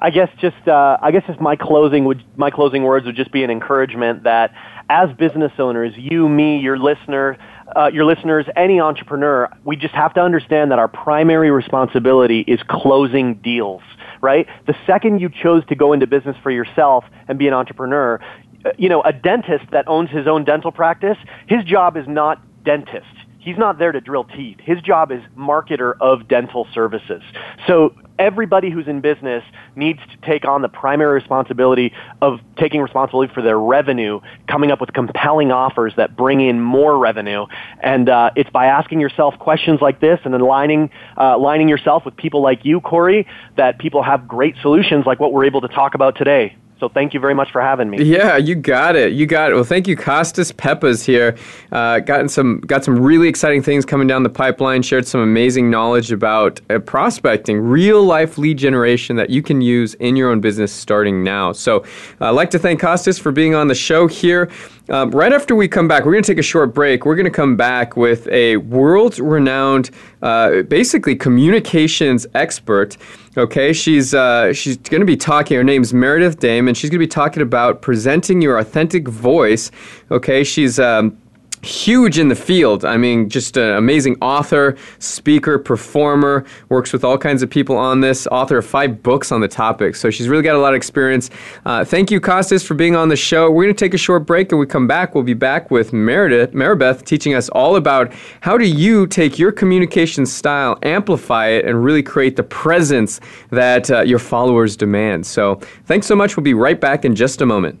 I 0.00 0.10
guess 0.10 0.30
just 0.40 0.68
uh, 0.68 0.96
I 1.02 1.10
guess 1.10 1.24
just 1.26 1.40
my 1.40 1.56
closing 1.56 2.04
would 2.04 2.22
my 2.36 2.50
closing 2.50 2.84
words 2.84 3.06
would 3.06 3.16
just 3.16 3.32
be 3.32 3.42
an 3.42 3.50
encouragement 3.50 4.22
that 4.22 4.54
as 4.90 5.10
business 5.16 5.52
owners, 5.58 5.92
you, 5.96 6.28
me, 6.28 6.58
your 6.58 6.78
listener, 6.78 7.36
uh, 7.76 7.90
your 7.92 8.04
listeners, 8.04 8.46
any 8.56 8.80
entrepreneur, 8.80 9.48
we 9.64 9.76
just 9.76 9.94
have 9.94 10.14
to 10.14 10.20
understand 10.20 10.70
that 10.70 10.78
our 10.78 10.88
primary 10.88 11.50
responsibility 11.50 12.40
is 12.40 12.60
closing 12.68 13.34
deals, 13.36 13.82
right? 14.20 14.46
The 14.66 14.74
second 14.86 15.20
you 15.20 15.28
chose 15.28 15.64
to 15.66 15.74
go 15.74 15.92
into 15.92 16.06
business 16.06 16.36
for 16.42 16.50
yourself 16.50 17.04
and 17.28 17.38
be 17.38 17.46
an 17.48 17.54
entrepreneur, 17.54 18.20
uh, 18.64 18.70
you 18.78 18.88
know, 18.88 19.02
a 19.02 19.12
dentist 19.12 19.64
that 19.72 19.86
owns 19.88 20.10
his 20.10 20.26
own 20.26 20.44
dental 20.44 20.72
practice, 20.72 21.16
his 21.46 21.64
job 21.64 21.96
is 21.96 22.06
not 22.08 22.42
dentist. 22.64 23.06
He's 23.38 23.56
not 23.56 23.78
there 23.78 23.92
to 23.92 24.00
drill 24.00 24.24
teeth. 24.24 24.58
His 24.60 24.80
job 24.82 25.12
is 25.12 25.22
marketer 25.36 25.94
of 26.00 26.26
dental 26.28 26.66
services. 26.74 27.22
So 27.66 27.94
everybody 28.18 28.68
who's 28.68 28.88
in 28.88 29.00
business 29.00 29.44
needs 29.76 30.00
to 30.10 30.28
take 30.28 30.44
on 30.44 30.62
the 30.62 30.68
primary 30.68 31.14
responsibility 31.14 31.92
of 32.20 32.40
taking 32.58 32.80
responsibility 32.80 33.32
for 33.32 33.42
their 33.42 33.58
revenue, 33.58 34.20
coming 34.48 34.72
up 34.72 34.80
with 34.80 34.92
compelling 34.92 35.52
offers 35.52 35.92
that 35.96 36.16
bring 36.16 36.40
in 36.40 36.60
more 36.60 36.98
revenue. 36.98 37.46
And 37.80 38.08
uh, 38.08 38.30
it's 38.34 38.50
by 38.50 38.66
asking 38.66 39.00
yourself 39.00 39.38
questions 39.38 39.80
like 39.80 40.00
this 40.00 40.18
and 40.24 40.34
aligning, 40.34 40.90
uh, 41.16 41.34
aligning 41.36 41.68
yourself 41.68 42.04
with 42.04 42.16
people 42.16 42.42
like 42.42 42.64
you, 42.64 42.80
Corey, 42.80 43.26
that 43.56 43.78
people 43.78 44.02
have 44.02 44.26
great 44.26 44.56
solutions 44.62 45.06
like 45.06 45.20
what 45.20 45.32
we're 45.32 45.44
able 45.44 45.60
to 45.60 45.68
talk 45.68 45.94
about 45.94 46.16
today. 46.16 46.56
So 46.80 46.88
thank 46.88 47.12
you 47.12 47.18
very 47.18 47.34
much 47.34 47.50
for 47.50 47.60
having 47.60 47.90
me. 47.90 48.04
Yeah, 48.04 48.36
you 48.36 48.54
got 48.54 48.94
it. 48.94 49.12
You 49.12 49.26
got 49.26 49.50
it. 49.50 49.54
Well, 49.54 49.64
thank 49.64 49.88
you, 49.88 49.96
Costas 49.96 50.52
Peppas 50.52 51.04
here. 51.04 51.36
Uh, 51.72 51.98
gotten 51.98 52.28
some 52.28 52.60
got 52.60 52.84
some 52.84 52.96
really 53.00 53.28
exciting 53.28 53.62
things 53.62 53.84
coming 53.84 54.06
down 54.06 54.22
the 54.22 54.28
pipeline. 54.28 54.82
Shared 54.82 55.06
some 55.06 55.20
amazing 55.20 55.70
knowledge 55.70 56.12
about 56.12 56.60
uh, 56.70 56.78
prospecting, 56.78 57.58
real 57.58 58.04
life 58.04 58.38
lead 58.38 58.58
generation 58.58 59.16
that 59.16 59.28
you 59.28 59.42
can 59.42 59.60
use 59.60 59.94
in 59.94 60.14
your 60.14 60.30
own 60.30 60.40
business 60.40 60.72
starting 60.72 61.24
now. 61.24 61.50
So, 61.50 61.84
I'd 62.20 62.30
like 62.30 62.50
to 62.50 62.58
thank 62.60 62.80
Costas 62.80 63.18
for 63.18 63.32
being 63.32 63.56
on 63.56 63.66
the 63.66 63.74
show 63.74 64.06
here. 64.06 64.48
Um, 64.90 65.10
right 65.10 65.32
after 65.32 65.54
we 65.54 65.68
come 65.68 65.86
back, 65.86 66.06
we're 66.06 66.12
going 66.12 66.24
to 66.24 66.32
take 66.32 66.38
a 66.38 66.42
short 66.42 66.72
break. 66.72 67.04
We're 67.04 67.16
going 67.16 67.26
to 67.26 67.30
come 67.30 67.56
back 67.56 67.96
with 67.96 68.26
a 68.28 68.56
world 68.56 69.18
renowned, 69.18 69.90
uh, 70.22 70.62
basically 70.62 71.14
communications 71.14 72.26
expert. 72.34 72.96
Okay, 73.38 73.72
she's 73.72 74.14
uh, 74.14 74.52
she's 74.52 74.76
going 74.76 75.00
to 75.00 75.06
be 75.06 75.16
talking. 75.16 75.56
Her 75.56 75.62
name's 75.62 75.94
Meredith 75.94 76.40
Dame, 76.40 76.66
and 76.66 76.76
she's 76.76 76.90
going 76.90 76.98
to 76.98 77.06
be 77.06 77.06
talking 77.06 77.40
about 77.40 77.82
presenting 77.82 78.42
your 78.42 78.58
authentic 78.58 79.06
voice. 79.06 79.70
Okay, 80.10 80.42
she's 80.42 80.80
um, 80.80 81.16
huge 81.62 82.18
in 82.18 82.28
the 82.28 82.34
field. 82.34 82.84
I 82.84 82.96
mean, 82.96 83.28
just 83.28 83.56
an 83.56 83.76
amazing 83.76 84.16
author, 84.20 84.76
speaker, 84.98 85.58
performer, 85.58 86.44
works 86.68 86.92
with 86.92 87.04
all 87.04 87.18
kinds 87.18 87.42
of 87.42 87.50
people 87.50 87.76
on 87.76 88.00
this, 88.00 88.26
author 88.28 88.58
of 88.58 88.66
five 88.66 89.02
books 89.02 89.32
on 89.32 89.40
the 89.40 89.48
topic. 89.48 89.96
So 89.96 90.10
she's 90.10 90.28
really 90.28 90.42
got 90.42 90.54
a 90.54 90.58
lot 90.58 90.72
of 90.72 90.76
experience. 90.76 91.30
Uh, 91.64 91.84
thank 91.84 92.10
you, 92.10 92.20
Costas, 92.20 92.62
for 92.62 92.74
being 92.74 92.96
on 92.96 93.08
the 93.08 93.16
show. 93.16 93.50
We're 93.50 93.64
going 93.64 93.74
to 93.74 93.84
take 93.84 93.94
a 93.94 93.98
short 93.98 94.26
break 94.26 94.52
and 94.52 94.58
we 94.58 94.66
come 94.66 94.86
back. 94.86 95.14
We'll 95.14 95.24
be 95.24 95.34
back 95.34 95.70
with 95.70 95.92
Meredith, 95.92 96.52
Maribeth 96.52 97.04
teaching 97.04 97.34
us 97.34 97.48
all 97.50 97.76
about 97.76 98.12
how 98.40 98.56
do 98.58 98.66
you 98.66 99.06
take 99.06 99.38
your 99.38 99.52
communication 99.52 100.26
style, 100.26 100.78
amplify 100.82 101.48
it, 101.48 101.64
and 101.64 101.82
really 101.82 102.02
create 102.02 102.36
the 102.36 102.42
presence 102.42 103.20
that 103.50 103.90
uh, 103.90 104.02
your 104.02 104.18
followers 104.18 104.76
demand. 104.76 105.26
So 105.26 105.56
thanks 105.86 106.06
so 106.06 106.14
much. 106.14 106.36
We'll 106.36 106.44
be 106.44 106.54
right 106.54 106.80
back 106.80 107.04
in 107.04 107.14
just 107.14 107.40
a 107.40 107.46
moment. 107.46 107.80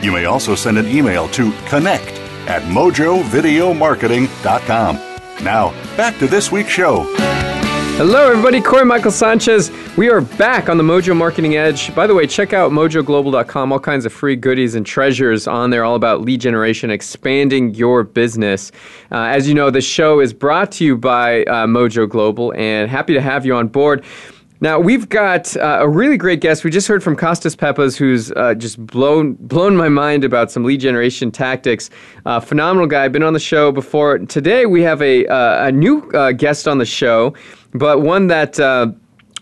You 0.00 0.12
may 0.12 0.26
also 0.26 0.54
send 0.54 0.78
an 0.78 0.86
email 0.86 1.26
to 1.28 1.50
connect 1.66 2.18
at 2.48 2.62
mojovideomarketing.com. 2.62 4.96
Now, 5.44 5.70
back 5.96 6.18
to 6.18 6.26
this 6.26 6.52
week's 6.52 6.70
show. 6.70 7.06
Hello, 7.98 8.30
everybody. 8.30 8.60
Corey 8.60 8.84
Michael 8.84 9.10
Sanchez. 9.10 9.72
We 9.96 10.08
are 10.08 10.20
back 10.20 10.68
on 10.68 10.76
the 10.76 10.84
Mojo 10.84 11.16
Marketing 11.16 11.56
Edge. 11.56 11.92
By 11.96 12.06
the 12.06 12.14
way, 12.14 12.28
check 12.28 12.52
out 12.52 12.70
mojoglobal.com. 12.70 13.72
All 13.72 13.80
kinds 13.80 14.06
of 14.06 14.12
free 14.12 14.36
goodies 14.36 14.76
and 14.76 14.86
treasures 14.86 15.48
on 15.48 15.70
there, 15.70 15.84
all 15.84 15.96
about 15.96 16.20
lead 16.20 16.40
generation, 16.40 16.92
expanding 16.92 17.74
your 17.74 18.04
business. 18.04 18.70
Uh, 19.10 19.22
as 19.22 19.48
you 19.48 19.54
know, 19.54 19.68
the 19.68 19.80
show 19.80 20.20
is 20.20 20.32
brought 20.32 20.70
to 20.72 20.84
you 20.84 20.96
by 20.96 21.42
uh, 21.42 21.66
Mojo 21.66 22.08
Global, 22.08 22.54
and 22.56 22.88
happy 22.88 23.14
to 23.14 23.20
have 23.20 23.44
you 23.44 23.56
on 23.56 23.66
board. 23.66 24.04
Now 24.60 24.80
we've 24.80 25.08
got 25.08 25.56
uh, 25.56 25.78
a 25.80 25.88
really 25.88 26.16
great 26.16 26.40
guest. 26.40 26.64
We 26.64 26.70
just 26.70 26.88
heard 26.88 27.02
from 27.02 27.14
Costas 27.14 27.54
Peppas, 27.54 27.96
who's 27.96 28.32
uh, 28.32 28.54
just 28.54 28.84
blown 28.86 29.34
blown 29.34 29.76
my 29.76 29.88
mind 29.88 30.24
about 30.24 30.50
some 30.50 30.64
lead 30.64 30.80
generation 30.80 31.30
tactics. 31.30 31.90
Uh, 32.26 32.40
phenomenal 32.40 32.86
guy, 32.88 33.06
been 33.08 33.22
on 33.22 33.34
the 33.34 33.40
show 33.40 33.70
before. 33.70 34.18
Today 34.18 34.66
we 34.66 34.82
have 34.82 35.00
a 35.00 35.26
uh, 35.26 35.66
a 35.66 35.72
new 35.72 36.10
uh, 36.10 36.32
guest 36.32 36.66
on 36.66 36.78
the 36.78 36.86
show 36.86 37.34
but 37.74 38.00
one 38.00 38.26
that 38.28 38.58
uh, 38.58 38.88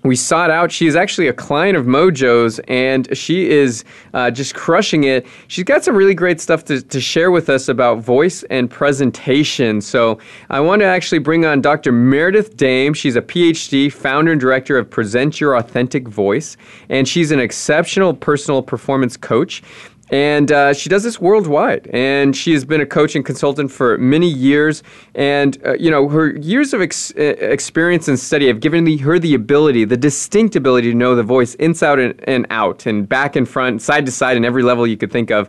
we 0.06 0.16
sought 0.16 0.50
out. 0.50 0.70
She 0.72 0.86
is 0.86 0.96
actually 0.96 1.28
a 1.28 1.32
client 1.32 1.76
of 1.76 1.86
Mojo's, 1.86 2.58
and 2.68 3.14
she 3.16 3.50
is 3.50 3.84
uh, 4.14 4.30
just 4.30 4.54
crushing 4.54 5.04
it. 5.04 5.26
She's 5.48 5.64
got 5.64 5.84
some 5.84 5.96
really 5.96 6.14
great 6.14 6.40
stuff 6.40 6.64
to, 6.66 6.80
to 6.80 7.00
share 7.00 7.30
with 7.30 7.48
us 7.48 7.68
about 7.68 7.98
voice 7.98 8.42
and 8.44 8.70
presentation. 8.70 9.80
So 9.80 10.18
I 10.50 10.60
want 10.60 10.80
to 10.80 10.86
actually 10.86 11.18
bring 11.18 11.44
on 11.44 11.60
Dr. 11.60 11.92
Meredith 11.92 12.56
Dame. 12.56 12.94
She's 12.94 13.16
a 13.16 13.22
PhD, 13.22 13.92
founder 13.92 14.32
and 14.32 14.40
director 14.40 14.78
of 14.78 14.90
Present 14.90 15.40
Your 15.40 15.56
Authentic 15.56 16.08
Voice, 16.08 16.56
and 16.88 17.06
she's 17.06 17.30
an 17.30 17.40
exceptional 17.40 18.14
personal 18.14 18.62
performance 18.62 19.16
coach 19.16 19.62
and 20.10 20.52
uh, 20.52 20.72
she 20.72 20.88
does 20.88 21.02
this 21.02 21.20
worldwide. 21.20 21.88
And 21.92 22.36
she 22.36 22.52
has 22.52 22.64
been 22.64 22.80
a 22.80 22.86
coach 22.86 23.16
and 23.16 23.24
consultant 23.24 23.70
for 23.70 23.98
many 23.98 24.28
years. 24.28 24.82
And 25.14 25.58
uh, 25.64 25.74
you 25.74 25.90
know 25.90 26.08
her 26.08 26.36
years 26.36 26.72
of 26.72 26.80
ex- 26.80 27.12
uh, 27.16 27.22
experience 27.22 28.08
and 28.08 28.18
study 28.18 28.46
have 28.46 28.60
given 28.60 28.84
the, 28.84 28.96
her 28.98 29.18
the 29.18 29.34
ability 29.34 29.84
the 29.84 29.96
distinct 29.96 30.56
ability 30.56 30.90
to 30.90 30.96
know 30.96 31.14
the 31.14 31.22
voice 31.22 31.54
inside 31.56 31.98
and, 31.98 32.28
and 32.28 32.46
out 32.50 32.86
and 32.86 33.08
back 33.08 33.36
and 33.36 33.48
front 33.48 33.82
side 33.82 34.06
to 34.06 34.12
side 34.12 34.36
in 34.36 34.44
every 34.44 34.62
level 34.62 34.86
you 34.86 34.96
could 34.96 35.10
think 35.10 35.30
of 35.30 35.48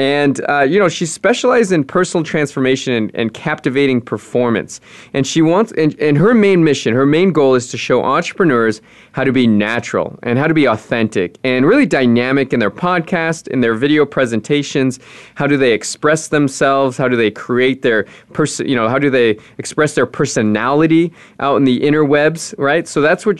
and, 0.00 0.40
uh, 0.48 0.60
you 0.60 0.78
know, 0.78 0.88
she 0.88 1.04
specialized 1.04 1.72
in 1.72 1.84
personal 1.84 2.24
transformation 2.24 2.94
and, 2.94 3.10
and, 3.14 3.34
captivating 3.34 4.00
performance. 4.00 4.80
And 5.12 5.26
she 5.26 5.42
wants, 5.42 5.72
and, 5.72 5.94
and 6.00 6.16
her 6.16 6.32
main 6.32 6.64
mission, 6.64 6.94
her 6.94 7.04
main 7.04 7.32
goal 7.32 7.54
is 7.54 7.68
to 7.68 7.76
show 7.76 8.02
entrepreneurs 8.02 8.80
how 9.12 9.24
to 9.24 9.32
be 9.32 9.46
natural 9.46 10.18
and 10.22 10.38
how 10.38 10.46
to 10.46 10.54
be 10.54 10.64
authentic 10.64 11.36
and 11.44 11.66
really 11.66 11.84
dynamic 11.84 12.54
in 12.54 12.60
their 12.60 12.70
podcast, 12.70 13.46
in 13.48 13.60
their 13.60 13.74
video 13.74 14.06
presentations. 14.06 15.00
How 15.34 15.46
do 15.46 15.58
they 15.58 15.74
express 15.74 16.28
themselves? 16.28 16.96
How 16.96 17.06
do 17.06 17.16
they 17.16 17.30
create 17.30 17.82
their 17.82 18.04
person, 18.32 18.66
you 18.66 18.76
know, 18.76 18.88
how 18.88 18.98
do 18.98 19.10
they 19.10 19.38
express 19.58 19.94
their 19.94 20.06
personality 20.06 21.12
out 21.40 21.56
in 21.56 21.64
the 21.64 21.78
interwebs, 21.80 22.54
right? 22.56 22.88
So 22.88 23.02
that's 23.02 23.26
what 23.26 23.38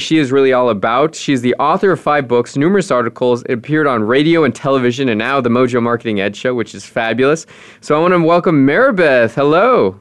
she 0.00 0.18
is 0.18 0.32
really 0.32 0.52
all 0.52 0.70
about. 0.70 1.14
She's 1.14 1.40
the 1.40 1.54
author 1.60 1.92
of 1.92 2.00
five 2.00 2.26
books, 2.26 2.56
numerous 2.56 2.90
articles. 2.90 3.44
It 3.44 3.52
appeared 3.52 3.86
on 3.86 4.02
radio 4.02 4.42
and 4.42 4.52
television 4.52 5.08
and 5.08 5.18
now 5.18 5.40
the 5.40 5.50
Mojo 5.50 5.80
Market 5.80 5.99
Marketing 6.00 6.20
Edge 6.22 6.36
show, 6.36 6.54
which 6.54 6.74
is 6.74 6.86
fabulous. 6.86 7.44
So 7.82 7.94
I 7.94 8.00
want 8.00 8.14
to 8.14 8.22
welcome 8.22 8.66
Maribeth. 8.66 9.34
Hello. 9.34 10.00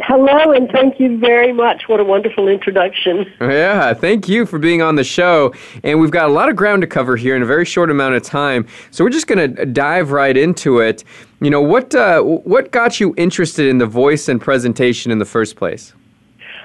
Hello, 0.00 0.52
and 0.52 0.70
thank 0.70 1.00
you 1.00 1.16
very 1.16 1.54
much. 1.54 1.88
What 1.88 2.00
a 2.00 2.04
wonderful 2.04 2.48
introduction. 2.48 3.24
Yeah, 3.40 3.94
thank 3.94 4.28
you 4.28 4.44
for 4.44 4.58
being 4.58 4.82
on 4.82 4.96
the 4.96 5.04
show. 5.04 5.54
And 5.82 5.98
we've 6.00 6.10
got 6.10 6.28
a 6.28 6.32
lot 6.32 6.50
of 6.50 6.56
ground 6.56 6.82
to 6.82 6.86
cover 6.86 7.16
here 7.16 7.34
in 7.34 7.40
a 7.40 7.46
very 7.46 7.64
short 7.64 7.90
amount 7.90 8.14
of 8.14 8.22
time. 8.22 8.66
So 8.90 9.02
we're 9.02 9.10
just 9.10 9.26
going 9.26 9.54
to 9.56 9.64
dive 9.64 10.10
right 10.10 10.36
into 10.36 10.80
it. 10.80 11.02
You 11.40 11.48
know, 11.48 11.62
what, 11.62 11.94
uh, 11.94 12.20
what 12.20 12.70
got 12.70 13.00
you 13.00 13.14
interested 13.16 13.68
in 13.68 13.78
the 13.78 13.86
voice 13.86 14.28
and 14.28 14.38
presentation 14.38 15.10
in 15.10 15.18
the 15.18 15.24
first 15.24 15.56
place? 15.56 15.94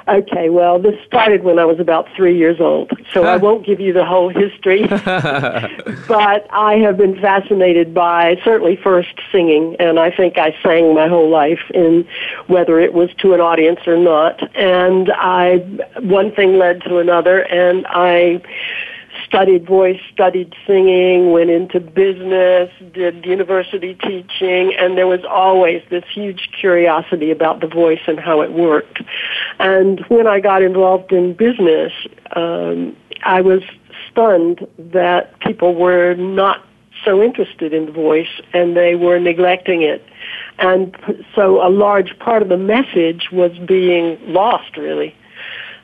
Okay, 0.08 0.50
well, 0.50 0.80
this 0.80 0.96
started 1.06 1.44
when 1.44 1.60
I 1.60 1.66
was 1.66 1.80
about 1.80 2.08
three 2.16 2.38
years 2.38 2.60
old, 2.60 2.92
so 3.14 3.24
I 3.24 3.38
won't 3.38 3.66
give 3.66 3.80
you 3.80 3.94
the 3.94 4.06
whole 4.06 4.28
history. 4.28 4.86
but 4.88 6.48
I 6.52 6.78
have 6.84 6.98
been 6.98 7.20
fascinated 7.22 7.94
by 7.94 8.38
certainly 8.44 8.76
first 8.76 9.14
singing, 9.32 9.78
and 9.80 10.00
I 10.00 10.12
think 10.12 10.38
I 10.38 10.56
sang 10.62 10.94
my 10.94 11.08
whole 11.08 11.30
life, 11.30 11.72
in 11.74 12.06
whether 12.48 12.80
it 12.80 12.94
was 12.94 13.14
to 13.20 13.34
an 13.34 13.40
audience 13.40 13.80
or 13.88 13.96
not. 13.96 14.42
And 14.58 15.10
I, 15.16 15.60
one 16.02 16.34
thing 16.34 16.58
led 16.58 16.82
to 16.82 16.98
another, 16.98 17.44
and 17.46 17.86
I 17.88 18.42
studied 19.34 19.66
voice, 19.66 20.00
studied 20.14 20.54
singing, 20.68 21.32
went 21.32 21.50
into 21.50 21.80
business, 21.80 22.70
did 22.94 23.26
university 23.26 23.96
teaching, 23.96 24.76
and 24.78 24.96
there 24.96 25.08
was 25.08 25.22
always 25.28 25.82
this 25.90 26.04
huge 26.14 26.50
curiosity 26.60 27.32
about 27.32 27.60
the 27.60 27.66
voice 27.66 28.02
and 28.06 28.20
how 28.20 28.42
it 28.42 28.52
worked. 28.52 29.02
And 29.58 30.02
when 30.08 30.28
I 30.28 30.40
got 30.40 30.62
involved 30.62 31.12
in 31.12 31.34
business, 31.34 31.92
um, 32.36 32.96
I 33.24 33.42
was 33.42 33.64
stunned 34.12 34.68
that 34.78 35.40
people 35.40 35.74
were 35.74 36.14
not 36.14 36.64
so 37.04 37.24
interested 37.24 37.74
in 37.74 37.88
the 37.88 37.92
voice 37.92 38.40
and 38.54 38.78
they 38.78 38.94
were 38.94 39.20
neglecting 39.20 39.82
it. 39.82 40.06
And 40.60 40.96
so 41.34 41.66
a 41.66 41.70
large 41.70 42.18
part 42.20 42.44
of 42.44 42.50
the 42.50 42.58
message 42.58 43.30
was 43.32 43.52
being 43.66 44.20
lost, 44.32 44.78
really. 44.78 45.16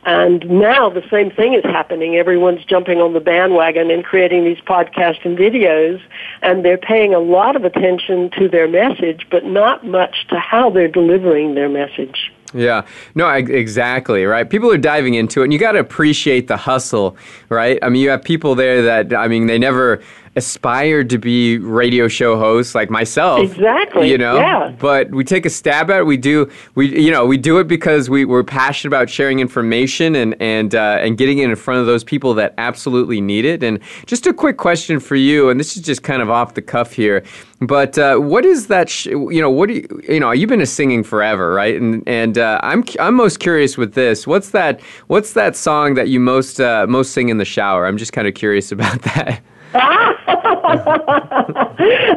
And 0.05 0.49
now 0.49 0.89
the 0.89 1.03
same 1.11 1.29
thing 1.29 1.53
is 1.53 1.63
happening. 1.63 2.15
Everyone's 2.15 2.63
jumping 2.65 2.99
on 2.99 3.13
the 3.13 3.19
bandwagon 3.19 3.91
and 3.91 4.03
creating 4.03 4.45
these 4.45 4.59
podcasts 4.59 5.25
and 5.25 5.37
videos, 5.37 6.01
and 6.41 6.63
they're 6.63 6.77
paying 6.77 7.13
a 7.13 7.19
lot 7.19 7.55
of 7.55 7.65
attention 7.65 8.29
to 8.37 8.47
their 8.47 8.67
message, 8.67 9.27
but 9.29 9.45
not 9.45 9.85
much 9.85 10.27
to 10.29 10.39
how 10.39 10.69
they're 10.69 10.87
delivering 10.87 11.55
their 11.55 11.69
message. 11.69 12.31
Yeah, 12.53 12.87
no, 13.13 13.29
exactly, 13.29 14.25
right? 14.25 14.49
People 14.49 14.71
are 14.71 14.77
diving 14.77 15.13
into 15.13 15.41
it, 15.41 15.43
and 15.45 15.53
you 15.53 15.59
got 15.59 15.73
to 15.73 15.79
appreciate 15.79 16.47
the 16.47 16.57
hustle, 16.57 17.15
right? 17.49 17.77
I 17.83 17.89
mean, 17.89 18.01
you 18.01 18.09
have 18.09 18.23
people 18.23 18.55
there 18.55 18.81
that, 18.81 19.13
I 19.13 19.27
mean, 19.27 19.45
they 19.45 19.59
never 19.59 20.01
aspired 20.39 21.09
to 21.09 21.17
be 21.17 21.57
radio 21.57 22.07
show 22.07 22.37
hosts 22.37 22.73
like 22.73 22.89
myself. 22.89 23.41
Exactly. 23.41 24.09
You 24.09 24.17
know, 24.17 24.37
yeah. 24.37 24.73
but 24.79 25.11
we 25.11 25.25
take 25.25 25.45
a 25.45 25.49
stab 25.49 25.91
at 25.91 25.99
it. 25.99 26.05
We 26.05 26.15
do, 26.15 26.49
we, 26.75 26.97
you 26.99 27.11
know, 27.11 27.25
we 27.25 27.37
do 27.37 27.59
it 27.59 27.67
because 27.67 28.09
we, 28.09 28.23
we're 28.23 28.43
passionate 28.43 28.89
about 28.89 29.09
sharing 29.09 29.39
information 29.39 30.15
and, 30.15 30.35
and, 30.41 30.73
uh, 30.73 30.97
and 31.01 31.17
getting 31.17 31.39
it 31.39 31.49
in 31.49 31.55
front 31.57 31.81
of 31.81 31.85
those 31.85 32.05
people 32.05 32.33
that 32.35 32.53
absolutely 32.57 33.19
need 33.19 33.43
it. 33.43 33.61
And 33.63 33.79
just 34.05 34.25
a 34.25 34.33
quick 34.33 34.57
question 34.57 34.99
for 35.01 35.17
you, 35.17 35.49
and 35.49 35.59
this 35.59 35.75
is 35.75 35.83
just 35.83 36.03
kind 36.03 36.21
of 36.21 36.29
off 36.29 36.53
the 36.53 36.61
cuff 36.61 36.93
here, 36.93 37.23
but 37.61 37.97
uh, 37.97 38.17
what 38.17 38.45
is 38.45 38.67
that, 38.67 38.89
sh- 38.89 39.07
you 39.07 39.41
know, 39.41 39.49
what 39.49 39.67
do 39.67 39.75
you, 39.75 40.01
you 40.07 40.19
know, 40.21 40.31
you've 40.31 40.49
been 40.49 40.61
a 40.61 40.65
singing 40.65 41.03
forever, 41.03 41.53
right? 41.53 41.75
And, 41.75 42.01
and 42.07 42.37
uh, 42.37 42.61
I'm, 42.63 42.85
I'm 42.99 43.13
most 43.13 43.41
curious 43.41 43.77
with 43.77 43.93
this. 43.93 44.25
What's 44.25 44.51
that, 44.51 44.79
what's 45.07 45.33
that 45.33 45.57
song 45.57 45.95
that 45.95 46.07
you 46.07 46.21
most, 46.21 46.61
uh, 46.61 46.87
most 46.87 47.11
sing 47.11 47.27
in 47.27 47.37
the 47.37 47.45
shower? 47.45 47.85
I'm 47.85 47.97
just 47.97 48.13
kind 48.13 48.27
of 48.27 48.33
curious 48.33 48.71
about 48.71 49.01
that. 49.13 49.41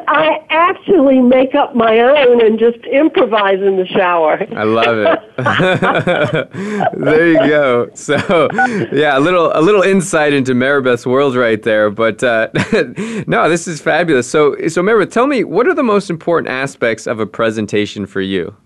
I 0.08 0.44
actually 0.48 1.20
make 1.20 1.54
up 1.54 1.74
my 1.74 2.00
own 2.00 2.44
and 2.44 2.58
just 2.58 2.78
improvise 2.86 3.60
in 3.60 3.76
the 3.76 3.86
shower. 3.86 4.46
I 4.56 4.64
love 4.64 4.96
it. 4.98 5.20
there 6.98 7.28
you 7.28 7.38
go. 7.38 7.90
So, 7.94 8.48
yeah, 8.92 9.18
a 9.18 9.20
little 9.20 9.52
a 9.54 9.60
little 9.60 9.82
insight 9.82 10.32
into 10.32 10.54
Maribeth's 10.54 11.06
world 11.06 11.36
right 11.36 11.62
there. 11.62 11.90
But 11.90 12.24
uh, 12.24 12.48
no, 13.26 13.50
this 13.50 13.68
is 13.68 13.82
fabulous. 13.82 14.30
So, 14.30 14.56
so 14.68 14.82
Maribeth, 14.82 15.10
tell 15.10 15.26
me, 15.26 15.44
what 15.44 15.66
are 15.66 15.74
the 15.74 15.82
most 15.82 16.08
important 16.08 16.48
aspects 16.48 17.06
of 17.06 17.20
a 17.20 17.26
presentation 17.26 18.06
for 18.06 18.22
you? 18.22 18.56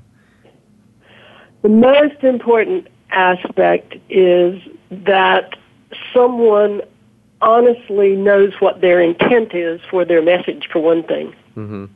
The 1.62 1.70
most 1.70 2.22
important 2.22 2.86
aspect 3.10 3.96
is 4.08 4.62
that 4.90 5.56
someone 6.14 6.82
honestly 7.40 8.16
knows 8.16 8.52
what 8.60 8.80
their 8.80 9.00
intent 9.00 9.54
is 9.54 9.80
for 9.90 10.04
their 10.04 10.22
message, 10.22 10.68
for 10.72 10.80
one 10.80 11.02
thing. 11.02 11.34
Mm-hmm. 11.56 11.86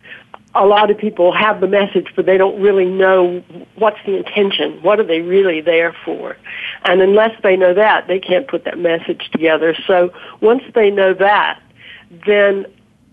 A 0.55 0.66
lot 0.66 0.91
of 0.91 0.99
people 0.99 1.32
have 1.32 1.61
the 1.61 1.68
message, 1.68 2.09
but 2.16 2.26
they 2.26 2.36
don't 2.36 2.61
really 2.61 2.84
know 2.84 3.43
what's 3.76 3.99
the 4.05 4.16
intention. 4.16 4.82
What 4.82 4.99
are 4.99 5.05
they 5.05 5.20
really 5.20 5.61
there 5.61 5.95
for? 6.05 6.36
And 6.84 7.01
unless 7.01 7.41
they 7.43 7.57
know 7.57 7.72
that, 7.72 8.09
they 8.09 8.18
can't 8.18 8.49
put 8.49 8.64
that 8.64 8.78
message 8.78 9.30
together. 9.30 9.76
So 9.86 10.12
once 10.41 10.64
they 10.74 10.91
know 10.91 11.14
that, 11.14 11.62
then 12.26 12.66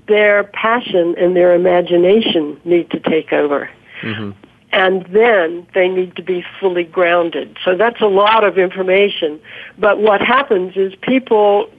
their 0.07 0.45
passion 0.45 1.15
and 1.17 1.35
their 1.35 1.53
imagination 1.53 2.59
need 2.65 2.89
to 2.91 2.99
take 2.99 3.31
over. 3.31 3.69
Mm-hmm 4.01 4.31
and 4.71 5.05
then 5.07 5.65
they 5.73 5.87
need 5.87 6.15
to 6.15 6.21
be 6.21 6.45
fully 6.59 6.83
grounded. 6.83 7.57
So 7.63 7.75
that's 7.75 8.01
a 8.01 8.07
lot 8.07 8.43
of 8.43 8.57
information. 8.57 9.39
But 9.77 9.99
what 9.99 10.21
happens 10.21 10.75
is 10.75 10.93
people 11.01 11.69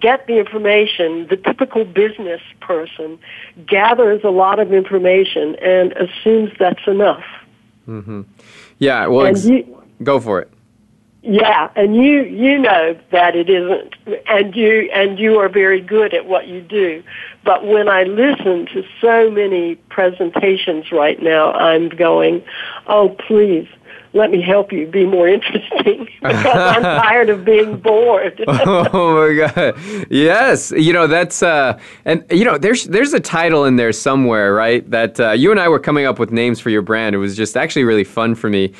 get 0.00 0.26
the 0.26 0.38
information, 0.38 1.26
the 1.28 1.36
typical 1.36 1.84
business 1.84 2.40
person 2.60 3.18
gathers 3.66 4.22
a 4.24 4.30
lot 4.30 4.58
of 4.60 4.72
information 4.72 5.56
and 5.56 5.92
assumes 5.92 6.50
that's 6.58 6.86
enough. 6.86 7.24
Mm-hmm. 7.88 8.22
Yeah, 8.78 9.06
well, 9.06 9.26
ex- 9.26 9.44
you, 9.44 9.82
go 10.02 10.20
for 10.20 10.40
it. 10.40 10.50
Yeah, 11.26 11.70
and 11.74 11.96
you 11.96 12.22
you 12.24 12.58
know 12.58 12.98
that 13.10 13.34
it 13.34 13.48
isn't, 13.48 13.94
and 14.28 14.54
you 14.54 14.90
and 14.92 15.18
you 15.18 15.38
are 15.38 15.48
very 15.48 15.80
good 15.80 16.12
at 16.12 16.26
what 16.26 16.48
you 16.48 16.60
do. 16.60 17.02
But 17.42 17.66
when 17.66 17.88
I 17.88 18.02
listen 18.02 18.66
to 18.74 18.84
so 19.00 19.30
many 19.30 19.76
presentations 19.88 20.92
right 20.92 21.22
now, 21.22 21.52
I'm 21.52 21.88
going, 21.88 22.44
oh 22.88 23.16
please, 23.26 23.66
let 24.14 24.30
me 24.30 24.40
help 24.40 24.72
you 24.72 24.86
be 24.86 25.04
more 25.04 25.28
interesting 25.28 26.08
because 26.22 26.46
I'm 26.46 26.82
tired 27.02 27.28
of 27.28 27.44
being 27.44 27.76
bored. 27.76 28.42
oh 28.48 29.28
my 29.28 29.48
god. 29.48 30.06
Yes, 30.08 30.70
you 30.70 30.92
know 30.92 31.06
that's 31.06 31.42
uh 31.42 31.78
and 32.04 32.24
you 32.30 32.44
know 32.44 32.56
there's 32.56 32.84
there's 32.84 33.12
a 33.12 33.20
title 33.20 33.64
in 33.64 33.76
there 33.76 33.92
somewhere, 33.92 34.54
right? 34.54 34.88
That 34.90 35.18
uh, 35.18 35.32
you 35.32 35.50
and 35.50 35.58
I 35.58 35.68
were 35.68 35.80
coming 35.80 36.06
up 36.06 36.18
with 36.18 36.30
names 36.30 36.60
for 36.60 36.70
your 36.70 36.82
brand. 36.82 37.14
It 37.14 37.18
was 37.18 37.36
just 37.36 37.56
actually 37.56 37.84
really 37.84 38.04
fun 38.04 38.34
for 38.34 38.48
me. 38.48 38.72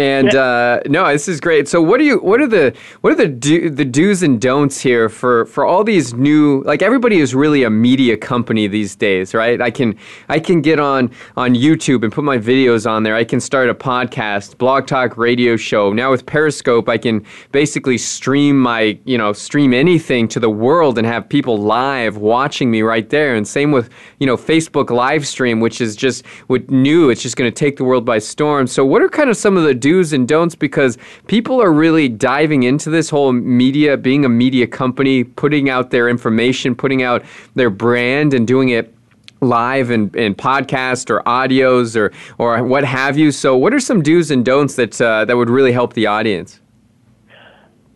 And 0.00 0.34
uh, 0.34 0.80
no, 0.86 1.06
this 1.12 1.28
is 1.28 1.40
great. 1.40 1.68
So, 1.68 1.82
what 1.82 1.98
do 1.98 2.04
you? 2.04 2.20
What 2.20 2.40
are 2.40 2.46
the 2.46 2.74
what 3.02 3.12
are 3.12 3.16
the 3.16 3.28
do, 3.28 3.68
the 3.68 3.84
do's 3.84 4.22
and 4.22 4.40
don'ts 4.40 4.80
here 4.80 5.10
for 5.10 5.44
for 5.44 5.66
all 5.66 5.84
these 5.84 6.14
new? 6.14 6.62
Like 6.62 6.80
everybody 6.80 7.18
is 7.18 7.34
really 7.34 7.64
a 7.64 7.70
media 7.70 8.16
company 8.16 8.66
these 8.66 8.96
days, 8.96 9.34
right? 9.34 9.60
I 9.60 9.70
can 9.70 9.98
I 10.30 10.40
can 10.40 10.62
get 10.62 10.80
on 10.80 11.10
on 11.36 11.54
YouTube 11.54 12.02
and 12.02 12.10
put 12.10 12.24
my 12.24 12.38
videos 12.38 12.90
on 12.90 13.02
there. 13.02 13.14
I 13.14 13.24
can 13.24 13.40
start 13.40 13.68
a 13.68 13.74
podcast, 13.74 14.56
blog 14.56 14.86
talk, 14.86 15.18
radio 15.18 15.54
show. 15.58 15.92
Now 15.92 16.10
with 16.10 16.24
Periscope, 16.24 16.88
I 16.88 16.96
can 16.96 17.26
basically 17.52 17.98
stream 17.98 18.58
my 18.58 18.98
you 19.04 19.18
know 19.18 19.34
stream 19.34 19.74
anything 19.74 20.28
to 20.28 20.40
the 20.40 20.48
world 20.48 20.96
and 20.96 21.06
have 21.06 21.28
people 21.28 21.58
live 21.58 22.16
watching 22.16 22.70
me 22.70 22.80
right 22.80 23.10
there. 23.10 23.34
And 23.34 23.46
same 23.46 23.70
with 23.70 23.90
you 24.18 24.26
know 24.26 24.38
Facebook 24.38 24.88
live 24.88 25.26
stream, 25.26 25.60
which 25.60 25.82
is 25.82 25.94
just 25.94 26.24
with 26.48 26.70
new. 26.70 27.10
It's 27.10 27.20
just 27.20 27.36
going 27.36 27.52
to 27.52 27.54
take 27.54 27.76
the 27.76 27.84
world 27.84 28.06
by 28.06 28.18
storm. 28.18 28.66
So, 28.66 28.82
what 28.82 29.02
are 29.02 29.10
kind 29.10 29.28
of 29.28 29.36
some 29.36 29.58
of 29.58 29.64
the 29.64 29.74
do's 29.74 29.89
and 30.12 30.28
don'ts 30.28 30.54
because 30.54 30.98
people 31.26 31.60
are 31.60 31.72
really 31.72 32.08
diving 32.08 32.62
into 32.62 32.90
this 32.90 33.10
whole 33.10 33.32
media, 33.32 33.96
being 33.96 34.24
a 34.24 34.28
media 34.28 34.66
company, 34.66 35.24
putting 35.24 35.68
out 35.68 35.90
their 35.90 36.08
information, 36.08 36.74
putting 36.74 37.02
out 37.02 37.24
their 37.54 37.70
brand, 37.70 38.34
and 38.34 38.46
doing 38.46 38.70
it 38.70 38.94
live 39.40 39.90
and 39.90 40.14
in, 40.16 40.22
in 40.22 40.34
podcast 40.34 41.10
or 41.10 41.22
audios 41.22 41.96
or 41.96 42.12
or 42.38 42.62
what 42.62 42.84
have 42.84 43.18
you. 43.18 43.30
So, 43.32 43.56
what 43.56 43.74
are 43.74 43.80
some 43.80 44.02
do's 44.02 44.30
and 44.30 44.44
don'ts 44.44 44.76
that 44.76 45.00
uh, 45.00 45.24
that 45.24 45.36
would 45.36 45.50
really 45.50 45.72
help 45.72 45.94
the 45.94 46.06
audience? 46.06 46.60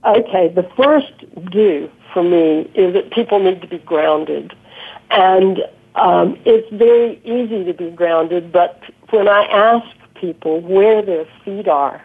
Okay, 0.04 0.48
the 0.54 0.68
first 0.76 1.12
do 1.50 1.90
for 2.12 2.22
me 2.22 2.70
is 2.74 2.94
that 2.94 3.10
people 3.10 3.38
need 3.38 3.60
to 3.62 3.68
be 3.68 3.78
grounded, 3.78 4.54
and 5.10 5.60
um, 5.94 6.38
it's 6.44 6.68
very 6.74 7.20
easy 7.24 7.64
to 7.64 7.72
be 7.72 7.90
grounded. 7.90 8.52
But 8.52 8.82
when 9.10 9.28
I 9.28 9.44
ask 9.44 9.86
people 10.14 10.60
where 10.60 11.02
their 11.02 11.26
feet 11.44 11.68
are 11.68 12.02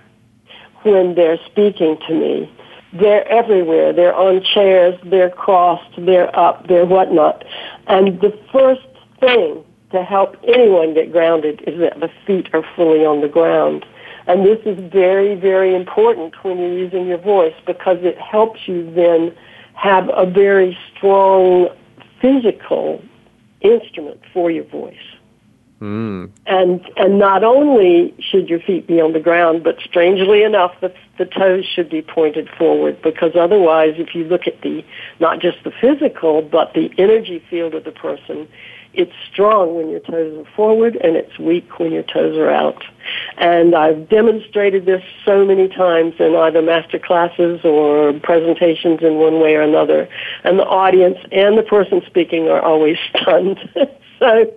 when 0.84 1.16
they're 1.16 1.40
speaking 1.46 1.98
to 2.08 2.14
me. 2.14 2.52
They're 2.94 3.28
everywhere. 3.28 3.94
They're 3.94 4.16
on 4.16 4.44
chairs, 4.44 5.00
they're 5.04 5.30
crossed, 5.30 5.94
they're 5.98 6.36
up, 6.38 6.68
they're 6.68 6.86
whatnot. 6.86 7.46
And 7.88 8.20
the 8.20 8.38
first 8.52 8.88
thing 9.20 9.64
to 9.92 10.04
help 10.04 10.38
anyone 10.48 10.94
get 10.94 11.12
grounded 11.12 11.64
is 11.68 11.80
that 11.80 12.00
the 12.00 12.10
feet 12.26 12.50
are 12.54 12.64
fully 12.76 13.06
on 13.06 13.22
the 13.22 13.28
ground. 13.28 13.86
And 14.28 14.46
this 14.46 14.60
is 14.66 14.80
very, 14.92 15.36
very 15.36 15.76
important 15.76 16.36
when 16.44 16.60
you're 16.60 16.78
using 16.78 17.08
your 17.08 17.18
voice 17.18 17.56
because 17.66 17.98
it 18.02 18.18
helps 18.20 18.68
you 18.68 18.92
then 18.94 19.36
have 19.74 20.10
a 20.14 20.26
very 20.26 20.78
strong 20.96 21.70
physical 22.22 23.02
instrument 23.62 24.20
for 24.34 24.52
your 24.52 24.66
voice. 24.66 24.96
Mm. 25.82 26.30
And 26.46 26.82
and 26.98 27.20
not 27.20 27.44
only 27.44 28.14
should 28.20 28.50
your 28.50 28.60
feet 28.60 28.86
be 28.86 29.00
on 29.00 29.14
the 29.14 29.20
ground, 29.20 29.64
but 29.64 29.80
strangely 29.82 30.44
enough, 30.44 30.74
the 30.82 30.94
the 31.18 31.26
toes 31.26 31.66
should 31.66 31.90
be 31.90 32.02
pointed 32.02 32.50
forward 32.50 33.02
because 33.02 33.32
otherwise, 33.36 33.96
if 33.98 34.14
you 34.14 34.26
look 34.26 34.46
at 34.46 34.62
the 34.62 34.84
not 35.20 35.40
just 35.40 35.64
the 35.64 35.72
physical 35.72 36.42
but 36.42 36.74
the 36.74 36.92
energy 36.98 37.42
field 37.50 37.76
of 37.76 37.86
the 37.86 37.92
person, 37.92 38.48
It's 38.94 39.14
strong 39.32 39.76
when 39.76 39.90
your 39.90 40.00
toes 40.00 40.46
are 40.46 40.52
forward 40.56 40.96
and 40.96 41.16
it's 41.16 41.38
weak 41.38 41.80
when 41.80 41.92
your 41.92 42.04
toes 42.04 42.36
are 42.38 42.50
out. 42.50 42.84
And 43.38 43.76
I've 43.76 44.10
demonstrated 44.10 44.86
this 44.86 45.04
so 45.24 45.46
many 45.46 45.68
times 45.68 46.16
in 46.20 46.36
either 46.36 46.62
master 46.62 46.98
classes 46.98 47.62
or 47.64 48.14
presentations 48.14 49.02
in 49.02 49.16
one 49.16 49.40
way 49.40 49.56
or 49.56 49.62
another. 49.62 50.10
And 50.44 50.58
the 50.58 50.66
audience 50.66 51.20
and 51.32 51.56
the 51.58 51.64
person 51.64 52.02
speaking 52.08 52.50
are 52.50 52.62
always 52.62 52.98
stunned. 53.16 53.60
so 54.20 54.52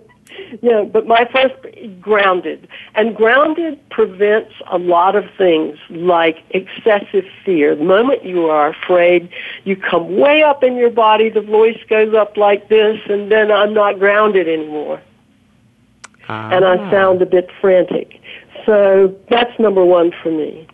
yeah, 0.61 0.83
but 0.83 1.07
my 1.07 1.27
first 1.33 1.55
grounded. 1.99 2.67
And 2.95 3.15
grounded 3.15 3.79
prevents 3.89 4.53
a 4.71 4.77
lot 4.77 5.15
of 5.15 5.25
things 5.37 5.77
like 5.89 6.39
excessive 6.51 7.25
fear. 7.43 7.75
The 7.75 7.83
moment 7.83 8.23
you 8.23 8.45
are 8.47 8.69
afraid, 8.69 9.29
you 9.63 9.75
come 9.75 10.17
way 10.17 10.43
up 10.43 10.63
in 10.63 10.75
your 10.75 10.89
body, 10.89 11.29
the 11.29 11.41
voice 11.41 11.79
goes 11.89 12.13
up 12.13 12.37
like 12.37 12.69
this, 12.69 12.99
and 13.09 13.31
then 13.31 13.51
I'm 13.51 13.73
not 13.73 13.99
grounded 13.99 14.47
anymore. 14.47 15.01
Ah. 16.29 16.51
And 16.51 16.63
I 16.65 16.89
sound 16.89 17.21
a 17.21 17.25
bit 17.25 17.49
frantic. 17.59 18.21
So 18.65 19.15
that's 19.29 19.57
number 19.59 19.83
one 19.83 20.11
for 20.21 20.31
me. 20.31 20.67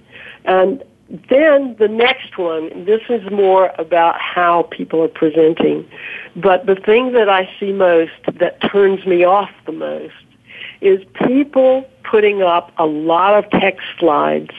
And 0.45 0.83
then 1.09 1.75
the 1.79 1.87
next 1.87 2.37
one, 2.37 2.85
this 2.85 3.01
is 3.09 3.29
more 3.31 3.71
about 3.79 4.19
how 4.19 4.63
people 4.69 5.03
are 5.03 5.07
presenting. 5.07 5.89
But 6.35 6.67
the 6.67 6.75
thing 6.75 7.13
that 7.13 7.27
I 7.27 7.49
see 7.59 7.71
most 7.71 8.11
that 8.31 8.61
turns 8.71 9.05
me 9.07 9.23
off 9.23 9.49
the 9.65 9.71
most 9.71 10.13
is 10.81 11.03
people 11.25 11.89
putting 12.03 12.41
up 12.43 12.71
a 12.77 12.85
lot 12.85 13.43
of 13.43 13.49
text 13.59 13.85
slides 13.97 14.53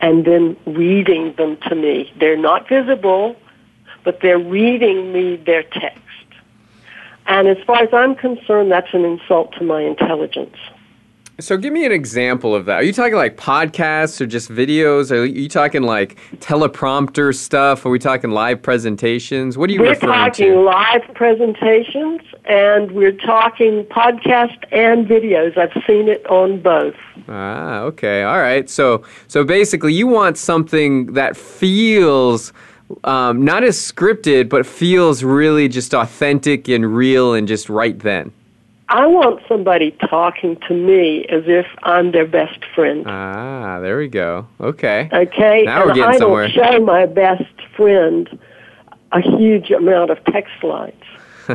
and 0.00 0.24
then 0.24 0.56
reading 0.64 1.34
them 1.36 1.56
to 1.68 1.74
me. 1.74 2.12
They're 2.18 2.36
not 2.36 2.68
visible, 2.68 3.36
but 4.04 4.20
they're 4.22 4.38
reading 4.38 5.12
me 5.12 5.36
their 5.36 5.64
text. 5.64 6.00
And 7.26 7.48
as 7.48 7.58
far 7.66 7.82
as 7.82 7.90
I'm 7.92 8.14
concerned, 8.14 8.70
that's 8.70 8.92
an 8.94 9.04
insult 9.04 9.52
to 9.58 9.64
my 9.64 9.82
intelligence. 9.82 10.56
So 11.40 11.56
give 11.56 11.72
me 11.72 11.84
an 11.84 11.92
example 11.92 12.54
of 12.54 12.66
that. 12.66 12.76
Are 12.76 12.82
you 12.82 12.92
talking 12.92 13.14
like 13.14 13.36
podcasts 13.36 14.20
or 14.20 14.26
just 14.26 14.50
videos? 14.50 15.10
Are 15.10 15.24
you 15.24 15.48
talking 15.48 15.82
like 15.82 16.18
teleprompter 16.36 17.34
stuff? 17.34 17.84
Are 17.86 17.90
we 17.90 17.98
talking 17.98 18.30
live 18.30 18.62
presentations? 18.62 19.56
What 19.56 19.70
are 19.70 19.72
you 19.72 19.80
we're 19.80 19.90
referring 19.90 20.32
to? 20.32 20.54
We're 20.54 20.64
talking 20.64 20.64
live 20.64 21.14
presentations 21.14 22.20
and 22.44 22.92
we're 22.92 23.16
talking 23.16 23.84
podcast 23.84 24.64
and 24.72 25.06
videos. 25.06 25.56
I've 25.56 25.72
seen 25.86 26.08
it 26.08 26.26
on 26.26 26.60
both. 26.60 26.94
Ah, 27.28 27.80
okay. 27.80 28.22
All 28.22 28.38
right. 28.38 28.68
So 28.68 29.04
so 29.26 29.44
basically 29.44 29.94
you 29.94 30.06
want 30.06 30.38
something 30.38 31.14
that 31.14 31.36
feels 31.36 32.52
um, 33.04 33.44
not 33.44 33.62
as 33.64 33.78
scripted, 33.78 34.48
but 34.48 34.66
feels 34.66 35.22
really 35.22 35.68
just 35.68 35.94
authentic 35.94 36.68
and 36.68 36.94
real 36.94 37.34
and 37.34 37.46
just 37.46 37.68
right 37.68 37.98
then. 37.98 38.32
I 38.90 39.06
want 39.06 39.40
somebody 39.46 39.92
talking 39.92 40.56
to 40.66 40.74
me 40.74 41.24
as 41.26 41.44
if 41.46 41.64
I'm 41.84 42.10
their 42.10 42.26
best 42.26 42.64
friend. 42.74 43.04
Ah, 43.06 43.78
there 43.78 43.96
we 43.96 44.08
go. 44.08 44.48
Okay. 44.60 45.08
Okay. 45.12 45.62
Now 45.62 45.82
and 45.82 45.90
we're 45.90 45.94
getting 45.94 46.14
I 46.16 46.18
somewhere. 46.18 46.48
don't 46.48 46.72
show 46.72 46.80
my 46.84 47.06
best 47.06 47.44
friend 47.76 48.28
a 49.12 49.20
huge 49.20 49.70
amount 49.70 50.10
of 50.10 50.18
text 50.24 50.52
slides. 50.60 51.04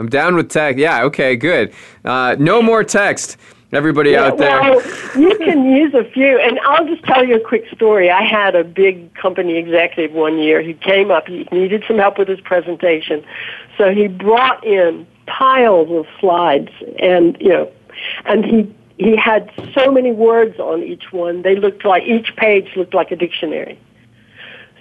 I'm 0.00 0.08
down 0.08 0.34
with 0.34 0.50
text. 0.50 0.80
Yeah. 0.80 1.04
Okay. 1.04 1.36
Good. 1.36 1.72
Uh, 2.04 2.34
no 2.36 2.62
more 2.62 2.82
text. 2.82 3.36
Everybody 3.70 4.10
yeah, 4.10 4.24
out 4.24 4.38
there. 4.38 4.60
Well, 4.60 4.82
you 5.16 5.38
can 5.44 5.70
use 5.70 5.94
a 5.94 6.02
few, 6.10 6.40
and 6.40 6.58
I'll 6.60 6.86
just 6.86 7.04
tell 7.04 7.24
you 7.24 7.36
a 7.36 7.40
quick 7.40 7.64
story. 7.72 8.10
I 8.10 8.22
had 8.22 8.56
a 8.56 8.64
big 8.64 9.14
company 9.14 9.56
executive 9.56 10.16
one 10.16 10.38
year. 10.38 10.62
He 10.62 10.74
came 10.74 11.12
up. 11.12 11.28
He 11.28 11.46
needed 11.52 11.84
some 11.86 11.98
help 11.98 12.18
with 12.18 12.26
his 12.26 12.40
presentation, 12.40 13.24
so 13.76 13.90
he 13.90 14.08
brought 14.08 14.64
in 14.64 15.06
piles 15.28 15.88
of 15.90 16.06
slides 16.20 16.70
and 16.98 17.36
you 17.40 17.50
know 17.50 17.70
and 18.24 18.44
he 18.44 18.74
he 18.98 19.16
had 19.16 19.50
so 19.74 19.92
many 19.92 20.10
words 20.10 20.58
on 20.58 20.82
each 20.82 21.12
one. 21.12 21.42
They 21.42 21.54
looked 21.54 21.84
like 21.84 22.02
each 22.02 22.34
page 22.36 22.74
looked 22.74 22.94
like 22.94 23.12
a 23.12 23.16
dictionary. 23.16 23.78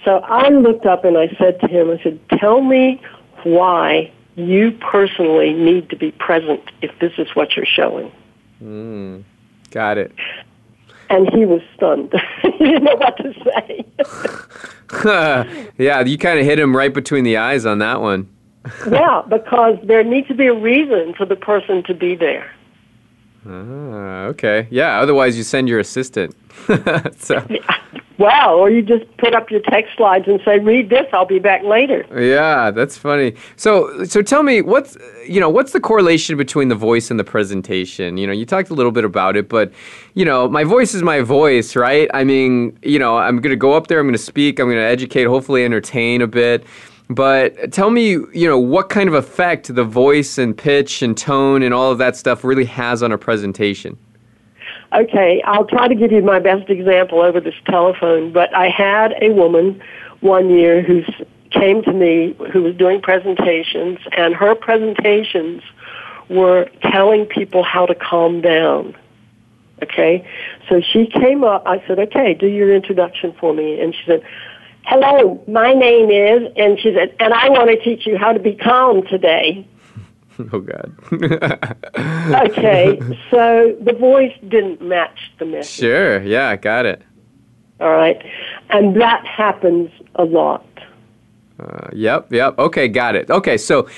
So 0.03 0.17
i 0.19 0.47
looked 0.49 0.85
up 0.85 1.03
and 1.03 1.17
i 1.17 1.27
said 1.37 1.59
to 1.59 1.67
him 1.67 1.89
i 1.89 2.01
said 2.01 2.19
tell 2.39 2.61
me 2.61 3.01
why 3.43 4.11
you 4.35 4.71
personally 4.71 5.51
need 5.51 5.89
to 5.89 5.95
be 5.95 6.11
present 6.11 6.61
if 6.81 6.97
this 6.99 7.11
is 7.17 7.27
what 7.35 7.55
you're 7.55 7.65
showing. 7.65 8.11
Mm, 8.61 9.23
got 9.71 9.97
it. 9.97 10.13
And 11.09 11.27
he 11.33 11.45
was 11.45 11.61
stunned. 11.75 12.13
He 12.41 12.65
didn't 12.65 12.83
know 12.83 12.95
what 12.95 13.17
to 13.17 13.33
say. 13.43 13.85
Yeah 15.77 16.01
you 16.05 16.17
kind 16.17 16.39
of 16.39 16.45
hit 16.45 16.57
him 16.57 16.75
right 16.75 16.93
between 16.93 17.23
the 17.25 17.37
eyes 17.37 17.65
on 17.65 17.79
that 17.79 17.99
one 17.99 18.29
yeah, 18.91 19.21
because 19.27 19.77
there 19.83 20.03
needs 20.03 20.27
to 20.27 20.35
be 20.35 20.47
a 20.47 20.53
reason 20.53 21.13
for 21.13 21.25
the 21.25 21.35
person 21.35 21.83
to 21.83 21.93
be 21.93 22.15
there. 22.15 22.51
Ah, 23.45 24.25
okay. 24.25 24.67
Yeah, 24.69 24.99
otherwise 24.99 25.37
you 25.37 25.43
send 25.43 25.69
your 25.69 25.79
assistant. 25.79 26.35
so. 27.17 27.45
Well, 28.19 28.55
or 28.55 28.71
you 28.71 28.81
just 28.81 29.05
put 29.17 29.35
up 29.35 29.51
your 29.51 29.59
text 29.59 29.95
slides 29.95 30.27
and 30.27 30.41
say, 30.43 30.57
"Read 30.57 30.89
this. 30.89 31.05
I'll 31.13 31.25
be 31.25 31.37
back 31.37 31.63
later." 31.63 32.03
Yeah, 32.19 32.71
that's 32.71 32.97
funny. 32.97 33.35
So, 33.57 34.05
so 34.05 34.23
tell 34.23 34.41
me, 34.41 34.63
what's 34.63 34.97
you 35.27 35.39
know, 35.39 35.49
what's 35.49 35.71
the 35.71 35.79
correlation 35.79 36.35
between 36.35 36.69
the 36.69 36.75
voice 36.75 37.11
and 37.11 37.19
the 37.19 37.23
presentation? 37.23 38.17
You 38.17 38.25
know, 38.25 38.33
you 38.33 38.43
talked 38.43 38.71
a 38.71 38.73
little 38.73 38.91
bit 38.91 39.05
about 39.05 39.37
it, 39.37 39.49
but 39.49 39.71
you 40.15 40.25
know, 40.25 40.49
my 40.49 40.63
voice 40.63 40.95
is 40.95 41.03
my 41.03 41.21
voice, 41.21 41.75
right? 41.75 42.09
I 42.11 42.23
mean, 42.23 42.77
you 42.81 42.97
know, 42.97 43.17
I'm 43.17 43.39
going 43.39 43.51
to 43.51 43.55
go 43.55 43.73
up 43.73 43.85
there, 43.85 43.99
I'm 43.99 44.07
going 44.07 44.13
to 44.13 44.17
speak, 44.17 44.59
I'm 44.59 44.65
going 44.65 44.77
to 44.77 44.83
educate, 44.83 45.25
hopefully 45.25 45.63
entertain 45.63 46.23
a 46.23 46.27
bit. 46.27 46.65
But 47.09 47.71
tell 47.71 47.89
me, 47.89 48.09
you 48.09 48.47
know, 48.47 48.59
what 48.59 48.89
kind 48.89 49.07
of 49.07 49.15
effect 49.15 49.73
the 49.73 49.83
voice 49.83 50.37
and 50.37 50.57
pitch 50.57 51.01
and 51.01 51.17
tone 51.17 51.63
and 51.63 51.73
all 51.73 51.91
of 51.91 51.97
that 51.99 52.17
stuff 52.17 52.43
really 52.43 52.65
has 52.65 53.01
on 53.01 53.11
a 53.11 53.17
presentation. 53.17 53.97
Okay, 54.93 55.41
I'll 55.45 55.65
try 55.65 55.87
to 55.87 55.95
give 55.95 56.11
you 56.11 56.21
my 56.21 56.39
best 56.39 56.69
example 56.69 57.21
over 57.21 57.39
this 57.39 57.55
telephone, 57.65 58.31
but 58.31 58.53
I 58.55 58.69
had 58.69 59.13
a 59.21 59.29
woman 59.31 59.81
one 60.21 60.49
year 60.49 60.81
who 60.81 61.03
came 61.51 61.81
to 61.83 61.93
me 61.93 62.35
who 62.51 62.63
was 62.63 62.75
doing 62.75 63.01
presentations, 63.01 63.99
and 64.17 64.33
her 64.33 64.55
presentations 64.55 65.61
were 66.29 66.69
telling 66.81 67.25
people 67.25 67.63
how 67.63 67.85
to 67.85 67.95
calm 67.95 68.41
down. 68.41 68.95
Okay, 69.83 70.27
so 70.67 70.81
she 70.81 71.05
came 71.05 71.43
up. 71.43 71.63
I 71.65 71.83
said, 71.85 71.99
"Okay, 71.99 72.33
do 72.33 72.47
your 72.47 72.73
introduction 72.73 73.33
for 73.39 73.53
me," 73.53 73.79
and 73.79 73.93
she 73.93 74.01
said, 74.05 74.23
hello, 74.87 75.43
my 75.47 75.73
name 75.73 76.09
is, 76.09 76.49
and 76.55 76.79
she 76.79 76.93
said, 76.93 77.13
and 77.19 77.33
I 77.33 77.49
want 77.49 77.69
to 77.69 77.77
teach 77.83 78.07
you 78.07 78.17
how 78.17 78.31
to 78.31 78.39
be 78.39 78.55
calm 78.55 79.05
today. 79.07 79.67
Oh, 80.53 80.59
God. 80.59 80.93
okay, 82.51 82.99
so 83.31 83.75
the 83.81 83.97
voice 83.99 84.33
didn't 84.47 84.83
match 84.83 85.17
the 85.39 85.45
message. 85.45 85.79
Sure, 85.79 86.21
yeah, 86.21 86.55
got 86.55 86.85
it. 86.85 87.01
All 87.79 87.89
right, 87.89 88.23
and 88.69 89.01
that 89.01 89.25
happens 89.25 89.89
a 90.13 90.23
lot. 90.23 90.63
Uh, 91.59 91.87
yep, 91.91 92.31
yep. 92.31 92.55
Okay, 92.59 92.87
got 92.87 93.15
it. 93.15 93.31
Okay, 93.31 93.57
so 93.57 93.89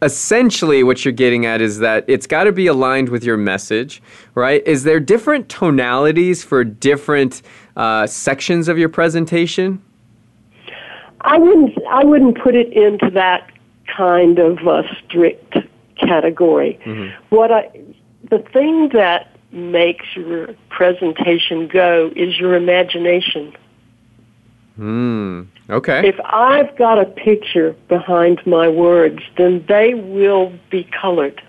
essentially 0.00 0.82
what 0.82 1.04
you're 1.04 1.12
getting 1.12 1.44
at 1.44 1.60
is 1.60 1.80
that 1.80 2.06
it's 2.08 2.26
got 2.26 2.44
to 2.44 2.52
be 2.52 2.68
aligned 2.68 3.10
with 3.10 3.22
your 3.22 3.36
message, 3.36 4.02
right? 4.34 4.66
Is 4.66 4.84
there 4.84 4.98
different 4.98 5.50
tonalities 5.50 6.42
for 6.42 6.64
different 6.64 7.42
uh, 7.76 8.06
sections 8.06 8.66
of 8.66 8.78
your 8.78 8.88
presentation? 8.88 9.82
I 11.22 11.38
wouldn't. 11.38 11.78
I 11.88 12.04
wouldn't 12.04 12.40
put 12.42 12.54
it 12.54 12.72
into 12.72 13.10
that 13.10 13.50
kind 13.96 14.38
of 14.38 14.58
uh, 14.66 14.82
strict 15.04 15.56
category. 15.96 16.78
Mm-hmm. 16.84 17.34
What 17.34 17.52
I, 17.52 17.70
the 18.30 18.38
thing 18.38 18.90
that 18.92 19.36
makes 19.52 20.06
your 20.16 20.54
presentation 20.70 21.68
go 21.68 22.10
is 22.16 22.38
your 22.38 22.54
imagination. 22.54 23.54
Hmm. 24.76 25.42
Okay. 25.68 26.08
If 26.08 26.18
I've 26.24 26.76
got 26.76 26.98
a 26.98 27.04
picture 27.04 27.76
behind 27.88 28.44
my 28.46 28.68
words, 28.68 29.20
then 29.36 29.64
they 29.68 29.94
will 29.94 30.52
be 30.70 30.84
colored. 30.84 31.42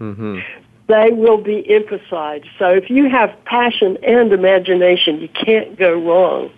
Mm-hmm. 0.00 0.38
They 0.86 1.10
will 1.10 1.38
be 1.38 1.68
emphasized. 1.72 2.46
So 2.58 2.68
if 2.68 2.90
you 2.90 3.08
have 3.10 3.36
passion 3.44 3.98
and 4.02 4.32
imagination, 4.32 5.20
you 5.20 5.28
can't 5.28 5.78
go 5.78 5.92
wrong. 5.92 6.50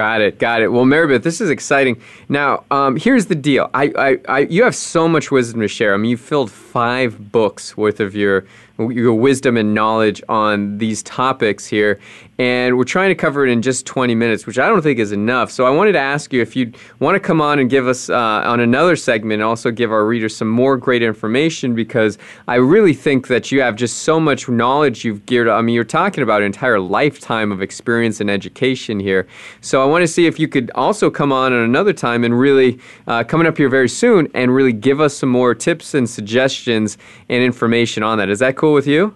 Got 0.00 0.22
it, 0.22 0.38
got 0.38 0.62
it. 0.62 0.68
Well, 0.68 0.86
Maribeth, 0.86 1.24
this 1.24 1.42
is 1.42 1.50
exciting. 1.50 2.00
Now, 2.26 2.64
um, 2.70 2.96
here's 2.96 3.26
the 3.26 3.34
deal. 3.34 3.68
I, 3.74 3.92
I, 3.98 4.18
I, 4.26 4.38
you 4.48 4.64
have 4.64 4.74
so 4.74 5.06
much 5.06 5.30
wisdom 5.30 5.60
to 5.60 5.68
share. 5.68 5.92
I 5.92 5.98
mean, 5.98 6.12
you've 6.12 6.22
filled 6.22 6.50
five 6.50 7.30
books 7.30 7.76
worth 7.76 8.00
of 8.00 8.14
your 8.14 8.46
your 8.88 9.14
wisdom 9.14 9.56
and 9.56 9.74
knowledge 9.74 10.22
on 10.28 10.78
these 10.78 11.02
topics 11.02 11.66
here. 11.66 11.98
And 12.38 12.78
we're 12.78 12.84
trying 12.84 13.10
to 13.10 13.14
cover 13.14 13.46
it 13.46 13.50
in 13.50 13.60
just 13.60 13.84
20 13.84 14.14
minutes, 14.14 14.46
which 14.46 14.58
I 14.58 14.66
don't 14.66 14.80
think 14.80 14.98
is 14.98 15.12
enough. 15.12 15.50
So 15.50 15.66
I 15.66 15.70
wanted 15.70 15.92
to 15.92 15.98
ask 15.98 16.32
you 16.32 16.40
if 16.40 16.56
you'd 16.56 16.74
want 16.98 17.14
to 17.14 17.20
come 17.20 17.42
on 17.42 17.58
and 17.58 17.68
give 17.68 17.86
us 17.86 18.08
uh, 18.08 18.16
on 18.16 18.60
another 18.60 18.96
segment 18.96 19.34
and 19.34 19.42
also 19.42 19.70
give 19.70 19.92
our 19.92 20.06
readers 20.06 20.34
some 20.34 20.48
more 20.48 20.78
great 20.78 21.02
information 21.02 21.74
because 21.74 22.16
I 22.48 22.54
really 22.54 22.94
think 22.94 23.26
that 23.26 23.52
you 23.52 23.60
have 23.60 23.76
just 23.76 23.98
so 23.98 24.18
much 24.18 24.48
knowledge 24.48 25.04
you've 25.04 25.26
geared 25.26 25.48
up. 25.48 25.58
I 25.58 25.62
mean, 25.62 25.74
you're 25.74 25.84
talking 25.84 26.22
about 26.22 26.40
an 26.40 26.46
entire 26.46 26.80
lifetime 26.80 27.52
of 27.52 27.60
experience 27.60 28.22
and 28.22 28.30
education 28.30 28.98
here. 28.98 29.26
So 29.60 29.82
I 29.82 29.84
want 29.84 30.02
to 30.02 30.08
see 30.08 30.26
if 30.26 30.38
you 30.38 30.48
could 30.48 30.70
also 30.74 31.10
come 31.10 31.32
on 31.32 31.52
at 31.52 31.58
another 31.58 31.92
time 31.92 32.24
and 32.24 32.38
really, 32.38 32.78
uh, 33.06 33.22
coming 33.24 33.46
up 33.46 33.58
here 33.58 33.68
very 33.68 33.88
soon, 33.88 34.28
and 34.32 34.54
really 34.54 34.72
give 34.72 34.98
us 34.98 35.14
some 35.14 35.28
more 35.28 35.54
tips 35.54 35.92
and 35.92 36.08
suggestions 36.08 36.96
and 37.28 37.42
information 37.42 38.02
on 38.02 38.16
that. 38.16 38.30
Is 38.30 38.38
that 38.38 38.56
cool 38.56 38.69
with 38.72 38.86
you? 38.86 39.14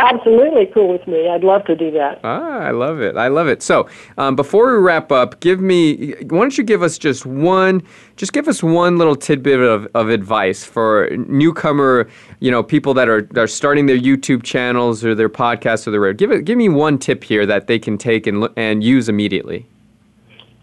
Absolutely 0.00 0.66
cool 0.74 0.88
with 0.88 1.06
me. 1.06 1.28
I'd 1.28 1.44
love 1.44 1.64
to 1.66 1.76
do 1.76 1.92
that. 1.92 2.18
Ah, 2.24 2.58
I 2.58 2.72
love 2.72 3.00
it. 3.00 3.16
I 3.16 3.28
love 3.28 3.46
it. 3.46 3.62
So, 3.62 3.88
um, 4.18 4.34
before 4.34 4.72
we 4.72 4.82
wrap 4.82 5.12
up, 5.12 5.38
give 5.38 5.60
me. 5.60 6.14
Why 6.14 6.40
don't 6.40 6.58
you 6.58 6.64
give 6.64 6.82
us 6.82 6.98
just 6.98 7.24
one? 7.24 7.80
Just 8.16 8.32
give 8.32 8.48
us 8.48 8.60
one 8.60 8.98
little 8.98 9.14
tidbit 9.14 9.60
of, 9.60 9.86
of 9.94 10.08
advice 10.08 10.64
for 10.64 11.10
newcomer. 11.28 12.08
You 12.40 12.50
know, 12.50 12.60
people 12.64 12.92
that 12.94 13.08
are 13.08 13.28
are 13.36 13.46
starting 13.46 13.86
their 13.86 13.98
YouTube 13.98 14.42
channels 14.42 15.04
or 15.04 15.14
their 15.14 15.28
podcasts 15.28 15.86
or 15.86 15.92
their. 15.92 16.12
Give 16.12 16.32
it. 16.32 16.44
Give 16.44 16.58
me 16.58 16.68
one 16.68 16.98
tip 16.98 17.22
here 17.22 17.46
that 17.46 17.68
they 17.68 17.78
can 17.78 17.96
take 17.96 18.26
and 18.26 18.48
and 18.56 18.82
use 18.82 19.08
immediately. 19.08 19.64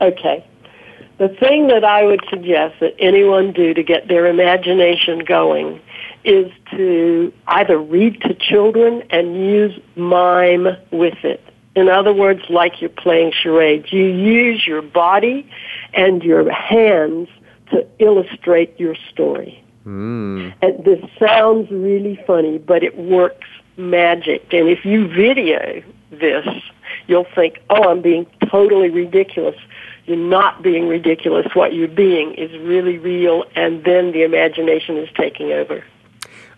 Okay. 0.01 0.45
The 1.19 1.29
thing 1.29 1.67
that 1.67 1.85
I 1.85 2.03
would 2.03 2.21
suggest 2.29 2.81
that 2.81 2.95
anyone 2.99 3.53
do 3.53 3.73
to 3.75 3.83
get 3.83 4.09
their 4.09 4.25
imagination 4.25 5.19
going 5.19 5.79
is 6.23 6.51
to 6.71 7.33
either 7.47 7.77
read 7.77 8.21
to 8.21 8.33
children 8.33 9.03
and 9.09 9.35
use 9.35 9.79
mime 9.95 10.67
with 10.91 11.23
it. 11.23 11.43
In 11.75 11.87
other 11.87 12.13
words, 12.13 12.41
like 12.49 12.81
you're 12.81 12.89
playing 12.89 13.31
charades, 13.31 13.91
you 13.91 14.05
use 14.05 14.67
your 14.67 14.81
body 14.81 15.49
and 15.93 16.21
your 16.21 16.51
hands 16.51 17.29
to 17.71 17.87
illustrate 17.99 18.77
your 18.79 18.95
story. 19.09 19.63
Mm. 19.85 20.53
And 20.61 20.83
this 20.83 20.99
sounds 21.17 21.71
really 21.71 22.21
funny, 22.27 22.57
but 22.57 22.83
it 22.83 22.97
works 22.97 23.47
magic. 23.77 24.53
And 24.53 24.67
if 24.67 24.85
you 24.85 25.07
video 25.07 25.81
this, 26.11 26.45
you'll 27.07 27.27
think, 27.33 27.61
oh, 27.69 27.89
I'm 27.89 28.01
being 28.01 28.27
totally 28.49 28.89
ridiculous. 28.89 29.55
You're 30.05 30.17
not 30.17 30.61
being 30.61 30.87
ridiculous. 30.87 31.47
What 31.53 31.73
you're 31.73 31.87
being 31.87 32.33
is 32.33 32.51
really 32.59 32.97
real, 32.97 33.45
and 33.55 33.83
then 33.83 34.11
the 34.11 34.23
imagination 34.23 34.97
is 34.97 35.09
taking 35.15 35.51
over. 35.51 35.83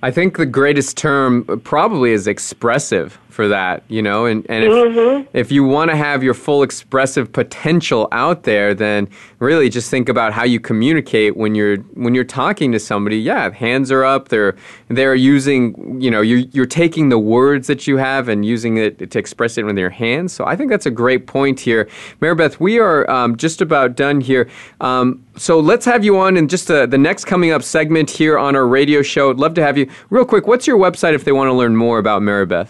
I 0.03 0.11
think 0.11 0.35
the 0.35 0.45
greatest 0.45 0.97
term 0.97 1.45
probably 1.63 2.11
is 2.11 2.27
expressive 2.27 3.17
for 3.33 3.47
that, 3.47 3.83
you 3.87 4.01
know, 4.01 4.25
and, 4.25 4.45
and 4.47 4.63
if, 4.63 4.71
mm-hmm. 4.71 5.27
if 5.33 5.51
you 5.51 5.63
want 5.63 5.89
to 5.89 5.97
have 5.97 6.21
your 6.21 6.35
full 6.35 6.61
expressive 6.61 7.33
potential 7.33 8.07
out 8.11 8.43
there, 8.43 8.75
then 8.75 9.09
really 9.39 9.69
just 9.69 9.89
think 9.89 10.07
about 10.07 10.33
how 10.33 10.43
you 10.43 10.59
communicate 10.59 11.35
when 11.35 11.55
you're 11.55 11.77
when 11.95 12.13
you're 12.13 12.23
talking 12.23 12.71
to 12.71 12.79
somebody. 12.79 13.17
Yeah, 13.17 13.49
hands 13.49 13.91
are 13.91 14.05
up. 14.05 14.29
They're 14.29 14.55
they're 14.89 15.15
using 15.15 15.99
you 15.99 16.11
know 16.11 16.21
you're 16.21 16.47
you're 16.51 16.67
taking 16.67 17.09
the 17.09 17.17
words 17.17 17.65
that 17.67 17.87
you 17.87 17.97
have 17.97 18.29
and 18.29 18.45
using 18.45 18.77
it 18.77 19.09
to 19.09 19.17
express 19.17 19.57
it 19.57 19.63
with 19.63 19.79
your 19.79 19.89
hands. 19.89 20.31
So 20.31 20.45
I 20.45 20.55
think 20.55 20.69
that's 20.69 20.85
a 20.85 20.91
great 20.91 21.25
point 21.25 21.59
here, 21.59 21.89
Maribeth. 22.21 22.59
We 22.59 22.79
are 22.79 23.09
um, 23.09 23.35
just 23.35 23.61
about 23.61 23.95
done 23.95 24.21
here. 24.21 24.47
Um, 24.79 25.25
so 25.37 25.59
let's 25.59 25.85
have 25.85 26.05
you 26.05 26.19
on 26.19 26.37
in 26.37 26.47
just 26.47 26.69
uh, 26.69 26.85
the 26.85 26.99
next 26.99 27.25
coming 27.25 27.51
up 27.51 27.63
segment 27.63 28.11
here 28.11 28.37
on 28.37 28.55
our 28.55 28.67
radio 28.67 29.01
show. 29.01 29.31
I'd 29.31 29.37
love 29.37 29.55
to 29.55 29.63
have 29.63 29.75
you. 29.75 29.89
Real 30.11 30.25
quick, 30.25 30.45
what's 30.45 30.67
your 30.67 30.77
website 30.77 31.15
if 31.15 31.23
they 31.23 31.31
want 31.31 31.47
to 31.47 31.53
learn 31.53 31.75
more 31.75 31.97
about 31.97 32.21
Maribeth? 32.21 32.69